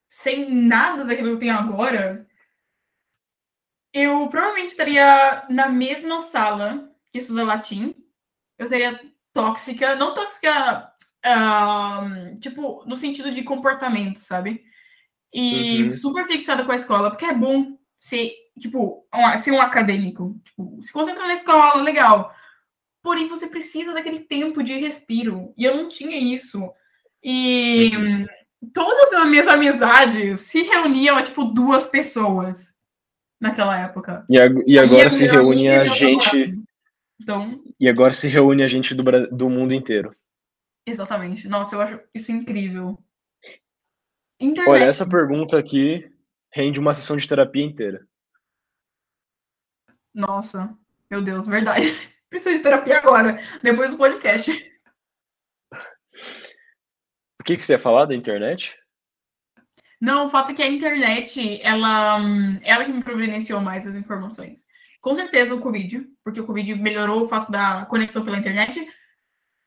[0.08, 2.26] sem nada daquilo que eu tenho agora,
[3.92, 7.94] eu provavelmente estaria na mesma sala que estuda latim.
[8.58, 9.00] Eu seria
[9.32, 10.92] tóxica, não tóxica,
[11.24, 14.64] uh, tipo, no sentido de comportamento, sabe?
[15.32, 15.92] E uhum.
[15.92, 20.40] super fixada com a escola, porque é bom ser, tipo, um, ser um acadêmico.
[20.44, 22.34] Tipo, se concentrar na escola, legal.
[23.02, 25.52] Porém, você precisa daquele tempo de respiro.
[25.56, 26.70] E eu não tinha isso.
[27.22, 27.90] E
[28.72, 32.74] todas as minhas amizades se reuniam a, tipo, duas pessoas
[33.40, 34.24] naquela época.
[34.28, 34.36] E,
[34.66, 36.60] e agora se reúne a gente
[37.20, 37.62] então...
[37.78, 40.16] E agora se reúne a gente do, do mundo inteiro.
[40.86, 41.46] Exatamente.
[41.46, 42.98] Nossa, eu acho isso incrível.
[44.40, 44.70] Internet.
[44.70, 46.10] Olha, essa pergunta aqui
[46.52, 48.06] rende uma sessão de terapia inteira.
[50.14, 50.74] Nossa,
[51.10, 51.86] meu Deus, verdade.
[52.30, 54.50] Preciso de terapia agora, depois do podcast.
[57.40, 58.78] O que, que você ia falar da internet?
[60.00, 62.20] Não, o fato é que a internet, ela,
[62.62, 64.64] ela que me providenciou mais as informações.
[65.00, 68.86] Com certeza o Covid, porque o Covid melhorou o fato da conexão pela internet.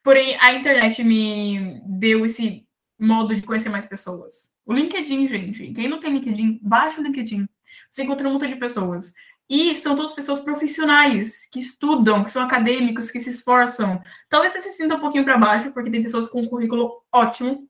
[0.01, 2.65] Porém, a internet me deu esse
[2.97, 4.51] modo de conhecer mais pessoas.
[4.65, 5.71] O LinkedIn, gente.
[5.73, 7.47] Quem não tem LinkedIn, baixa o LinkedIn.
[7.91, 9.13] Você encontra um montão de pessoas.
[9.49, 14.01] E são todas pessoas profissionais, que estudam, que são acadêmicos, que se esforçam.
[14.29, 17.67] Talvez você se sinta um pouquinho para baixo, porque tem pessoas com um currículo ótimo.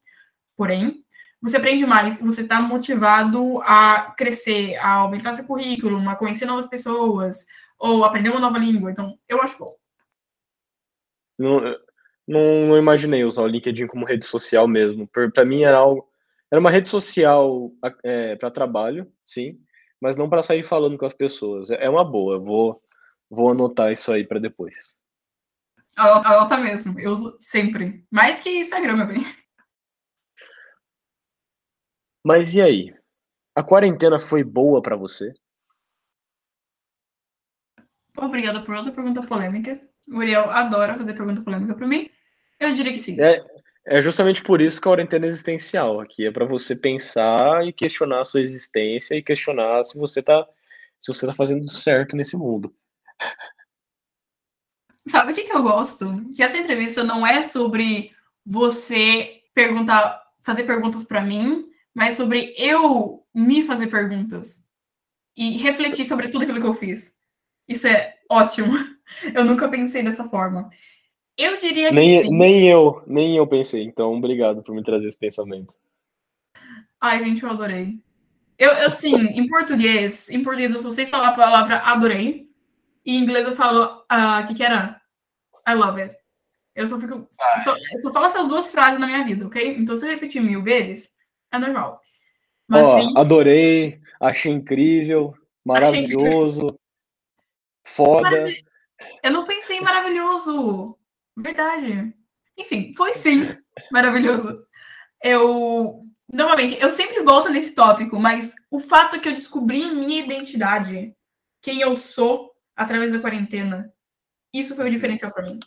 [0.56, 1.04] Porém,
[1.42, 6.68] você aprende mais, você está motivado a crescer, a aumentar seu currículo, a conhecer novas
[6.68, 7.46] pessoas,
[7.78, 8.92] ou aprender uma nova língua.
[8.92, 9.76] Então, eu acho bom.
[11.38, 11.60] Não,
[12.28, 15.08] não, não imaginei usar o LinkedIn como rede social mesmo.
[15.08, 16.08] Para mim era algo.
[16.50, 17.72] Era uma rede social
[18.04, 19.60] é, para trabalho, sim,
[20.04, 21.72] mas não para sair falando com as pessoas.
[21.72, 22.84] É uma boa, vou,
[23.30, 24.98] vou anotar isso aí para depois.
[25.96, 28.06] Anota mesmo, eu uso sempre.
[28.12, 29.26] Mais que Instagram, meu bem.
[32.22, 32.94] Mas e aí?
[33.56, 35.34] A quarentena foi boa para você?
[38.18, 39.80] Obrigada por outra pergunta polêmica.
[40.06, 42.10] O Uriel adora fazer pergunta polêmica para mim.
[42.60, 43.16] Eu diria que sim.
[43.22, 43.42] É,
[43.86, 48.22] É justamente por isso que a quarentena existencial aqui é para você pensar e questionar
[48.22, 50.48] a sua existência e questionar se você tá
[51.00, 52.74] se você tá fazendo certo nesse mundo.
[55.10, 56.24] Sabe o que, que eu gosto?
[56.34, 58.16] Que essa entrevista não é sobre
[58.46, 64.64] você perguntar, fazer perguntas para mim, mas sobre eu me fazer perguntas
[65.36, 67.14] e refletir sobre tudo aquilo que eu fiz.
[67.68, 68.74] Isso é ótimo.
[69.34, 70.70] Eu nunca pensei dessa forma.
[71.38, 72.38] Eu diria que nem, sim.
[72.38, 73.84] Nem eu, nem eu pensei.
[73.84, 75.76] Então, obrigado por me trazer esse pensamento.
[77.02, 78.00] Ai, gente, eu adorei.
[78.58, 82.48] Eu, eu sim, em português, em português eu só sei falar a palavra adorei.
[83.06, 85.02] E em inglês eu falo, o uh, que que era?
[85.68, 86.16] I love it.
[86.76, 87.28] Eu só fico,
[87.94, 89.76] eu só falo essas duas frases na minha vida, ok?
[89.78, 91.12] Então se eu repetir mil vezes,
[91.52, 92.02] é normal.
[92.68, 96.80] Mas, Ó, sim, adorei, achei incrível, maravilhoso, achei incrível.
[97.84, 98.46] foda.
[99.22, 100.98] Eu não pensei em maravilhoso.
[101.36, 102.14] Verdade.
[102.58, 103.58] Enfim, foi sim
[103.92, 104.66] maravilhoso.
[105.22, 105.94] Eu,
[106.32, 111.16] novamente, eu sempre volto nesse tópico, mas o fato que eu descobri minha identidade,
[111.62, 113.92] quem eu sou através da quarentena,
[114.54, 115.60] isso foi o diferencial para mim.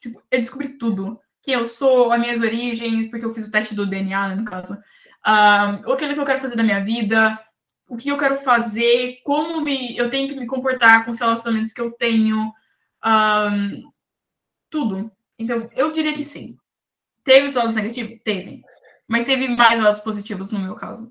[0.00, 1.20] Tipo, eu descobri tudo.
[1.42, 4.44] Quem eu sou, as minhas origens, porque eu fiz o teste do DNA, né, no
[4.44, 4.74] caso.
[4.74, 7.38] Uh, o que eu quero fazer da minha vida,
[7.88, 11.72] o que eu quero fazer, como me, eu tenho que me comportar com os relacionamentos
[11.72, 12.52] que eu tenho.
[13.04, 13.92] Um,
[14.76, 15.10] tudo.
[15.38, 16.54] Então, eu diria que sim.
[17.24, 18.20] Teve os lados negativos?
[18.22, 18.62] Teve.
[19.08, 21.10] Mas teve mais lados positivos no meu caso.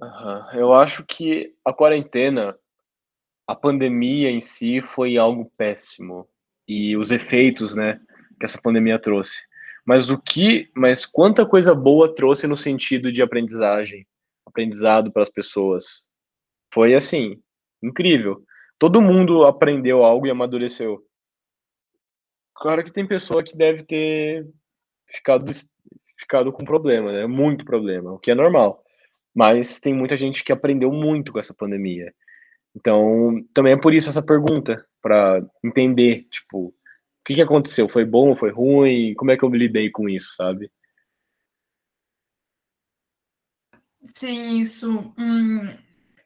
[0.00, 0.50] Uhum.
[0.52, 2.58] Eu acho que a quarentena,
[3.46, 6.28] a pandemia em si foi algo péssimo.
[6.66, 8.00] E os efeitos, né,
[8.40, 9.40] que essa pandemia trouxe.
[9.86, 14.04] Mas do que, mas quanta coisa boa trouxe no sentido de aprendizagem,
[14.44, 16.08] aprendizado para as pessoas.
[16.72, 17.40] Foi assim,
[17.80, 18.42] incrível.
[18.76, 21.04] Todo mundo aprendeu algo e amadureceu.
[22.56, 24.46] Claro que tem pessoa que deve ter
[25.08, 25.50] ficado,
[26.18, 27.26] ficado com problema, né?
[27.26, 28.82] Muito problema, o que é normal.
[29.34, 32.14] Mas tem muita gente que aprendeu muito com essa pandemia.
[32.74, 36.74] Então, também é por isso essa pergunta, para entender, tipo, o
[37.24, 37.88] que, que aconteceu?
[37.88, 39.14] Foi bom, foi ruim?
[39.14, 40.70] Como é que eu me lidei com isso, sabe?
[44.16, 45.14] Sim, isso.
[45.18, 45.68] Hum,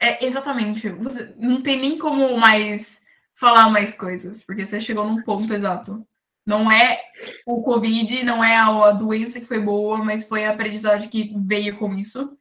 [0.01, 0.89] é exatamente.
[0.91, 3.01] Você não tem nem como mais
[3.35, 6.07] falar mais coisas, porque você chegou num ponto exato.
[6.49, 6.99] Não é
[7.45, 11.79] o Covid, não é a, doença que foi boa, mas foi a aprendizagem que veio
[11.79, 12.39] com isso,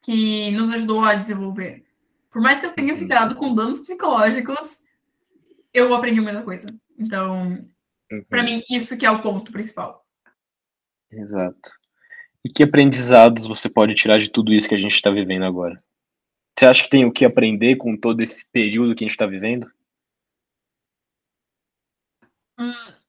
[0.00, 1.84] que nos ajudou a desenvolver.
[2.30, 4.80] Por mais que eu tenha ficado com danos psicológicos,
[5.74, 6.72] eu aprendi muita coisa.
[6.96, 7.66] Então,
[8.12, 8.24] uhum.
[8.28, 10.06] para mim, isso que é o ponto principal.
[11.10, 11.72] Exato.
[12.44, 15.82] E que aprendizados você pode tirar de tudo isso que a gente está vivendo agora?
[16.56, 19.26] Você acha que tem o que aprender com todo esse período que a gente está
[19.26, 19.68] vivendo?
[22.56, 22.99] Hum,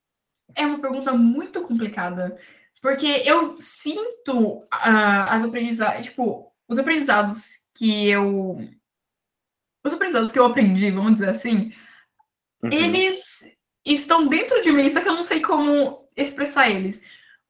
[0.56, 2.38] é uma pergunta muito complicada,
[2.82, 8.58] porque eu sinto uh, as aprendizados, tipo, os aprendizados que eu.
[9.84, 11.74] Os aprendizados que eu aprendi, vamos dizer assim,
[12.64, 12.70] uhum.
[12.72, 13.44] eles
[13.84, 17.02] estão dentro de mim, só que eu não sei como expressar eles.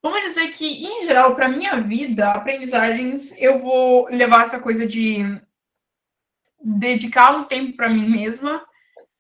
[0.02, 5.40] Vamos dizer que, em geral, para minha vida, aprendizagens, eu vou levar essa coisa de
[6.60, 8.66] dedicar um tempo para mim mesma,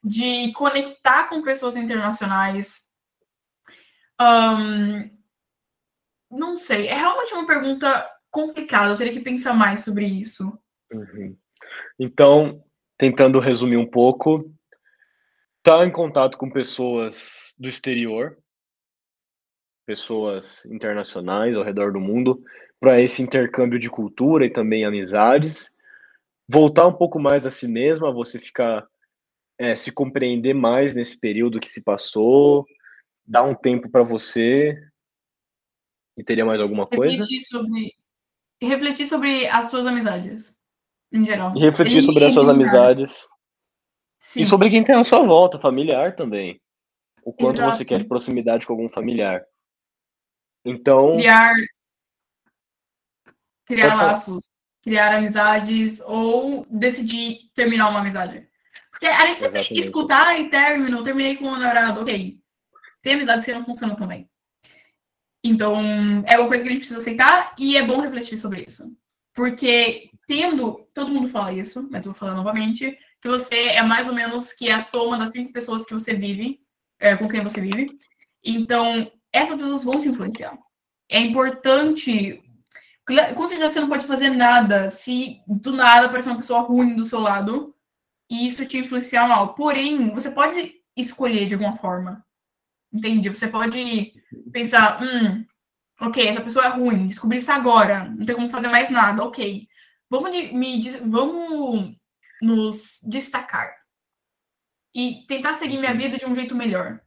[0.03, 2.81] de conectar com pessoas internacionais,
[4.21, 5.09] um,
[6.31, 10.57] não sei, é realmente uma pergunta complicada, eu teria que pensar mais sobre isso.
[10.91, 11.37] Uhum.
[11.99, 12.63] Então,
[12.97, 14.51] tentando resumir um pouco,
[15.63, 18.37] tá em contato com pessoas do exterior,
[19.85, 22.43] pessoas internacionais ao redor do mundo,
[22.79, 25.75] para esse intercâmbio de cultura e também amizades,
[26.49, 28.87] voltar um pouco mais a si mesma, você ficar
[29.59, 32.65] é, se compreender mais nesse período que se passou,
[33.31, 34.77] dar um tempo para você.
[36.17, 37.17] E teria mais alguma coisa?
[37.17, 37.95] Refletir sobre,
[38.61, 40.53] refletir sobre as suas amizades,
[41.11, 41.55] em geral.
[41.55, 43.27] E refletir Ele, sobre as suas amizades.
[44.19, 44.41] Sim.
[44.41, 46.61] E sobre quem tem à sua volta, familiar também.
[47.23, 47.77] O quanto Exato.
[47.77, 49.41] você quer de proximidade com algum familiar.
[50.65, 51.15] Então.
[51.15, 51.55] Criar,
[53.65, 54.49] criar laços,
[54.83, 58.45] criar amizades ou decidir terminar uma amizade.
[58.91, 59.79] Porque a gente sempre Exatamente.
[59.79, 62.40] escutar e termino, terminei com um namorado, ok
[63.01, 64.29] tem amizades que não funcionam também.
[65.43, 65.75] Então,
[66.27, 68.95] é uma coisa que a gente precisa aceitar e é bom refletir sobre isso.
[69.33, 74.13] Porque tendo, todo mundo fala isso, mas vou falar novamente, que você é mais ou
[74.13, 76.61] menos que a soma das cinco pessoas que você vive,
[76.99, 77.87] é, com quem você vive.
[78.43, 80.57] Então, essas pessoas vão te influenciar.
[81.09, 82.41] É importante.
[83.35, 87.03] Com certeza você não pode fazer nada se do nada aparecer uma pessoa ruim do
[87.03, 87.75] seu lado
[88.29, 89.53] e isso te influenciar mal.
[89.53, 92.23] Porém, você pode escolher de alguma forma
[92.93, 93.29] Entende?
[93.29, 94.13] Você pode
[94.51, 95.45] pensar, hum,
[95.99, 99.67] ok, essa pessoa é ruim, descobri isso agora, não tem como fazer mais nada, ok.
[100.09, 101.95] Vamos, me, vamos
[102.41, 103.73] nos destacar
[104.93, 106.99] e tentar seguir minha vida de um jeito melhor.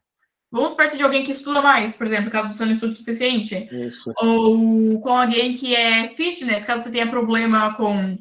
[0.51, 3.67] Vamos perto de alguém que estuda mais, por exemplo, caso você não estude o suficiente.
[3.71, 4.11] Isso.
[4.17, 8.17] Ou com alguém que é fitness, caso você tenha problema com.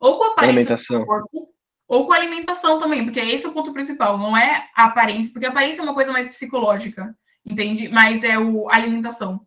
[0.00, 1.53] Ou com a aparência do corpo,
[1.94, 5.32] ou com a alimentação também, porque esse é o ponto principal, não é a aparência,
[5.32, 7.16] porque a aparência é uma coisa mais psicológica,
[7.46, 7.88] entende?
[7.88, 9.46] Mas é o, a alimentação.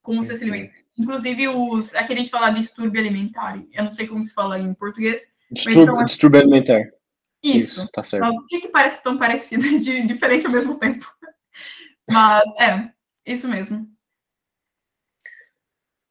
[0.00, 0.72] Como você se alimenta.
[0.96, 4.72] Inclusive, os, aqui a gente fala distúrbio alimentar, eu não sei como se fala em
[4.74, 5.28] português.
[5.50, 6.82] Distúrbio, distúrbio alimentar.
[7.42, 7.80] Isso.
[7.82, 8.22] Isso, tá certo.
[8.22, 11.04] Mas por que, que parece tão parecido de diferente ao mesmo tempo?
[12.08, 12.92] Mas é,
[13.26, 13.90] isso mesmo.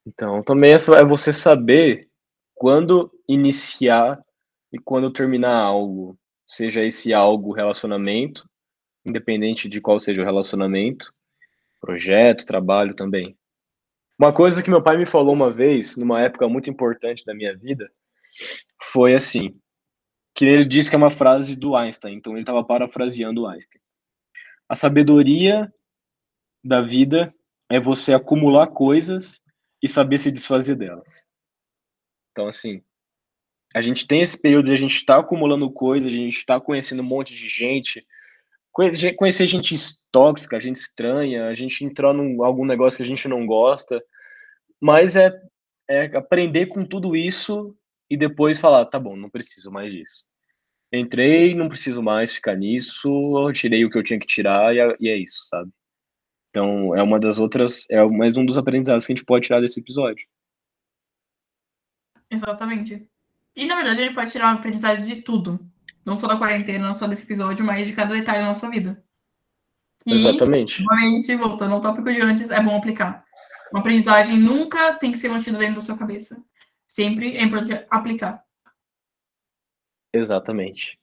[0.06, 2.10] Então, também é você saber
[2.54, 4.22] quando iniciar
[4.76, 6.20] e quando terminar algo.
[6.46, 8.48] Seja esse algo relacionamento,
[9.04, 11.12] independente de qual seja o relacionamento,
[11.82, 13.36] projeto, trabalho também.
[14.20, 17.58] Uma coisa que meu pai me falou uma vez, numa época muito importante da minha
[17.58, 17.90] vida,
[18.82, 19.60] foi assim:
[20.36, 23.82] que ele disse que é uma frase do Einstein, então ele estava parafraseando Einstein.
[24.70, 25.74] A sabedoria
[26.64, 27.34] da vida
[27.72, 29.42] é você acumular coisas
[29.82, 31.26] e saber se desfazer delas.
[32.32, 32.84] Então, assim,
[33.76, 36.62] a gente tem esse período de a gente estar tá acumulando coisas, a gente está
[36.62, 38.08] conhecendo um monte de gente,
[39.18, 39.76] conhecer gente
[40.10, 44.02] tóxica, gente estranha, a gente entrar em algum negócio que a gente não gosta,
[44.80, 45.38] mas é,
[45.90, 47.76] é aprender com tudo isso
[48.10, 50.24] e depois falar, tá bom, não preciso mais disso.
[50.94, 54.80] Entrei, não preciso mais ficar nisso, eu tirei o que eu tinha que tirar e
[54.80, 55.70] é, e é isso, sabe?
[56.50, 59.60] Então, é uma das outras, é mais um dos aprendizados que a gente pode tirar
[59.60, 60.26] desse episódio.
[62.32, 63.06] Exatamente.
[63.56, 65.60] E, na verdade, a gente pode tirar uma aprendizagem de tudo.
[66.06, 69.04] Não só da quarentena, não só desse episódio, mas de cada detalhe da nossa vida.
[70.06, 70.84] E, Exatamente.
[70.84, 73.26] Novamente, voltando ao tópico de antes, é bom aplicar.
[73.72, 76.44] Uma aprendizagem nunca tem que ser mantida dentro da sua cabeça.
[76.88, 78.44] Sempre é importante aplicar.
[80.14, 81.00] Exatamente.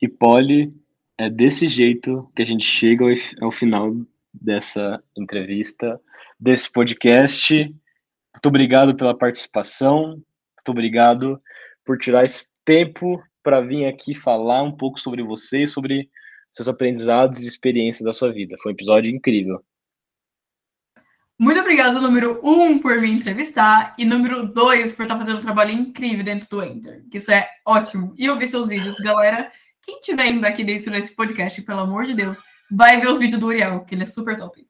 [0.00, 0.72] E Polly,
[1.16, 3.04] é desse jeito que a gente chega
[3.40, 3.94] ao, final
[4.32, 6.00] dessa entrevista,
[6.38, 7.54] desse podcast.
[7.54, 10.08] Muito obrigado pela participação.
[10.08, 11.40] Muito obrigado
[11.84, 16.08] por tirar esse tempo para vir aqui falar um pouco sobre você, sobre
[16.52, 18.56] seus aprendizados e experiências da sua vida.
[18.62, 19.62] Foi um episódio incrível.
[21.36, 25.72] Muito obrigado, número um, por me entrevistar, e número dois, por estar fazendo um trabalho
[25.72, 28.14] incrível dentro do Enter, que isso é ótimo.
[28.16, 29.50] E eu vi seus vídeos, galera.
[29.82, 32.40] Quem tiver indo aqui dentro desse podcast, pelo amor de Deus,
[32.70, 34.64] vai ver os vídeos do Uriel, que ele é super top.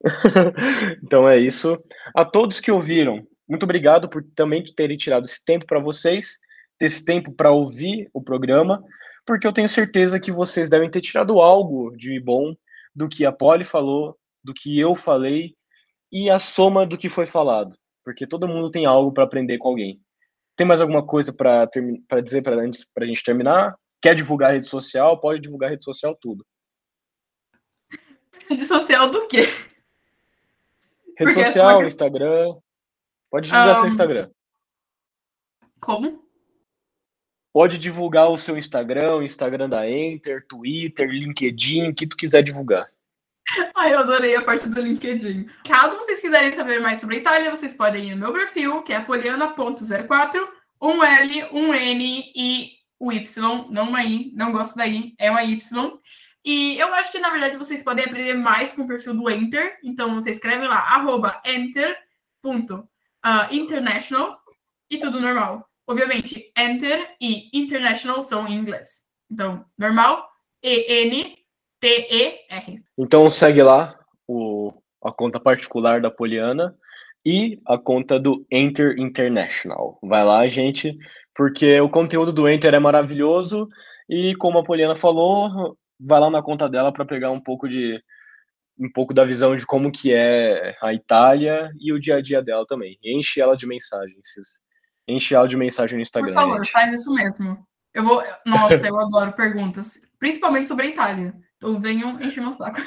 [1.04, 1.78] então é isso.
[2.14, 6.38] A todos que ouviram, muito obrigado por também terem tirado esse tempo para vocês,
[6.80, 8.82] esse tempo para ouvir o programa,
[9.24, 12.54] porque eu tenho certeza que vocês devem ter tirado algo de bom
[12.94, 15.54] do que a Polly falou, do que eu falei
[16.10, 19.68] e a soma do que foi falado, porque todo mundo tem algo para aprender com
[19.68, 20.00] alguém.
[20.56, 21.68] Tem mais alguma coisa para
[22.24, 23.76] dizer para antes para a gente terminar?
[24.00, 25.20] Quer divulgar rede social?
[25.20, 26.46] Pode divulgar rede social tudo.
[28.48, 29.42] Rede social do quê?
[31.18, 32.54] Rede porque social, é Instagram.
[33.36, 33.74] Pode divulgar um...
[33.74, 34.30] seu Instagram.
[35.78, 36.24] Como?
[37.52, 42.42] Pode divulgar o seu Instagram, o Instagram da Enter, Twitter, LinkedIn, o que tu quiser
[42.42, 42.90] divulgar.
[43.76, 45.50] Ai, eu adorei a parte do LinkedIn.
[45.68, 48.94] Caso vocês quiserem saber mais sobre a Itália, vocês podem ir no meu perfil, que
[48.94, 50.48] é poliana.04,
[50.80, 55.30] um L, um N e o Y, não uma I, não gosto da I, é
[55.30, 56.00] uma Y.
[56.42, 59.78] E eu acho que, na verdade, vocês podem aprender mais com o perfil do Enter.
[59.84, 63.52] Então, você escreve lá, arroba enter.international uh,
[64.90, 65.66] e tudo normal.
[65.88, 69.00] Obviamente, Enter e International são em inglês.
[69.30, 70.28] Então, normal,
[70.62, 71.36] E-N,
[71.80, 72.82] T-E-R.
[72.98, 74.72] Então segue lá o,
[75.04, 76.74] a conta particular da Poliana
[77.24, 79.98] e a conta do Enter International.
[80.02, 80.96] Vai lá, gente,
[81.34, 83.68] porque o conteúdo do Enter é maravilhoso
[84.08, 88.02] e como a Poliana falou, vai lá na conta dela para pegar um pouco de
[88.78, 92.42] um pouco da visão de como que é a Itália e o dia a dia
[92.42, 92.98] dela também.
[93.02, 94.28] Enche ela de mensagens.
[95.08, 96.32] Enche ela de mensagem no Instagram.
[96.32, 96.72] Por favor, gente.
[96.72, 97.66] faz isso mesmo.
[97.94, 98.22] Eu vou.
[98.44, 101.34] Nossa, eu adoro perguntas, principalmente sobre a Itália.
[101.56, 102.80] Então venham encher meu saco.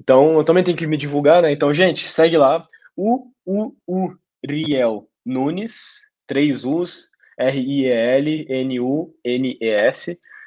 [0.00, 1.52] Então, eu também tenho que me divulgar, né?
[1.52, 2.66] Então, gente, segue lá.
[2.96, 4.14] O U U
[4.44, 7.08] Riel Nunes, três U's,
[7.38, 8.48] R-I-E-L-N-U-N-E-S.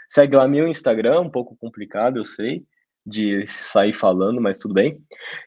[0.09, 2.65] Segue lá meu Instagram, um pouco complicado, eu sei,
[3.05, 5.01] de sair falando, mas tudo bem.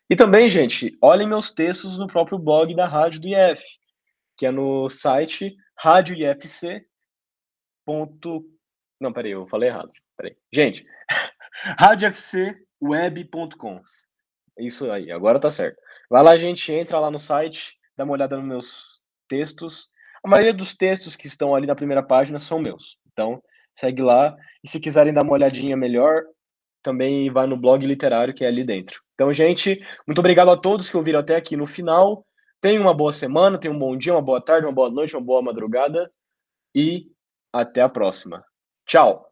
[0.08, 3.62] E também, gente, olhem meus textos no próprio blog da Rádio do IF,
[4.36, 6.86] que é no site radioifc.
[9.00, 9.90] Não, peraí, eu falei errado.
[10.16, 10.36] Peraí.
[10.52, 10.86] Gente,
[11.78, 12.68] radiofc.com.br.
[12.80, 13.82] web.com.
[14.58, 15.80] Isso aí, agora tá certo.
[16.10, 19.88] Vai lá, gente, entra lá no site, dá uma olhada nos meus textos.
[20.24, 22.98] A maioria dos textos que estão ali na primeira página são meus.
[23.12, 23.42] Então,
[23.76, 24.36] segue lá.
[24.64, 26.24] E se quiserem dar uma olhadinha melhor,
[26.88, 29.02] também vai no blog literário que é ali dentro.
[29.12, 32.24] Então, gente, muito obrigado a todos que ouviram até aqui no final.
[32.62, 35.22] Tenham uma boa semana, tenham um bom dia, uma boa tarde, uma boa noite, uma
[35.22, 36.10] boa madrugada
[36.74, 37.02] e
[37.52, 38.42] até a próxima.
[38.86, 39.27] Tchau!